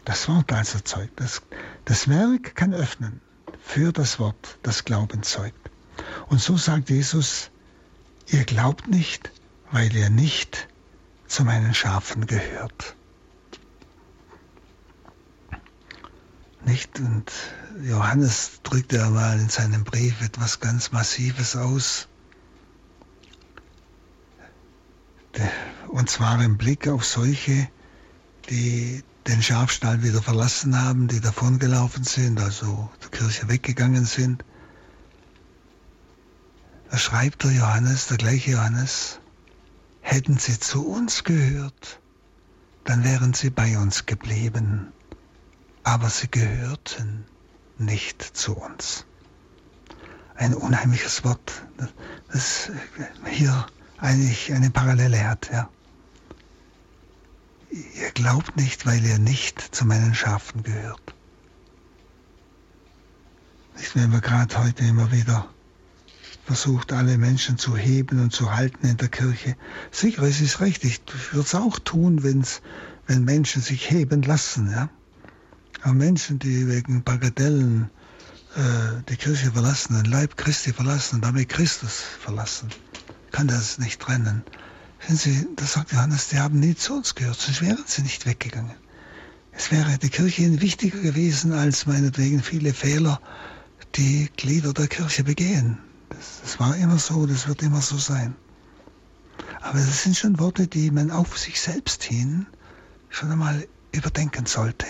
Das 0.08 0.26
Wort 0.26 0.50
also 0.54 0.80
zeugt. 0.80 1.20
Das, 1.20 1.42
das 1.84 2.08
Werk 2.08 2.54
kann 2.54 2.72
öffnen 2.72 3.20
für 3.60 3.92
das 3.92 4.18
Wort, 4.18 4.58
das 4.62 4.86
Glauben 4.86 5.22
zeugt. 5.22 5.70
Und 6.28 6.40
so 6.40 6.56
sagt 6.56 6.88
Jesus, 6.88 7.50
Ihr 8.28 8.44
glaubt 8.44 8.88
nicht, 8.88 9.30
weil 9.70 9.94
ihr 9.94 10.08
nicht 10.08 10.66
zu 11.26 11.44
meinen 11.44 11.74
Schafen 11.74 12.26
gehört. 12.26 12.96
Nicht? 16.64 16.98
Und 17.00 17.30
Johannes 17.82 18.62
drückt 18.62 18.94
ja 18.94 19.10
mal 19.10 19.38
in 19.38 19.50
seinem 19.50 19.84
Brief 19.84 20.22
etwas 20.22 20.58
ganz 20.60 20.90
Massives 20.90 21.54
aus. 21.54 22.08
Und 25.88 26.08
zwar 26.08 26.42
im 26.42 26.56
Blick 26.56 26.88
auf 26.88 27.04
solche, 27.04 27.68
die 28.48 29.04
den 29.28 29.42
Schafstall 29.42 30.02
wieder 30.02 30.22
verlassen 30.22 30.80
haben, 30.80 31.06
die 31.06 31.20
davongelaufen 31.20 32.02
sind, 32.02 32.40
also 32.40 32.90
der 33.02 33.10
Kirche 33.10 33.48
weggegangen 33.48 34.06
sind. 34.06 34.42
Da 36.90 36.96
schreibt 36.96 37.44
der 37.44 37.52
Johannes, 37.52 38.06
der 38.06 38.16
gleiche 38.16 38.52
Johannes, 38.52 39.20
hätten 40.00 40.38
sie 40.38 40.58
zu 40.58 40.88
uns 40.88 41.24
gehört, 41.24 42.00
dann 42.84 43.04
wären 43.04 43.34
sie 43.34 43.50
bei 43.50 43.76
uns 43.76 44.06
geblieben, 44.06 44.92
aber 45.84 46.08
sie 46.08 46.30
gehörten 46.30 47.26
nicht 47.76 48.22
zu 48.22 48.56
uns. 48.56 49.04
Ein 50.36 50.54
unheimliches 50.54 51.22
Wort, 51.24 51.52
das 52.32 52.70
hier 53.26 53.66
eigentlich 53.98 54.52
eine 54.54 54.70
Parallele 54.70 55.28
hat. 55.28 55.50
Ja. 55.52 55.68
Ihr 57.70 58.10
glaubt 58.12 58.56
nicht, 58.56 58.86
weil 58.86 59.04
ihr 59.04 59.18
nicht 59.18 59.60
zu 59.60 59.84
meinen 59.84 60.14
Schafen 60.14 60.62
gehört. 60.62 61.14
Nicht, 63.76 63.94
wenn 63.94 64.10
wir 64.10 64.20
gerade 64.20 64.58
heute 64.58 64.84
immer 64.84 65.12
wieder 65.12 65.48
versucht, 66.46 66.92
alle 66.92 67.18
Menschen 67.18 67.58
zu 67.58 67.76
heben 67.76 68.20
und 68.20 68.32
zu 68.32 68.54
halten 68.54 68.86
in 68.86 68.96
der 68.96 69.08
Kirche. 69.08 69.54
Sicher, 69.90 70.22
es 70.22 70.40
ist 70.40 70.60
recht. 70.60 70.82
Ich 70.84 71.02
würde 71.32 71.46
es 71.46 71.54
auch 71.54 71.78
tun, 71.78 72.22
wenn's, 72.22 72.62
wenn 73.06 73.24
Menschen 73.24 73.60
sich 73.60 73.90
heben 73.90 74.22
lassen. 74.22 74.70
Ja? 74.70 74.88
Aber 75.82 75.92
Menschen, 75.92 76.38
die 76.38 76.66
wegen 76.66 77.02
Bagatellen 77.02 77.90
äh, 78.56 79.02
die 79.10 79.16
Kirche 79.16 79.52
verlassen, 79.52 80.02
den 80.02 80.10
Leib 80.10 80.38
Christi 80.38 80.72
verlassen 80.72 81.16
und 81.16 81.24
damit 81.24 81.50
Christus 81.50 82.00
verlassen, 82.00 82.70
kann 83.30 83.46
das 83.46 83.78
nicht 83.78 84.00
trennen. 84.00 84.42
Sie, 85.06 85.46
das 85.56 85.72
sagt 85.72 85.92
Johannes, 85.92 86.28
die 86.28 86.38
haben 86.38 86.60
nie 86.60 86.74
zu 86.74 86.94
uns 86.94 87.14
gehört, 87.14 87.38
sonst 87.38 87.62
wären 87.62 87.84
sie 87.86 88.02
nicht 88.02 88.26
weggegangen. 88.26 88.74
Es 89.52 89.72
wäre 89.72 89.98
die 89.98 90.10
Kirche 90.10 90.42
ihnen 90.42 90.60
wichtiger 90.60 91.00
gewesen 91.00 91.52
als 91.52 91.86
meinetwegen 91.86 92.42
viele 92.42 92.74
Fehler, 92.74 93.20
die 93.94 94.28
Glieder 94.36 94.72
der 94.72 94.88
Kirche 94.88 95.24
begehen. 95.24 95.78
Das, 96.10 96.40
das 96.42 96.60
war 96.60 96.76
immer 96.76 96.98
so, 96.98 97.26
das 97.26 97.48
wird 97.48 97.62
immer 97.62 97.80
so 97.80 97.96
sein. 97.96 98.34
Aber 99.60 99.78
das 99.78 100.02
sind 100.02 100.16
schon 100.16 100.38
Worte, 100.38 100.66
die 100.66 100.90
man 100.90 101.10
auf 101.10 101.38
sich 101.38 101.60
selbst 101.60 102.02
hin 102.04 102.46
schon 103.08 103.30
einmal 103.30 103.66
überdenken 103.92 104.46
sollte. 104.46 104.86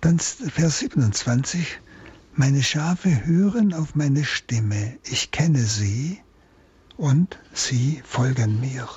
Dann 0.00 0.18
Vers 0.18 0.78
27. 0.78 1.80
Meine 2.34 2.62
Schafe 2.62 3.26
hören 3.26 3.74
auf 3.74 3.94
meine 3.94 4.24
Stimme, 4.24 4.98
ich 5.04 5.30
kenne 5.30 5.62
sie 5.62 6.20
und 6.96 7.38
sie 7.52 8.02
folgen 8.04 8.60
mir. 8.60 8.88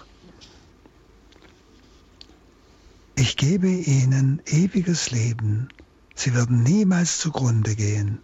Ich 3.16 3.38
gebe 3.38 3.70
ihnen 3.70 4.42
ewiges 4.46 5.12
Leben, 5.12 5.70
sie 6.16 6.34
werden 6.36 6.64
niemals 6.64 7.20
zugrunde 7.20 7.76
gehen 7.76 8.20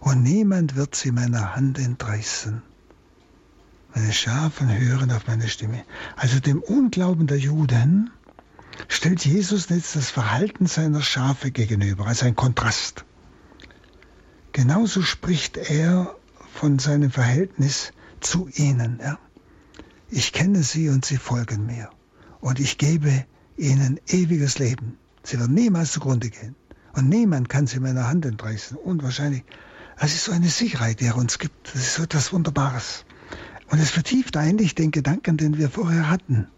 und 0.00 0.22
niemand 0.22 0.74
wird 0.74 0.96
sie 0.96 1.12
meiner 1.12 1.54
Hand 1.54 1.78
entreißen. 1.78 2.62
Meine 3.94 4.12
Schafen 4.12 4.68
hören 4.76 5.12
auf 5.12 5.26
meine 5.26 5.48
Stimme. 5.48 5.84
Also 6.16 6.40
dem 6.40 6.60
Unglauben 6.60 7.26
der 7.26 7.38
Juden 7.38 8.10
stellt 8.88 9.24
Jesus 9.24 9.68
jetzt 9.68 9.94
das 9.96 10.10
Verhalten 10.10 10.66
seiner 10.66 11.02
Schafe 11.02 11.50
gegenüber, 11.50 12.06
als 12.06 12.22
ein 12.22 12.34
Kontrast. 12.34 13.04
Genauso 14.52 15.02
spricht 15.02 15.56
er 15.56 16.16
von 16.52 16.78
seinem 16.78 17.10
Verhältnis 17.10 17.92
zu 18.24 18.48
ihnen. 18.54 19.00
Ja? 19.02 19.18
Ich 20.10 20.32
kenne 20.32 20.62
sie 20.62 20.88
und 20.88 21.04
sie 21.04 21.16
folgen 21.16 21.66
mir. 21.66 21.90
Und 22.40 22.60
ich 22.60 22.78
gebe 22.78 23.24
ihnen 23.56 24.00
ewiges 24.08 24.58
Leben. 24.58 24.98
Sie 25.22 25.38
werden 25.38 25.54
niemals 25.54 25.92
zugrunde 25.92 26.30
gehen. 26.30 26.56
Und 26.94 27.08
niemand 27.08 27.48
kann 27.48 27.66
sie 27.66 27.80
meiner 27.80 28.08
Hand 28.08 28.26
entreißen. 28.26 28.76
Unwahrscheinlich. 28.76 29.44
Es 29.96 30.14
ist 30.14 30.24
so 30.24 30.32
eine 30.32 30.48
Sicherheit, 30.48 31.00
die 31.00 31.06
er 31.06 31.16
uns 31.16 31.38
gibt. 31.38 31.74
Das 31.74 31.82
ist 31.82 31.94
so 31.94 32.02
etwas 32.02 32.32
Wunderbares. 32.32 33.04
Und 33.70 33.78
es 33.78 33.90
vertieft 33.90 34.36
eigentlich 34.36 34.74
den 34.74 34.90
Gedanken, 34.90 35.36
den 35.36 35.56
wir 35.56 35.70
vorher 35.70 36.10
hatten. 36.10 36.48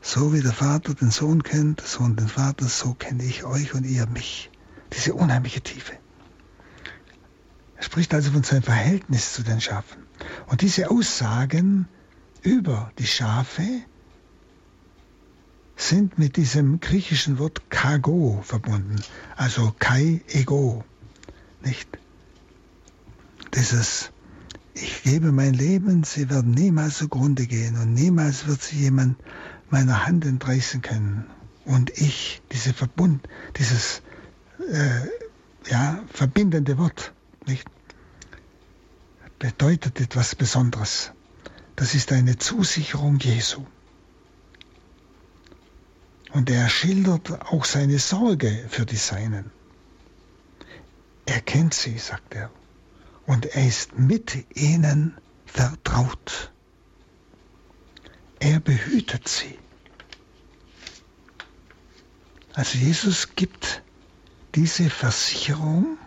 So 0.00 0.32
wie 0.32 0.42
der 0.42 0.52
Vater 0.52 0.94
den 0.94 1.10
Sohn 1.10 1.42
kennt, 1.42 1.80
der 1.80 1.86
Sohn 1.86 2.14
den 2.14 2.28
Vater, 2.28 2.66
so 2.66 2.94
kenne 2.94 3.24
ich 3.24 3.44
euch 3.44 3.74
und 3.74 3.84
ihr 3.84 4.06
mich. 4.06 4.50
Diese 4.92 5.14
unheimliche 5.14 5.60
Tiefe. 5.60 5.94
Er 7.76 7.82
spricht 7.82 8.14
also 8.14 8.30
von 8.30 8.44
seinem 8.44 8.62
Verhältnis 8.62 9.32
zu 9.32 9.42
den 9.42 9.60
Schafen. 9.60 10.05
Und 10.46 10.62
diese 10.62 10.90
Aussagen 10.90 11.88
über 12.42 12.92
die 12.98 13.06
Schafe 13.06 13.62
sind 15.76 16.18
mit 16.18 16.36
diesem 16.36 16.80
griechischen 16.80 17.38
Wort 17.38 17.70
kago 17.70 18.40
verbunden, 18.42 19.02
also 19.36 19.74
kai 19.78 20.22
ego, 20.28 20.84
nicht? 21.62 21.88
dieses, 23.56 24.10
ich 24.74 25.02
gebe 25.02 25.32
mein 25.32 25.54
Leben, 25.54 26.04
sie 26.04 26.28
werden 26.30 26.52
niemals 26.52 26.98
zugrunde 26.98 27.46
gehen 27.46 27.76
und 27.76 27.94
niemals 27.94 28.46
wird 28.46 28.62
sie 28.62 28.76
jemand 28.76 29.16
meiner 29.70 30.06
Hand 30.06 30.24
entreißen 30.24 30.82
können. 30.82 31.26
Und 31.64 31.90
ich, 31.90 32.42
diese 32.52 32.72
Verbund, 32.72 33.26
dieses 33.58 34.02
äh, 34.70 35.70
ja, 35.70 35.98
verbindende 36.12 36.78
Wort, 36.78 37.12
nicht, 37.46 37.66
bedeutet 39.38 40.00
etwas 40.00 40.34
Besonderes. 40.34 41.12
Das 41.76 41.94
ist 41.94 42.12
eine 42.12 42.38
Zusicherung 42.38 43.18
Jesu. 43.18 43.66
Und 46.32 46.50
er 46.50 46.68
schildert 46.68 47.30
auch 47.52 47.64
seine 47.64 47.98
Sorge 47.98 48.66
für 48.68 48.86
die 48.86 48.96
Seinen. 48.96 49.50
Er 51.26 51.40
kennt 51.40 51.74
sie, 51.74 51.98
sagt 51.98 52.34
er 52.34 52.50
und 53.26 53.46
er 53.46 53.66
ist 53.66 53.98
mit 53.98 54.46
ihnen 54.56 55.16
vertraut. 55.44 56.52
Er 58.38 58.60
behütet 58.60 59.28
sie. 59.28 59.58
Also 62.54 62.78
Jesus 62.78 63.34
gibt 63.34 63.82
diese 64.54 64.88
Versicherung, 64.88 65.98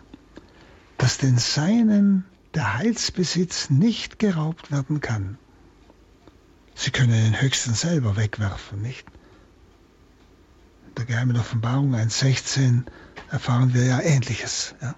dass 0.97 1.17
den 1.17 1.37
Seinen 1.37 2.25
der 2.59 2.77
Heilsbesitz 2.77 3.69
nicht 3.69 4.19
geraubt 4.19 4.69
werden 4.69 4.99
kann. 4.99 5.37
Sie 6.75 6.91
können 6.91 7.11
den 7.13 7.41
Höchsten 7.41 7.73
selber 7.73 8.17
wegwerfen, 8.17 8.81
nicht? 8.81 9.05
In 10.89 10.95
der 10.95 11.05
geheimen 11.05 11.37
Offenbarung 11.37 11.95
1.16 11.95 12.83
erfahren 13.31 13.73
wir 13.73 13.85
ja 13.85 14.01
Ähnliches. 14.01 14.75
Ja? 14.81 14.93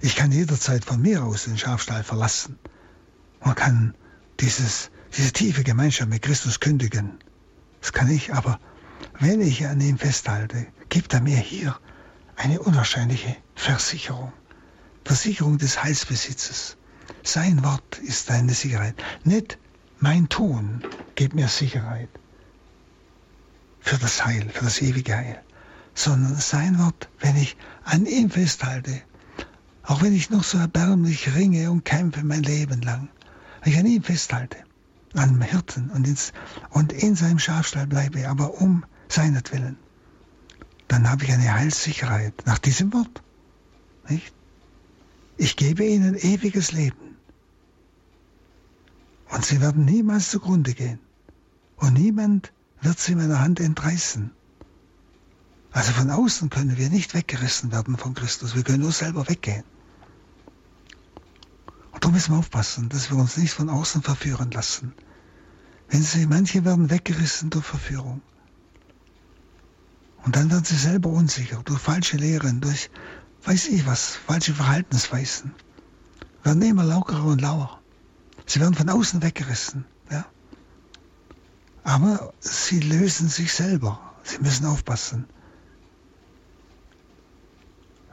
Ich 0.00 0.16
kann 0.16 0.32
jederzeit 0.32 0.84
von 0.84 1.00
mir 1.00 1.22
aus 1.22 1.44
den 1.44 1.56
Schafstall 1.56 2.02
verlassen. 2.02 2.58
Man 3.44 3.54
kann 3.54 3.94
dieses, 4.40 4.90
diese 5.16 5.32
tiefe 5.32 5.62
Gemeinschaft 5.62 6.10
mit 6.10 6.22
Christus 6.22 6.58
kündigen. 6.58 7.20
Das 7.80 7.92
kann 7.92 8.10
ich, 8.10 8.34
aber 8.34 8.58
wenn 9.20 9.40
ich 9.40 9.64
an 9.68 9.80
ihm 9.80 9.98
festhalte, 9.98 10.66
gibt 10.88 11.14
er 11.14 11.20
mir 11.20 11.38
hier 11.38 11.78
eine 12.34 12.58
unwahrscheinliche 12.58 13.36
Versicherung. 13.54 14.32
Versicherung 15.04 15.58
des 15.58 15.80
Heilsbesitzes. 15.80 16.76
Sein 17.22 17.64
Wort 17.64 17.98
ist 17.98 18.30
deine 18.30 18.54
Sicherheit. 18.54 18.94
Nicht 19.24 19.58
mein 19.98 20.28
Tun 20.28 20.82
gibt 21.14 21.34
mir 21.34 21.48
Sicherheit 21.48 22.08
für 23.80 23.98
das 23.98 24.24
Heil, 24.24 24.48
für 24.50 24.64
das 24.64 24.80
ewige 24.80 25.16
Heil, 25.16 25.42
sondern 25.94 26.36
sein 26.36 26.78
Wort, 26.78 27.08
wenn 27.20 27.36
ich 27.36 27.56
an 27.84 28.06
ihm 28.06 28.30
festhalte, 28.30 29.02
auch 29.82 30.02
wenn 30.02 30.14
ich 30.14 30.30
noch 30.30 30.44
so 30.44 30.58
erbärmlich 30.58 31.34
ringe 31.34 31.70
und 31.70 31.84
kämpfe 31.84 32.22
mein 32.22 32.42
Leben 32.42 32.82
lang. 32.82 33.08
Wenn 33.62 33.72
ich 33.72 33.78
an 33.78 33.86
ihm 33.86 34.02
festhalte, 34.02 34.58
an 35.14 35.30
dem 35.30 35.42
Hirten 35.42 35.90
und, 35.90 36.06
ins, 36.06 36.32
und 36.70 36.92
in 36.92 37.16
seinem 37.16 37.38
Schafstall 37.38 37.86
bleibe, 37.86 38.28
aber 38.28 38.60
um 38.60 38.84
seinetwillen, 39.08 39.78
dann 40.86 41.08
habe 41.08 41.24
ich 41.24 41.32
eine 41.32 41.52
Heilssicherheit 41.52 42.34
nach 42.46 42.58
diesem 42.58 42.92
Wort. 42.92 43.22
Nicht? 44.08 44.37
Ich 45.40 45.54
gebe 45.54 45.84
ihnen 45.84 46.16
ewiges 46.16 46.72
Leben. 46.72 47.16
Und 49.30 49.44
sie 49.44 49.60
werden 49.60 49.84
niemals 49.84 50.30
zugrunde 50.30 50.74
gehen. 50.74 50.98
Und 51.76 51.94
niemand 51.94 52.52
wird 52.80 52.98
sie 52.98 53.14
meiner 53.14 53.38
Hand 53.38 53.60
entreißen. 53.60 54.32
Also 55.70 55.92
von 55.92 56.10
außen 56.10 56.50
können 56.50 56.76
wir 56.76 56.90
nicht 56.90 57.14
weggerissen 57.14 57.70
werden 57.70 57.96
von 57.96 58.14
Christus. 58.14 58.56
Wir 58.56 58.64
können 58.64 58.80
nur 58.80 58.90
selber 58.90 59.28
weggehen. 59.28 59.62
Und 61.92 62.02
darum 62.02 62.14
müssen 62.14 62.34
wir 62.34 62.38
aufpassen, 62.38 62.88
dass 62.88 63.10
wir 63.10 63.16
uns 63.16 63.36
nicht 63.36 63.52
von 63.52 63.70
außen 63.70 64.02
verführen 64.02 64.50
lassen. 64.50 64.92
Wenn 65.88 66.02
sie, 66.02 66.26
manche 66.26 66.64
werden 66.64 66.90
weggerissen 66.90 67.50
durch 67.50 67.64
Verführung. 67.64 68.22
Und 70.24 70.34
dann 70.34 70.50
werden 70.50 70.64
sie 70.64 70.76
selber 70.76 71.10
unsicher 71.10 71.62
durch 71.64 71.80
falsche 71.80 72.16
Lehren, 72.16 72.60
durch 72.60 72.90
weiß 73.44 73.68
ich 73.68 73.86
was, 73.86 74.16
falsche 74.16 74.54
Verhaltensweisen. 74.54 75.54
Werden 76.42 76.62
immer 76.62 76.84
lauterer 76.84 77.24
und 77.24 77.40
lauer. 77.40 77.80
Sie 78.46 78.60
werden 78.60 78.74
von 78.74 78.88
außen 78.88 79.22
weggerissen. 79.22 79.84
Ja? 80.10 80.24
Aber 81.84 82.32
sie 82.40 82.80
lösen 82.80 83.28
sich 83.28 83.52
selber. 83.52 84.00
Sie 84.22 84.38
müssen 84.38 84.66
aufpassen. 84.66 85.26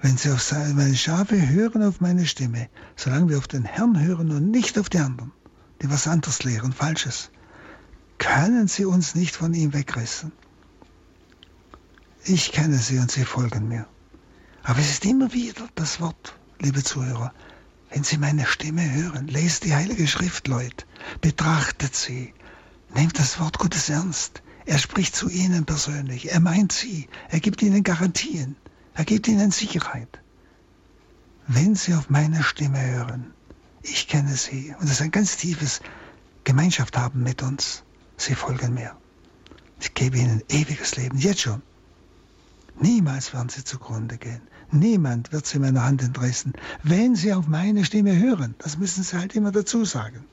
Wenn 0.01 0.17
sie 0.17 0.31
auf 0.31 0.51
meine 0.51 0.95
Schafe 0.95 1.49
hören 1.49 1.83
auf 1.83 1.99
meine 1.99 2.25
Stimme, 2.25 2.69
solange 2.95 3.29
wir 3.29 3.37
auf 3.37 3.47
den 3.47 3.65
Herrn 3.65 3.99
hören 3.99 4.31
und 4.31 4.51
nicht 4.51 4.77
auf 4.77 4.89
die 4.89 4.99
anderen, 4.99 5.31
die 5.81 5.89
was 5.89 6.07
anderes 6.07 6.43
lehren, 6.43 6.73
Falsches, 6.73 7.31
können 8.17 8.67
sie 8.67 8.85
uns 8.85 9.15
nicht 9.15 9.35
von 9.35 9.53
ihm 9.53 9.73
wegreißen. 9.73 10.31
Ich 12.23 12.51
kenne 12.51 12.77
sie 12.77 12.99
und 12.99 13.11
sie 13.11 13.25
folgen 13.25 13.67
mir. 13.67 13.87
Aber 14.67 14.79
es 14.79 14.89
ist 14.89 15.05
immer 15.05 15.31
wieder 15.31 15.69
das 15.75 16.01
Wort, 16.01 16.35
liebe 16.59 16.83
Zuhörer. 16.83 17.31
Wenn 17.91 18.03
Sie 18.03 18.17
meine 18.17 18.47
Stimme 18.47 18.91
hören, 18.91 19.27
lest 19.27 19.63
die 19.63 19.75
Heilige 19.75 20.07
Schrift, 20.07 20.47
Leute. 20.47 20.87
Betrachtet 21.21 21.95
sie. 21.95 22.33
Nehmt 22.95 23.19
das 23.19 23.39
Wort 23.39 23.59
Gottes 23.59 23.89
ernst. 23.89 24.41
Er 24.65 24.79
spricht 24.79 25.15
zu 25.15 25.29
Ihnen 25.29 25.65
persönlich. 25.65 26.31
Er 26.31 26.39
meint 26.39 26.71
Sie. 26.71 27.07
Er 27.29 27.39
gibt 27.39 27.61
Ihnen 27.61 27.83
Garantien. 27.83 28.55
Er 28.95 29.05
gibt 29.05 29.27
Ihnen 29.27 29.51
Sicherheit. 29.51 30.19
Wenn 31.45 31.75
Sie 31.75 31.93
auf 31.93 32.09
meine 32.09 32.41
Stimme 32.41 32.81
hören, 32.81 33.35
ich 33.83 34.07
kenne 34.07 34.35
Sie 34.35 34.73
und 34.79 34.85
es 34.85 34.93
ist 34.93 35.01
ein 35.03 35.11
ganz 35.11 35.37
tiefes 35.37 35.81
Gemeinschaft 36.43 36.97
haben 36.97 37.21
mit 37.21 37.43
uns. 37.43 37.83
Sie 38.17 38.33
folgen 38.33 38.73
mir. 38.73 38.97
Ich 39.79 39.93
gebe 39.93 40.17
Ihnen 40.17 40.41
ewiges 40.49 40.95
Leben, 40.95 41.19
jetzt 41.19 41.41
schon. 41.41 41.61
Niemals 42.79 43.31
werden 43.31 43.49
Sie 43.49 43.63
zugrunde 43.63 44.17
gehen. 44.17 44.41
Niemand 44.71 45.31
wird 45.31 45.45
sie 45.45 45.59
meiner 45.59 45.83
Hand 45.83 46.01
entreißen. 46.01 46.53
Wenn 46.83 47.15
sie 47.15 47.33
auf 47.33 47.47
meine 47.47 47.85
Stimme 47.85 48.17
hören, 48.17 48.55
das 48.59 48.77
müssen 48.77 49.03
sie 49.03 49.17
halt 49.17 49.35
immer 49.35 49.51
dazu 49.51 49.85
sagen. 49.85 50.25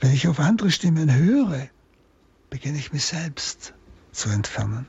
Wenn 0.00 0.12
ich 0.12 0.28
auf 0.28 0.40
andere 0.40 0.70
Stimmen 0.70 1.12
höre, 1.14 1.68
beginne 2.50 2.78
ich 2.78 2.92
mich 2.92 3.04
selbst 3.04 3.74
zu 4.12 4.28
entfernen. 4.28 4.86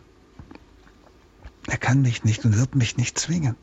Er 1.68 1.78
kann 1.78 2.02
mich 2.02 2.24
nicht 2.24 2.46
und 2.46 2.58
wird 2.58 2.76
mich 2.76 2.98
nicht 2.98 3.20
zwingen. 3.20 3.56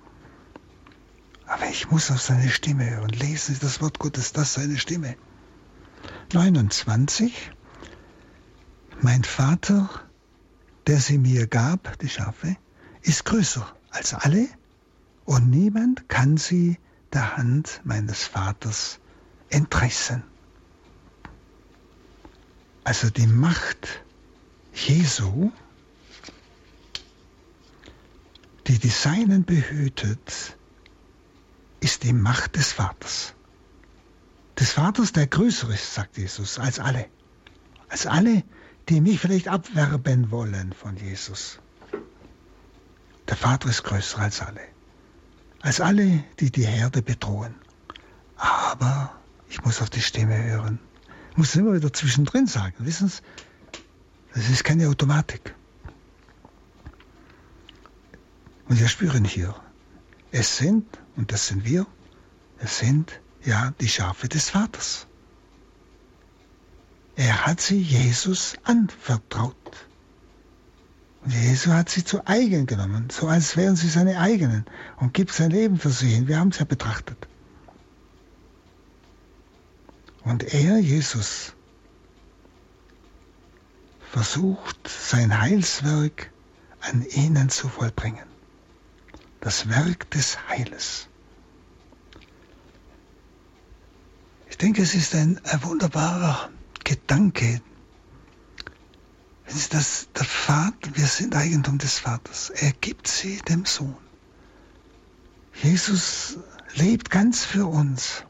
Aber 1.46 1.66
ich 1.66 1.90
muss 1.90 2.10
auf 2.10 2.20
seine 2.20 2.48
Stimme 2.50 2.88
hören. 2.88 3.10
Lesen 3.10 3.54
Sie 3.54 3.60
das 3.60 3.80
Wort 3.80 3.98
Gottes, 3.98 4.32
das 4.32 4.54
seine 4.54 4.78
Stimme. 4.78 5.16
29. 6.32 7.52
Mein 9.00 9.24
Vater, 9.24 9.88
der 10.86 10.98
sie 11.00 11.18
mir 11.18 11.46
gab, 11.46 11.98
die 11.98 12.08
Schafe, 12.08 12.56
ist 13.02 13.24
größer 13.24 13.66
als 13.94 14.12
alle 14.12 14.48
und 15.24 15.50
niemand 15.50 16.08
kann 16.08 16.36
sie 16.36 16.78
der 17.12 17.36
Hand 17.36 17.80
meines 17.84 18.24
Vaters 18.24 18.98
entreißen. 19.48 20.22
Also 22.82 23.08
die 23.08 23.26
Macht 23.26 24.04
Jesu, 24.74 25.52
die 28.66 28.78
die 28.78 28.88
Seinen 28.88 29.44
behütet, 29.44 30.58
ist 31.80 32.02
die 32.02 32.12
Macht 32.12 32.56
des 32.56 32.72
Vaters. 32.72 33.34
Des 34.58 34.72
Vaters, 34.72 35.12
der 35.12 35.28
größer 35.28 35.70
ist, 35.70 35.94
sagt 35.94 36.18
Jesus, 36.18 36.58
als 36.58 36.78
alle. 36.80 37.06
Als 37.88 38.06
alle, 38.06 38.42
die 38.88 39.00
mich 39.00 39.20
vielleicht 39.20 39.48
abwerben 39.48 40.30
wollen 40.30 40.72
von 40.72 40.96
Jesus. 40.96 41.60
Der 43.28 43.36
Vater 43.36 43.68
ist 43.68 43.82
größer 43.84 44.18
als 44.18 44.40
alle. 44.40 44.60
Als 45.60 45.80
alle, 45.80 46.24
die 46.40 46.50
die 46.50 46.66
Herde 46.66 47.02
bedrohen. 47.02 47.54
Aber 48.36 49.14
ich 49.48 49.62
muss 49.64 49.80
auf 49.80 49.90
die 49.90 50.02
Stimme 50.02 50.42
hören. 50.42 50.78
Ich 51.30 51.36
muss 51.36 51.56
immer 51.56 51.74
wieder 51.74 51.92
zwischendrin 51.92 52.46
sagen. 52.46 52.74
Wissen 52.78 53.08
Sie, 53.08 53.22
das 54.34 54.48
ist 54.48 54.64
keine 54.64 54.88
Automatik. 54.88 55.54
Und 58.68 58.80
wir 58.80 58.88
spüren 58.88 59.24
hier, 59.24 59.54
es 60.32 60.56
sind, 60.56 60.86
und 61.16 61.32
das 61.32 61.48
sind 61.48 61.64
wir, 61.64 61.86
es 62.58 62.78
sind 62.78 63.20
ja 63.44 63.72
die 63.80 63.88
Schafe 63.88 64.28
des 64.28 64.50
Vaters. 64.50 65.06
Er 67.16 67.46
hat 67.46 67.60
sie 67.60 67.80
Jesus 67.80 68.56
anvertraut. 68.64 69.83
Und 71.24 71.32
Jesus 71.32 71.72
hat 71.72 71.88
sie 71.88 72.04
zu 72.04 72.26
eigen 72.26 72.66
genommen, 72.66 73.08
so 73.10 73.28
als 73.28 73.56
wären 73.56 73.76
sie 73.76 73.88
seine 73.88 74.20
eigenen 74.20 74.66
und 74.98 75.14
gibt 75.14 75.32
sein 75.32 75.50
Leben 75.50 75.78
für 75.78 75.90
sie 75.90 76.10
hin. 76.10 76.28
Wir 76.28 76.38
haben 76.38 76.50
es 76.50 76.58
ja 76.58 76.66
betrachtet. 76.66 77.28
Und 80.22 80.42
er, 80.54 80.78
Jesus, 80.78 81.54
versucht 84.10 84.76
sein 84.86 85.40
Heilswerk 85.40 86.30
an 86.80 87.04
ihnen 87.10 87.48
zu 87.48 87.68
vollbringen. 87.68 88.26
Das 89.40 89.68
Werk 89.68 90.10
des 90.10 90.38
Heiles. 90.48 91.08
Ich 94.50 94.58
denke, 94.58 94.82
es 94.82 94.94
ist 94.94 95.14
ein, 95.14 95.40
ein 95.44 95.62
wunderbarer 95.64 96.50
Gedanke, 96.84 97.60
ist 99.46 99.74
das 99.74 100.08
der 100.16 100.24
Vater, 100.24 100.90
wir 100.94 101.06
sind 101.06 101.36
Eigentum 101.36 101.78
des 101.78 101.98
Vaters. 101.98 102.50
Er 102.50 102.72
gibt 102.80 103.08
sie 103.08 103.38
dem 103.48 103.64
Sohn. 103.64 103.96
Jesus 105.62 106.38
lebt 106.74 107.10
ganz 107.10 107.44
für 107.44 107.66
uns, 107.66 108.24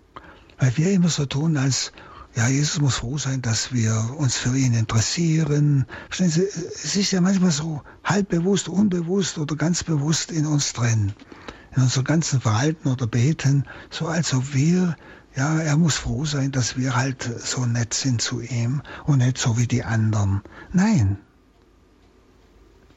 weil 0.59 0.77
wir 0.77 0.93
immer 0.93 1.09
so 1.09 1.27
tun, 1.27 1.57
als 1.57 1.93
ja, 2.37 2.49
Jesus 2.49 2.81
muss 2.81 2.97
froh 2.97 3.17
sein, 3.17 3.43
dass 3.43 3.73
wir 3.73 4.17
uns 4.17 4.37
für 4.37 4.57
ihn 4.57 4.75
interessieren. 4.75 5.87
Verstehen 6.07 6.31
Sie, 6.31 6.43
es 6.43 6.97
ist 6.97 7.12
ja 7.12 7.21
manchmal 7.21 7.53
so 7.53 7.83
halbbewusst, 8.03 8.69
unbewusst 8.69 9.39
oder 9.39 9.55
ganz 9.55 9.85
bewusst 9.85 10.33
in 10.33 10.45
uns 10.45 10.73
drin, 10.73 11.12
in 11.77 11.83
unserem 11.83 12.05
ganzen 12.05 12.41
Verhalten 12.41 12.89
oder 12.89 13.07
Beten, 13.07 13.65
so 13.89 14.09
als 14.09 14.35
ob 14.35 14.53
wir 14.53 14.97
ja, 15.37 15.59
er 15.59 15.76
muss 15.76 15.97
froh 15.97 16.24
sein, 16.24 16.53
dass 16.53 16.76
wir 16.76 16.95
halt 16.95 17.22
so 17.22 17.66
nett 17.66 17.93
sind 17.93 18.22
zu 18.22 18.41
ihm 18.41 18.82
und 19.05 19.18
nicht 19.18 19.37
so 19.37 19.59
wie 19.59 19.66
die 19.66 19.82
anderen. 19.82 20.43
Nein. 20.72 21.18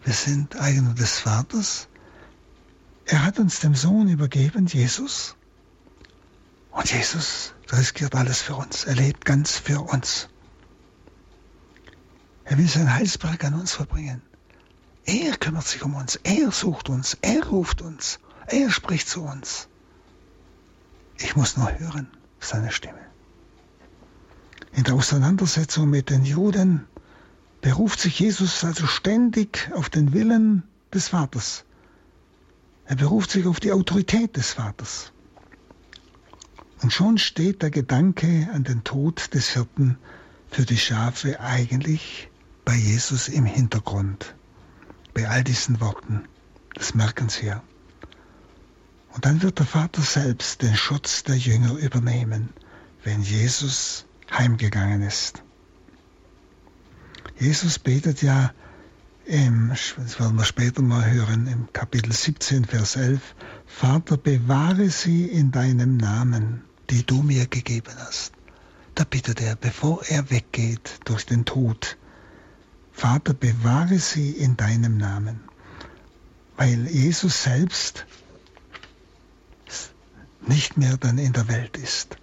Wir 0.03 0.13
sind 0.13 0.55
Eigener 0.55 0.93
des 0.93 1.17
Vaters. 1.17 1.87
Er 3.05 3.23
hat 3.25 3.39
uns 3.39 3.59
dem 3.59 3.73
Sohn 3.73 4.07
übergeben, 4.07 4.67
Jesus. 4.67 5.35
Und 6.71 6.91
Jesus 6.91 7.55
riskiert 7.71 8.13
alles 8.13 8.41
für 8.41 8.55
uns. 8.55 8.83
Er 8.83 8.95
lebt 8.95 9.25
ganz 9.25 9.57
für 9.57 9.81
uns. 9.81 10.29
Er 12.43 12.57
will 12.59 12.67
sein 12.67 12.93
Heilsberg 12.93 13.43
an 13.45 13.55
uns 13.55 13.73
verbringen. 13.73 14.21
Er 15.05 15.35
kümmert 15.37 15.65
sich 15.65 15.81
um 15.81 15.95
uns. 15.95 16.19
Er 16.23 16.51
sucht 16.51 16.89
uns. 16.89 17.17
Er 17.21 17.43
ruft 17.47 17.81
uns. 17.81 18.19
Er 18.45 18.69
spricht 18.69 19.09
zu 19.09 19.23
uns. 19.23 19.67
Ich 21.17 21.35
muss 21.35 21.57
nur 21.57 21.71
hören 21.79 22.11
seine 22.39 22.71
Stimme. 22.71 22.99
In 24.73 24.83
der 24.83 24.95
Auseinandersetzung 24.95 25.89
mit 25.89 26.09
den 26.09 26.23
Juden 26.23 26.85
beruft 27.61 27.99
sich 27.99 28.19
Jesus 28.19 28.63
also 28.63 28.85
ständig 28.85 29.71
auf 29.73 29.89
den 29.89 30.13
Willen 30.13 30.63
des 30.93 31.09
Vaters. 31.09 31.65
Er 32.85 32.95
beruft 32.95 33.31
sich 33.31 33.45
auf 33.45 33.59
die 33.59 33.71
Autorität 33.71 34.37
des 34.37 34.53
Vaters. 34.53 35.11
Und 36.81 36.93
schon 36.93 37.17
steht 37.17 37.63
der 37.63 37.71
Gedanke 37.71 38.49
an 38.53 38.63
den 38.63 38.83
Tod 38.83 39.33
des 39.33 39.49
Hirten 39.49 39.97
für 40.49 40.63
die 40.63 40.77
Schafe 40.77 41.39
eigentlich 41.39 42.29
bei 42.63 42.75
Jesus 42.75 43.27
im 43.29 43.45
Hintergrund. 43.45 44.35
Bei 45.13 45.27
all 45.27 45.43
diesen 45.43 45.81
Worten. 45.81 46.25
Das 46.75 46.93
merken 46.93 47.29
Sie 47.29 47.47
ja. 47.47 47.63
Und 49.17 49.25
dann 49.25 49.41
wird 49.41 49.57
der 49.57 49.65
Vater 49.65 50.03
selbst 50.03 50.61
den 50.61 50.75
Schutz 50.75 51.23
der 51.23 51.35
Jünger 51.35 51.73
übernehmen, 51.73 52.49
wenn 53.03 53.23
Jesus 53.23 54.05
heimgegangen 54.29 55.01
ist. 55.01 55.41
Jesus 57.39 57.79
betet 57.79 58.21
ja, 58.21 58.53
im, 59.25 59.69
das 59.69 60.19
werden 60.19 60.37
wir 60.37 60.43
später 60.43 60.83
mal 60.83 61.09
hören, 61.09 61.47
im 61.47 61.67
Kapitel 61.73 62.13
17, 62.13 62.65
Vers 62.65 62.95
11, 62.95 63.19
Vater, 63.65 64.17
bewahre 64.17 64.91
sie 64.91 65.25
in 65.25 65.49
deinem 65.51 65.97
Namen, 65.97 66.63
die 66.91 67.03
du 67.03 67.23
mir 67.23 67.47
gegeben 67.47 67.95
hast. 67.97 68.33
Da 68.93 69.03
bittet 69.03 69.41
er, 69.41 69.55
bevor 69.55 70.03
er 70.05 70.29
weggeht 70.29 70.99
durch 71.05 71.25
den 71.25 71.43
Tod, 71.43 71.97
Vater, 72.91 73.33
bewahre 73.33 73.97
sie 73.97 74.29
in 74.29 74.57
deinem 74.57 74.97
Namen. 74.97 75.39
Weil 76.55 76.85
Jesus 76.85 77.41
selbst 77.41 78.05
nicht 80.47 80.77
mehr 80.77 80.97
dann 80.97 81.17
in 81.17 81.33
der 81.33 81.47
Welt 81.47 81.77
ist. 81.77 82.17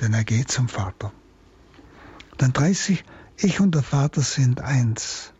denn 0.00 0.12
er 0.12 0.24
geht 0.24 0.50
zum 0.50 0.68
Vater. 0.68 1.12
Dann 2.38 2.52
30, 2.52 3.04
ich 3.36 3.60
und 3.60 3.74
der 3.74 3.82
Vater 3.82 4.22
sind 4.22 4.60
eins. 4.60 5.32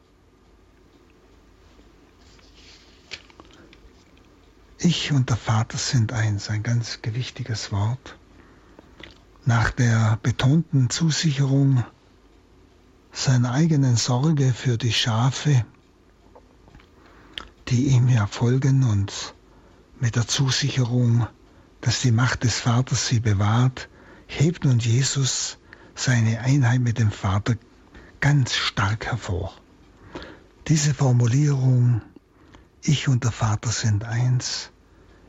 Ich 4.78 5.12
und 5.12 5.30
der 5.30 5.36
Vater 5.36 5.78
sind 5.78 6.12
eins, 6.12 6.50
ein 6.50 6.62
ganz 6.62 7.00
gewichtiges 7.02 7.72
Wort. 7.72 8.18
Nach 9.44 9.70
der 9.70 10.18
betonten 10.22 10.90
Zusicherung 10.90 11.84
seiner 13.12 13.52
eigenen 13.52 13.96
Sorge 13.96 14.52
für 14.52 14.76
die 14.76 14.92
Schafe, 14.92 15.64
die 17.68 17.86
ihm 17.88 18.08
ja 18.08 18.26
folgen 18.26 18.82
und 18.84 19.34
mit 20.00 20.16
der 20.16 20.26
Zusicherung, 20.26 21.26
dass 21.85 22.01
die 22.01 22.12
Macht 22.12 22.45
des 22.45 22.61
Vaters 22.61 23.09
sie 23.09 23.20
bewahrt, 23.20 23.91
hebt 24.26 24.64
nun 24.64 24.78
Jesus 24.78 25.59
seine 25.95 26.41
Einheit 26.41 26.80
mit 26.80 26.99
dem 26.99 27.11
Vater 27.11 27.57
ganz 28.20 28.55
stark 28.55 29.05
hervor. 29.05 29.53
Diese 30.66 30.95
Formulierung, 30.95 32.01
ich 32.80 33.07
und 33.07 33.24
der 33.24 33.32
Vater 33.32 33.68
sind 33.68 34.03
eins, 34.03 34.70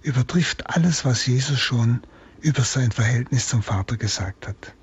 übertrifft 0.01 0.69
alles, 0.69 1.03
was 1.03 1.25
Jesus 1.25 1.59
schon 1.59 2.01
über 2.39 2.61
sein 2.61 2.93
Verhältnis 2.93 3.49
zum 3.49 3.61
Vater 3.61 3.97
gesagt 3.97 4.47
hat. 4.47 4.73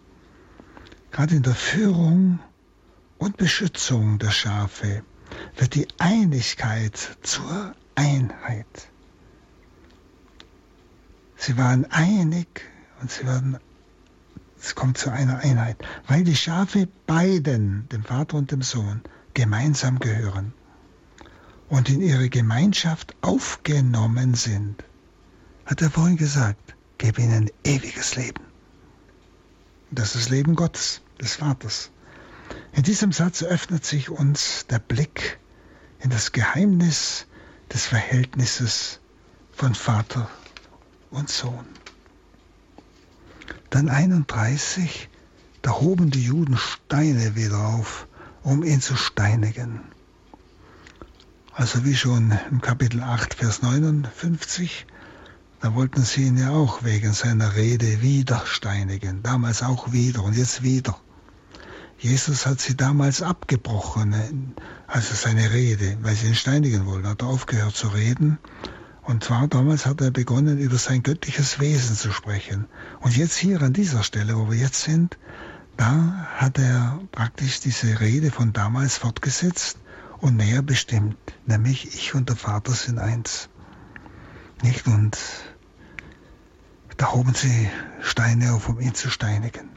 Gerade 1.10 1.36
in 1.36 1.42
der 1.42 1.54
Führung 1.54 2.38
und 3.16 3.38
Beschützung 3.38 4.18
der 4.18 4.30
Schafe 4.30 5.04
wird 5.56 5.74
die 5.74 5.88
Einigkeit 5.96 7.16
zur 7.22 7.74
Einheit. 7.94 8.91
Sie 11.44 11.56
waren 11.56 11.90
einig 11.90 12.70
und 13.00 13.10
sie 13.10 13.26
werden 13.26 13.58
es 14.60 14.76
kommt 14.76 14.96
zu 14.96 15.10
einer 15.10 15.40
Einheit, 15.40 15.76
weil 16.06 16.22
die 16.22 16.36
Schafe 16.36 16.86
beiden, 17.08 17.88
dem 17.88 18.04
Vater 18.04 18.36
und 18.36 18.52
dem 18.52 18.62
Sohn, 18.62 19.00
gemeinsam 19.34 19.98
gehören 19.98 20.52
und 21.68 21.90
in 21.90 22.00
ihre 22.00 22.28
Gemeinschaft 22.28 23.16
aufgenommen 23.22 24.34
sind. 24.34 24.84
Hat 25.66 25.82
er 25.82 25.90
vorhin 25.90 26.16
gesagt, 26.16 26.76
gebe 26.98 27.20
ihnen 27.20 27.50
ewiges 27.64 28.14
Leben. 28.14 28.44
Das 29.90 30.14
ist 30.14 30.30
Leben 30.30 30.54
Gottes, 30.54 31.02
des 31.20 31.34
Vaters. 31.34 31.90
In 32.72 32.84
diesem 32.84 33.10
Satz 33.10 33.42
öffnet 33.42 33.84
sich 33.84 34.10
uns 34.10 34.64
der 34.70 34.78
Blick 34.78 35.40
in 35.98 36.10
das 36.10 36.30
Geheimnis 36.30 37.26
des 37.72 37.84
Verhältnisses 37.86 39.00
von 39.50 39.74
Vater 39.74 40.30
und 41.12 41.28
Sohn. 41.28 41.66
Dann 43.70 43.88
31, 43.88 45.08
da 45.62 45.72
hoben 45.72 46.10
die 46.10 46.24
Juden 46.24 46.56
Steine 46.56 47.36
wieder 47.36 47.58
auf, 47.58 48.08
um 48.42 48.64
ihn 48.64 48.80
zu 48.80 48.96
steinigen. 48.96 49.80
Also 51.54 51.84
wie 51.84 51.94
schon 51.94 52.36
im 52.50 52.60
Kapitel 52.60 53.02
8, 53.02 53.34
Vers 53.34 53.62
59, 53.62 54.86
da 55.60 55.74
wollten 55.74 56.02
sie 56.02 56.24
ihn 56.24 56.38
ja 56.38 56.50
auch 56.50 56.82
wegen 56.82 57.12
seiner 57.12 57.54
Rede 57.54 58.02
wieder 58.02 58.42
steinigen, 58.46 59.22
damals 59.22 59.62
auch 59.62 59.92
wieder 59.92 60.24
und 60.24 60.36
jetzt 60.36 60.62
wieder. 60.62 60.98
Jesus 61.98 62.46
hat 62.46 62.60
sie 62.60 62.76
damals 62.76 63.22
abgebrochen, 63.22 64.54
also 64.88 65.14
seine 65.14 65.52
Rede, 65.52 65.98
weil 66.02 66.16
sie 66.16 66.28
ihn 66.28 66.34
steinigen 66.34 66.84
wollten, 66.86 67.06
hat 67.06 67.22
er 67.22 67.28
aufgehört 67.28 67.76
zu 67.76 67.88
reden 67.88 68.38
und 69.02 69.24
zwar 69.24 69.48
damals 69.48 69.84
hat 69.84 70.00
er 70.00 70.10
begonnen, 70.12 70.58
über 70.58 70.78
sein 70.78 71.02
göttliches 71.02 71.58
Wesen 71.58 71.96
zu 71.96 72.12
sprechen. 72.12 72.66
Und 73.00 73.16
jetzt 73.16 73.36
hier 73.36 73.60
an 73.60 73.72
dieser 73.72 74.04
Stelle, 74.04 74.36
wo 74.36 74.50
wir 74.50 74.58
jetzt 74.58 74.82
sind, 74.82 75.18
da 75.76 76.28
hat 76.36 76.58
er 76.58 77.00
praktisch 77.10 77.60
diese 77.60 78.00
Rede 78.00 78.30
von 78.30 78.52
damals 78.52 78.98
fortgesetzt 78.98 79.78
und 80.18 80.36
näher 80.36 80.62
bestimmt, 80.62 81.16
nämlich 81.46 81.94
ich 81.94 82.14
und 82.14 82.28
der 82.28 82.36
Vater 82.36 82.72
sind 82.72 82.98
eins. 82.98 83.48
Nicht? 84.62 84.86
Und 84.86 85.18
da 86.96 87.10
hoben 87.10 87.34
sie 87.34 87.68
Steine 88.00 88.52
auf, 88.52 88.68
um 88.68 88.78
ihn 88.78 88.94
zu 88.94 89.10
steinigen. 89.10 89.68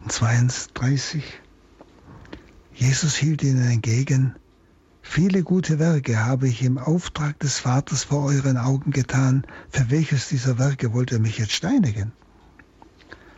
Und 0.00 0.12
32, 0.12 1.24
Jesus 2.74 3.14
hielt 3.14 3.42
ihnen 3.42 3.70
entgegen, 3.70 4.34
Viele 5.14 5.42
gute 5.42 5.78
Werke 5.78 6.24
habe 6.24 6.48
ich 6.48 6.62
im 6.62 6.78
Auftrag 6.78 7.38
des 7.38 7.58
Vaters 7.58 8.04
vor 8.04 8.24
euren 8.24 8.56
Augen 8.56 8.92
getan. 8.92 9.44
Für 9.68 9.90
welches 9.90 10.30
dieser 10.30 10.58
Werke 10.58 10.94
wollt 10.94 11.12
ihr 11.12 11.18
mich 11.18 11.36
jetzt 11.36 11.52
steinigen? 11.52 12.12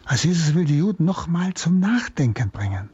Also 0.05 0.29
Jesus 0.29 0.55
will 0.55 0.67
die 0.67 0.79
Juden 0.79 1.05
nochmal 1.05 1.53
zum 1.55 1.81
Nachdenken 1.81 2.51
bringen. 2.51 2.91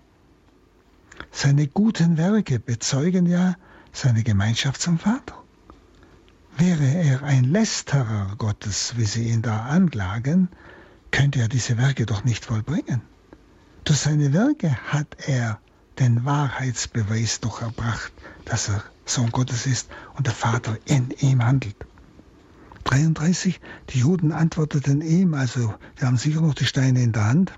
Seine 1.30 1.66
guten 1.66 2.16
Werke 2.16 2.58
bezeugen 2.58 3.26
ja 3.26 3.54
seine 3.92 4.22
Gemeinschaft 4.22 4.80
zum 4.80 4.98
Vater. 4.98 5.34
Wäre 6.56 6.86
er 6.86 7.22
ein 7.22 7.44
Lästerer 7.44 8.34
Gottes, 8.38 8.94
wie 8.96 9.04
sie 9.04 9.28
ihn 9.28 9.42
da 9.42 9.66
anklagen, 9.66 10.48
könnte 11.10 11.40
er 11.40 11.48
diese 11.48 11.76
Werke 11.76 12.06
doch 12.06 12.24
nicht 12.24 12.46
vollbringen. 12.46 13.02
Durch 13.84 13.98
seine 13.98 14.32
Werke 14.32 14.74
hat 14.86 15.18
er 15.26 15.60
den 15.98 16.24
Wahrheitsbeweis 16.24 17.40
doch 17.40 17.60
erbracht, 17.60 18.12
dass 18.50 18.68
er 18.68 18.82
Sohn 19.06 19.30
Gottes 19.30 19.66
ist 19.66 19.88
und 20.16 20.26
der 20.26 20.34
Vater 20.34 20.76
in 20.84 21.10
ihm 21.20 21.44
handelt. 21.44 21.76
33, 22.84 23.60
die 23.90 24.00
Juden 24.00 24.32
antworteten 24.32 25.00
ihm, 25.02 25.34
also 25.34 25.74
wir 25.96 26.06
haben 26.06 26.16
sicher 26.16 26.40
noch 26.40 26.54
die 26.54 26.64
Steine 26.64 27.02
in 27.02 27.12
der 27.12 27.26
Hand, 27.26 27.52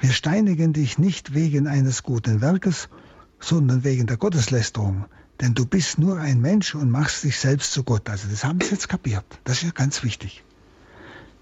wir 0.00 0.12
steinigen 0.12 0.72
dich 0.72 0.98
nicht 0.98 1.34
wegen 1.34 1.66
eines 1.66 2.02
guten 2.02 2.40
Werkes, 2.40 2.88
sondern 3.38 3.84
wegen 3.84 4.06
der 4.06 4.16
Gotteslästerung, 4.16 5.06
denn 5.40 5.54
du 5.54 5.64
bist 5.64 5.98
nur 5.98 6.18
ein 6.18 6.40
Mensch 6.40 6.74
und 6.74 6.90
machst 6.90 7.24
dich 7.24 7.38
selbst 7.38 7.72
zu 7.72 7.84
Gott. 7.84 8.08
Also 8.08 8.28
das 8.28 8.44
haben 8.44 8.60
sie 8.60 8.70
jetzt 8.70 8.88
kapiert. 8.88 9.24
Das 9.44 9.58
ist 9.58 9.62
ja 9.62 9.70
ganz 9.70 10.02
wichtig. 10.02 10.44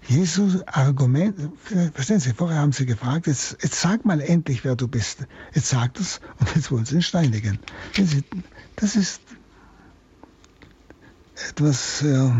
Jesus 0.07 0.67
Argument, 0.67 1.35
verstehen 1.93 2.19
Sie, 2.19 2.33
vorher 2.33 2.59
haben 2.59 2.71
Sie 2.71 2.85
gefragt, 2.85 3.27
jetzt, 3.27 3.57
jetzt 3.61 3.79
sag 3.79 4.05
mal 4.05 4.21
endlich, 4.21 4.63
wer 4.63 4.75
du 4.75 4.87
bist. 4.87 5.27
Jetzt 5.53 5.69
sagt 5.69 5.99
es 5.99 6.19
und 6.39 6.55
jetzt 6.55 6.71
wollen 6.71 6.85
Sie 6.85 6.95
ihn 6.95 7.01
steinigen. 7.01 7.59
Sie, 7.95 8.23
das 8.75 8.95
ist 8.95 9.21
etwas 11.49 12.01
äh, 12.01 12.31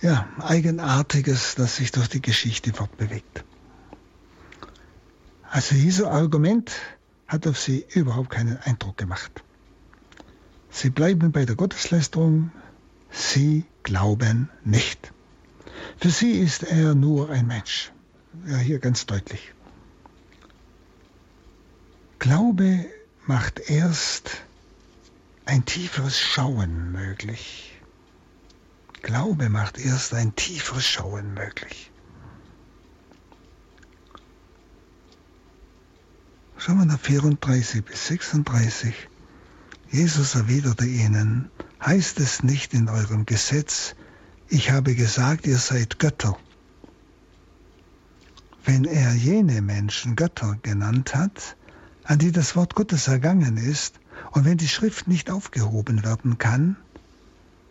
ja, 0.00 0.28
Eigenartiges, 0.38 1.54
das 1.54 1.76
sich 1.76 1.92
durch 1.92 2.08
die 2.08 2.22
Geschichte 2.22 2.72
fortbewegt. 2.72 3.44
Also 5.50 5.74
Jesu 5.74 6.06
Argument 6.06 6.72
hat 7.26 7.46
auf 7.46 7.58
sie 7.58 7.84
überhaupt 7.94 8.30
keinen 8.30 8.56
Eindruck 8.58 8.96
gemacht. 8.96 9.42
Sie 10.70 10.90
bleiben 10.90 11.32
bei 11.32 11.44
der 11.44 11.56
Gotteslästerung, 11.56 12.52
sie 13.10 13.64
glauben 13.82 14.48
nicht. 14.64 15.12
Für 16.00 16.08
sie 16.08 16.38
ist 16.38 16.62
er 16.62 16.94
nur 16.94 17.28
ein 17.28 17.46
Mensch. 17.46 17.92
Ja, 18.46 18.56
hier 18.56 18.78
ganz 18.78 19.04
deutlich. 19.04 19.52
Glaube 22.18 22.86
macht 23.26 23.58
erst 23.68 24.30
ein 25.44 25.66
tieferes 25.66 26.18
Schauen 26.18 26.90
möglich. 26.90 27.78
Glaube 29.02 29.50
macht 29.50 29.78
erst 29.78 30.14
ein 30.14 30.34
tieferes 30.34 30.86
Schauen 30.86 31.34
möglich. 31.34 31.90
Schauen 36.56 36.78
wir 36.78 36.86
nach 36.86 37.00
34 37.00 37.84
bis 37.84 38.06
36. 38.06 38.94
Jesus 39.90 40.34
erwiderte 40.34 40.86
ihnen, 40.86 41.50
heißt 41.84 42.20
es 42.20 42.42
nicht 42.42 42.72
in 42.72 42.88
eurem 42.88 43.26
Gesetz, 43.26 43.94
ich 44.50 44.72
habe 44.72 44.96
gesagt, 44.96 45.46
ihr 45.46 45.58
seid 45.58 46.00
Götter. 46.00 46.36
Wenn 48.64 48.84
er 48.84 49.14
jene 49.14 49.62
Menschen 49.62 50.16
Götter 50.16 50.58
genannt 50.62 51.14
hat, 51.14 51.56
an 52.02 52.18
die 52.18 52.32
das 52.32 52.56
Wort 52.56 52.74
Gottes 52.74 53.06
ergangen 53.06 53.56
ist, 53.56 54.00
und 54.32 54.44
wenn 54.44 54.58
die 54.58 54.68
Schrift 54.68 55.06
nicht 55.06 55.30
aufgehoben 55.30 56.04
werden 56.04 56.38
kann, 56.38 56.76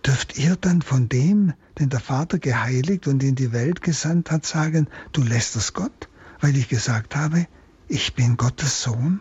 dürft 0.06 0.38
ihr 0.38 0.56
dann 0.56 0.82
von 0.82 1.10
dem, 1.10 1.54
den 1.78 1.90
der 1.90 2.00
Vater 2.00 2.40
geheiligt 2.40 3.08
und 3.08 3.22
in 3.24 3.36
die 3.36 3.52
Welt 3.52 3.82
gesandt 3.82 4.32
hat, 4.32 4.46
sagen, 4.46 4.88
du 5.12 5.22
lässt 5.22 5.58
es 5.58 5.74
Gott, 5.74 6.08
weil 6.40 6.56
ich 6.56 6.70
gesagt 6.70 7.14
habe, 7.14 7.46
ich 7.90 8.16
bin 8.16 8.38
Gottes 8.38 8.82
Sohn? 8.82 9.20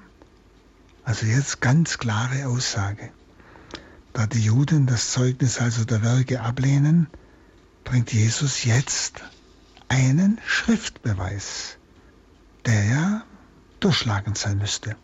Also 1.05 1.27
jetzt 1.27 1.61
ganz 1.61 1.99
klare 1.99 2.47
Aussage. 2.47 3.11
Da 4.13 4.27
die 4.29 4.43
Juden 4.43 4.87
das 4.87 5.11
Zeugnis 5.11 5.59
also 5.59 5.85
der 5.85 6.03
Werke 6.03 6.41
ablehnen, 6.41 7.09
bringt 7.89 8.12
Jesus 8.12 8.64
jetzt 8.64 9.22
einen 9.89 10.39
Schriftbeweis, 10.45 11.78
der 12.66 12.84
ja 12.84 13.22
durchschlagend 13.80 14.36
sein 14.36 14.59
müsste. 14.59 14.95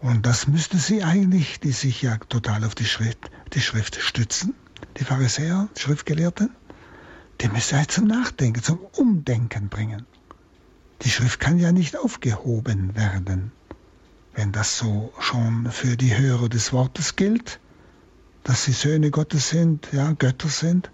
Und 0.00 0.26
das 0.26 0.46
müssten 0.46 0.78
sie 0.78 1.02
eigentlich, 1.02 1.58
die 1.58 1.72
sich 1.72 2.02
ja 2.02 2.18
total 2.18 2.62
auf 2.62 2.76
die 2.76 2.84
Schrift, 2.84 3.32
die 3.52 3.60
Schrift 3.60 3.96
stützen, 3.96 4.54
die 4.96 5.02
Pharisäer, 5.02 5.68
Schriftgelehrten, 5.76 6.54
die 7.40 7.48
müsste 7.48 7.74
er 7.74 7.88
zum 7.88 8.06
Nachdenken, 8.06 8.62
zum 8.62 8.78
Umdenken 8.78 9.70
bringen. 9.70 10.06
Die 11.02 11.10
Schrift 11.10 11.40
kann 11.40 11.58
ja 11.58 11.72
nicht 11.72 11.98
aufgehoben 11.98 12.94
werden. 12.94 13.50
Wenn 14.34 14.52
das 14.52 14.78
so 14.78 15.12
schon 15.18 15.72
für 15.72 15.96
die 15.96 16.16
Hörer 16.16 16.48
des 16.48 16.72
Wortes 16.72 17.16
gilt, 17.16 17.58
dass 18.44 18.64
sie 18.64 18.72
Söhne 18.72 19.10
Gottes 19.10 19.50
sind, 19.50 19.88
ja, 19.92 20.12
Götter 20.12 20.48
sind, 20.48 20.90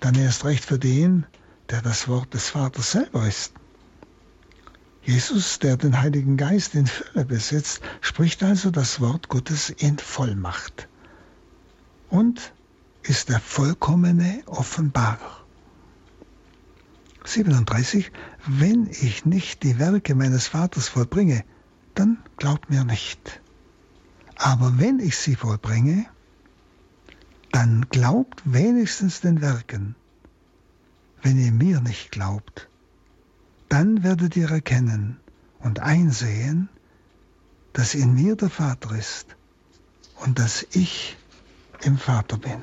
dann 0.00 0.14
erst 0.14 0.44
recht 0.44 0.64
für 0.64 0.78
den, 0.78 1.26
der 1.70 1.82
das 1.82 2.08
Wort 2.08 2.34
des 2.34 2.50
Vaters 2.50 2.92
selber 2.92 3.26
ist. 3.26 3.52
Jesus, 5.02 5.58
der 5.58 5.76
den 5.76 6.00
Heiligen 6.00 6.36
Geist 6.36 6.74
in 6.74 6.86
Fülle 6.86 7.24
besitzt, 7.24 7.80
spricht 8.00 8.42
also 8.42 8.70
das 8.70 9.00
Wort 9.00 9.28
Gottes 9.28 9.70
in 9.70 9.98
Vollmacht 9.98 10.88
und 12.10 12.52
ist 13.02 13.30
der 13.30 13.40
vollkommene 13.40 14.42
Offenbarer. 14.46 15.38
37. 17.24 18.10
Wenn 18.46 18.86
ich 18.86 19.24
nicht 19.24 19.62
die 19.62 19.78
Werke 19.78 20.14
meines 20.14 20.48
Vaters 20.48 20.88
vollbringe, 20.88 21.44
dann 21.94 22.22
glaubt 22.36 22.70
mir 22.70 22.84
nicht. 22.84 23.40
Aber 24.36 24.74
wenn 24.78 25.00
ich 25.00 25.16
sie 25.16 25.36
vollbringe, 25.36 26.06
dann 27.52 27.86
glaubt 27.90 28.42
wenigstens 28.44 29.20
den 29.20 29.40
Werken. 29.40 29.94
Wenn 31.22 31.38
ihr 31.38 31.52
mir 31.52 31.80
nicht 31.80 32.10
glaubt, 32.10 32.68
dann 33.68 34.02
werdet 34.02 34.36
ihr 34.36 34.50
erkennen 34.50 35.18
und 35.60 35.80
einsehen, 35.80 36.68
dass 37.72 37.94
in 37.94 38.14
mir 38.14 38.36
der 38.36 38.50
Vater 38.50 38.92
ist 38.92 39.36
und 40.16 40.38
dass 40.38 40.66
ich 40.72 41.16
im 41.82 41.98
Vater 41.98 42.38
bin. 42.38 42.62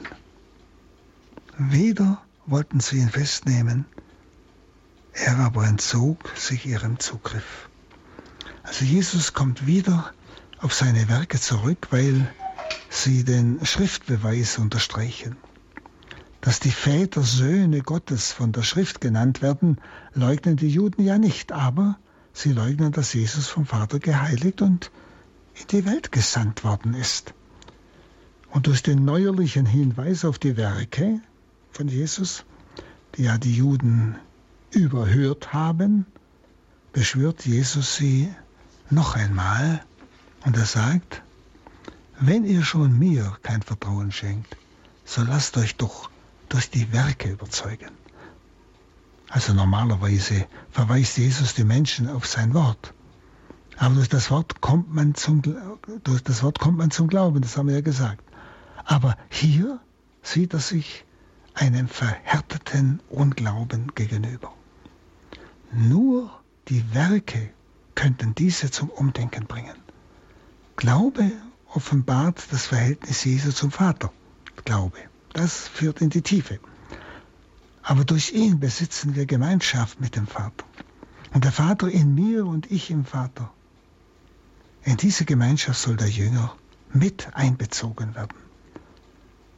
Wieder 1.58 2.22
wollten 2.46 2.80
sie 2.80 2.98
ihn 2.98 3.10
festnehmen, 3.10 3.86
er 5.14 5.38
aber 5.40 5.66
entzog 5.66 6.30
sich 6.36 6.66
ihrem 6.66 7.00
Zugriff. 7.00 7.70
Also 8.64 8.84
Jesus 8.84 9.34
kommt 9.34 9.66
wieder 9.66 10.14
auf 10.60 10.74
seine 10.74 11.08
Werke 11.08 11.40
zurück, 11.40 11.88
weil 11.92 12.34
sie 12.90 13.24
den 13.24 13.66
Schriftbeweis 13.66 14.58
unterstreichen. 14.58 15.38
Dass 16.42 16.60
die 16.60 16.72
Väter 16.72 17.24
Söhne 17.24 17.82
Gottes 17.82 18.32
von 18.32 18.52
der 18.52 18.64
Schrift 18.64 19.02
genannt 19.02 19.42
werden, 19.42 19.82
leugnen 20.14 20.58
die 20.58 20.70
Juden 20.70 21.04
ja 21.04 21.18
nicht, 21.18 21.52
aber 21.52 21.98
sie 22.34 22.52
leugnen, 22.52 22.92
dass 22.92 23.14
Jesus 23.14 23.48
vom 23.48 23.66
Vater 23.66 24.00
geheiligt 24.00 24.62
und 24.62 24.92
in 25.54 25.68
die 25.68 25.86
Welt 25.86 26.12
gesandt 26.12 26.64
worden 26.64 26.94
ist. 26.94 27.34
Und 28.50 28.68
durch 28.68 28.84
den 28.84 29.04
neuerlichen 29.04 29.66
Hinweis 29.66 30.24
auf 30.24 30.40
die 30.40 30.56
Werke 30.56 31.22
von 31.72 31.88
Jesus, 31.88 32.46
die 33.16 33.24
ja 33.24 33.38
die 33.38 33.56
Juden 33.56 34.18
überhört 34.72 35.54
haben, 35.54 36.06
beschwört 36.94 37.46
Jesus 37.46 37.96
sie 37.96 38.34
noch 38.90 39.16
einmal 39.16 39.84
und 40.46 40.56
er 40.56 40.66
sagt, 40.66 41.25
wenn 42.20 42.46
ihr 42.46 42.64
schon 42.64 42.98
mir 42.98 43.38
kein 43.44 43.62
Vertrauen 43.62 44.12
schenkt, 44.12 44.56
so 45.04 45.24
lasst 45.24 45.58
euch 45.58 45.76
doch 45.76 46.10
durch 46.50 46.70
die 46.70 46.92
Werke 46.94 47.30
überzeugen. 47.30 47.92
Also 49.30 49.54
normalerweise 49.54 50.48
verweist 50.72 51.18
Jesus 51.18 51.56
die 51.56 51.64
Menschen 51.64 52.10
auf 52.10 52.26
sein 52.26 52.54
Wort. 52.54 52.94
Aber 53.78 53.96
durch 53.96 54.10
das 54.10 54.32
Wort 54.32 54.62
kommt 54.62 54.94
man 54.94 55.16
zum, 55.16 55.42
durch 56.04 56.24
das 56.24 56.44
Wort 56.44 56.60
kommt 56.60 56.78
man 56.78 56.92
zum 56.92 57.08
Glauben, 57.08 57.42
das 57.42 57.58
haben 57.58 57.68
wir 57.68 57.76
ja 57.76 57.82
gesagt. 57.82 58.24
Aber 58.86 59.18
hier 59.30 59.80
sieht 60.22 60.54
er 60.54 60.60
sich 60.60 61.04
einem 61.54 61.88
verhärteten 61.88 63.02
Unglauben 63.10 63.94
gegenüber. 63.96 64.54
Nur 65.74 66.32
die 66.70 66.94
Werke 66.94 67.50
könnten 67.96 68.36
diese 68.36 68.72
zum 68.72 68.90
Umdenken 68.90 69.46
bringen. 69.46 69.76
Glaube 70.76 71.32
offenbart 71.76 72.42
das 72.52 72.68
Verhältnis 72.68 73.24
Jesu 73.24 73.52
zum 73.52 73.72
Vater. 73.72 74.12
Glaube. 74.64 74.98
Das 75.34 75.68
führt 75.68 76.02
in 76.02 76.10
die 76.10 76.22
Tiefe. 76.22 76.60
Aber 77.84 78.06
durch 78.06 78.32
ihn 78.32 78.60
besitzen 78.60 79.16
wir 79.16 79.26
Gemeinschaft 79.26 80.00
mit 80.00 80.16
dem 80.16 80.28
Vater. 80.28 80.66
Und 81.34 81.44
der 81.44 81.52
Vater 81.52 81.90
in 81.90 82.16
mir 82.16 82.46
und 82.46 82.72
ich 82.72 82.90
im 82.90 83.06
Vater. 83.06 83.52
In 84.84 84.98
diese 84.98 85.26
Gemeinschaft 85.26 85.80
soll 85.80 85.98
der 85.98 86.10
Jünger 86.10 86.56
mit 86.94 87.28
einbezogen 87.34 88.16
werden. 88.16 88.38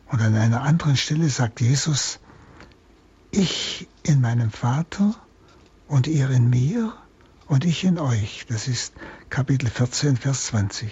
Und 0.08 0.22
an 0.22 0.36
einer 0.36 0.62
anderen 0.62 0.98
Stelle 0.98 1.30
sagt 1.30 1.62
Jesus, 1.62 2.20
ich 3.30 3.88
in 4.04 4.22
meinem 4.22 4.52
Vater 4.52 5.16
und 5.88 6.08
ihr 6.08 6.30
in 6.30 6.50
mir 6.50 6.94
und 7.46 7.66
ich 7.66 7.84
in 7.84 8.00
euch. 8.00 8.46
Das 8.50 8.68
ist 8.68 8.94
Kapitel 9.30 9.70
14, 9.70 10.18
Vers 10.18 10.48
20. 10.48 10.92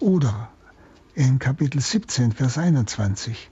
Oder 0.00 0.50
in 1.14 1.38
Kapitel 1.38 1.80
17, 1.80 2.32
Vers 2.32 2.58
21 2.58 3.50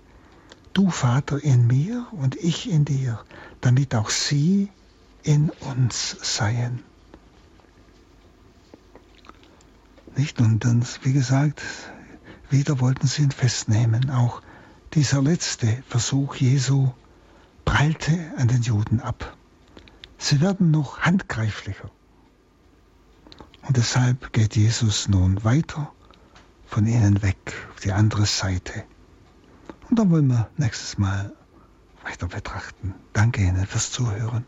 du 0.73 0.91
Vater 0.91 1.43
in 1.43 1.67
mir 1.67 2.07
und 2.13 2.35
ich 2.37 2.69
in 2.71 2.85
dir, 2.85 3.25
damit 3.61 3.95
auch 3.95 4.11
sie 4.11 4.71
in 5.23 5.51
uns 5.51 6.17
seien. 6.23 6.83
Nicht? 10.17 10.41
Und 10.41 10.65
dann, 10.65 10.85
wie 11.03 11.13
gesagt, 11.13 11.63
wieder 12.51 12.81
wollten 12.81 13.07
sie 13.07 13.23
ihn 13.23 13.31
festnehmen. 13.31 14.11
Auch 14.11 14.43
dieser 14.95 15.23
letzte 15.23 15.83
Versuch 15.89 16.35
Jesu 16.35 16.91
prallte 17.65 18.33
an 18.37 18.49
den 18.49 18.63
Juden 18.63 19.01
ab. 19.01 19.37
Sie 20.19 20.41
werden 20.41 20.71
noch 20.71 21.01
handgreiflicher. 21.01 21.91
Und 23.63 23.77
deshalb 23.77 24.33
geht 24.33 24.57
Jesus 24.57 25.09
nun 25.09 25.45
weiter 25.45 25.93
von 26.73 26.87
ihnen 26.87 27.23
weg 27.23 27.53
auf 27.71 27.81
die 27.81 27.93
andere 27.93 28.25
Seite. 28.25 28.85
Und 29.91 29.99
dann 29.99 30.11
wollen 30.11 30.29
wir 30.29 30.49
nächstes 30.57 30.97
Mal 30.97 31.31
weiter 32.03 32.27
betrachten. 32.27 32.95
Danke 33.13 33.43
Ihnen 33.43 33.67
fürs 33.67 33.93
Zuhören. 33.93 34.47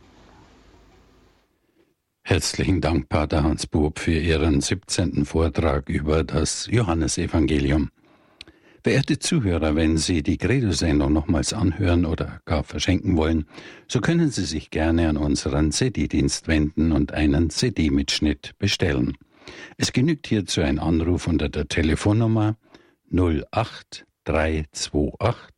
Herzlichen 2.22 2.80
Dank, 2.80 3.10
Pater 3.10 3.44
Hans 3.44 3.66
Bub, 3.66 3.98
für 3.98 4.18
Ihren 4.18 4.62
17. 4.62 5.26
Vortrag 5.26 5.90
über 5.90 6.24
das 6.24 6.66
Johannesevangelium. 6.70 7.90
Verehrte 8.82 9.18
Zuhörer, 9.18 9.76
wenn 9.76 9.98
Sie 9.98 10.22
die 10.22 10.38
Credo-Sendung 10.38 11.12
nochmals 11.12 11.52
anhören 11.52 12.06
oder 12.06 12.40
gar 12.46 12.64
verschenken 12.64 13.18
wollen, 13.18 13.44
so 13.86 14.00
können 14.00 14.30
Sie 14.30 14.46
sich 14.46 14.70
gerne 14.70 15.10
an 15.10 15.18
unseren 15.18 15.72
CD-Dienst 15.72 16.48
wenden 16.48 16.92
und 16.92 17.12
einen 17.12 17.50
CD-Mitschnitt 17.50 18.54
bestellen. 18.58 19.18
Es 19.76 19.92
genügt 19.92 20.28
hierzu 20.28 20.60
ein 20.60 20.78
Anruf 20.78 21.26
unter 21.26 21.48
der 21.48 21.66
Telefonnummer 21.66 22.56
08 23.10 24.06
328 24.24 25.52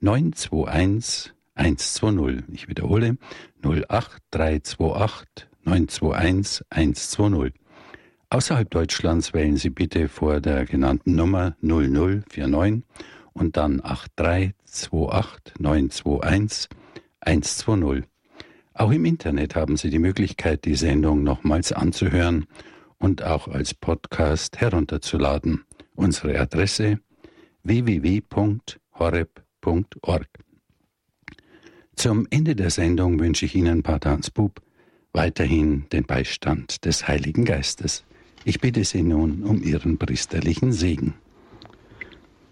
921 0.00 1.32
120. 1.54 2.44
Ich 2.52 2.68
wiederhole 2.68 3.16
08328 3.62 5.46
921 5.64 6.66
120. 6.68 7.54
Außerhalb 8.28 8.68
Deutschlands 8.70 9.32
wählen 9.32 9.56
Sie 9.56 9.70
bitte 9.70 10.08
vor 10.08 10.40
der 10.40 10.64
genannten 10.64 11.14
Nummer 11.14 11.56
0049 11.60 12.82
und 13.34 13.56
dann 13.56 13.80
8328 13.84 15.60
921 15.60 16.68
120. 17.20 18.04
Auch 18.74 18.90
im 18.90 19.04
Internet 19.04 19.54
haben 19.54 19.76
Sie 19.76 19.90
die 19.90 20.00
Möglichkeit, 20.00 20.64
die 20.64 20.74
Sendung 20.74 21.22
nochmals 21.22 21.72
anzuhören 21.72 22.46
und 22.98 23.22
auch 23.22 23.48
als 23.48 23.74
Podcast 23.74 24.60
herunterzuladen. 24.60 25.64
Unsere 25.94 26.38
Adresse 26.40 27.00
www.horeb.org. 27.62 28.78
Zum 31.96 32.26
Ende 32.30 32.56
der 32.56 32.70
Sendung 32.70 33.20
wünsche 33.20 33.46
ich 33.46 33.54
Ihnen, 33.54 33.82
Pater 33.82 34.10
Hans 34.10 34.30
Bub, 34.30 34.60
weiterhin 35.12 35.88
den 35.90 36.04
Beistand 36.04 36.84
des 36.84 37.06
Heiligen 37.06 37.44
Geistes. 37.44 38.04
Ich 38.44 38.60
bitte 38.60 38.84
Sie 38.84 39.02
nun 39.02 39.42
um 39.44 39.62
Ihren 39.62 39.96
priesterlichen 39.96 40.72
Segen. 40.72 41.14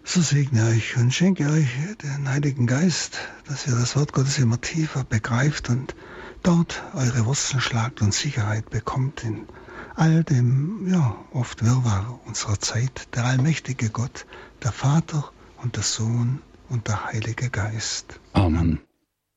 So 0.05 0.21
segne 0.21 0.67
euch 0.67 0.97
und 0.97 1.13
schenke 1.13 1.49
euch 1.49 1.69
den 2.03 2.27
Heiligen 2.27 2.67
Geist, 2.67 3.19
dass 3.47 3.67
ihr 3.67 3.73
das 3.73 3.95
Wort 3.95 4.11
Gottes 4.11 4.37
immer 4.37 4.59
tiefer 4.59 5.05
begreift 5.05 5.69
und 5.69 5.95
dort 6.41 6.83
eure 6.93 7.25
Wurzeln 7.25 7.61
schlagt 7.61 8.01
und 8.01 8.13
Sicherheit 8.13 8.69
bekommt 8.69 9.23
in 9.23 9.45
all 9.95 10.23
dem, 10.23 10.87
ja, 10.91 11.15
oft 11.31 11.63
Wirrwarr 11.63 12.19
unserer 12.25 12.59
Zeit. 12.59 13.07
Der 13.15 13.25
allmächtige 13.25 13.89
Gott, 13.89 14.25
der 14.63 14.71
Vater 14.71 15.31
und 15.61 15.75
der 15.75 15.83
Sohn 15.83 16.41
und 16.69 16.87
der 16.87 17.05
Heilige 17.05 17.49
Geist. 17.49 18.19
Amen. 18.33 18.79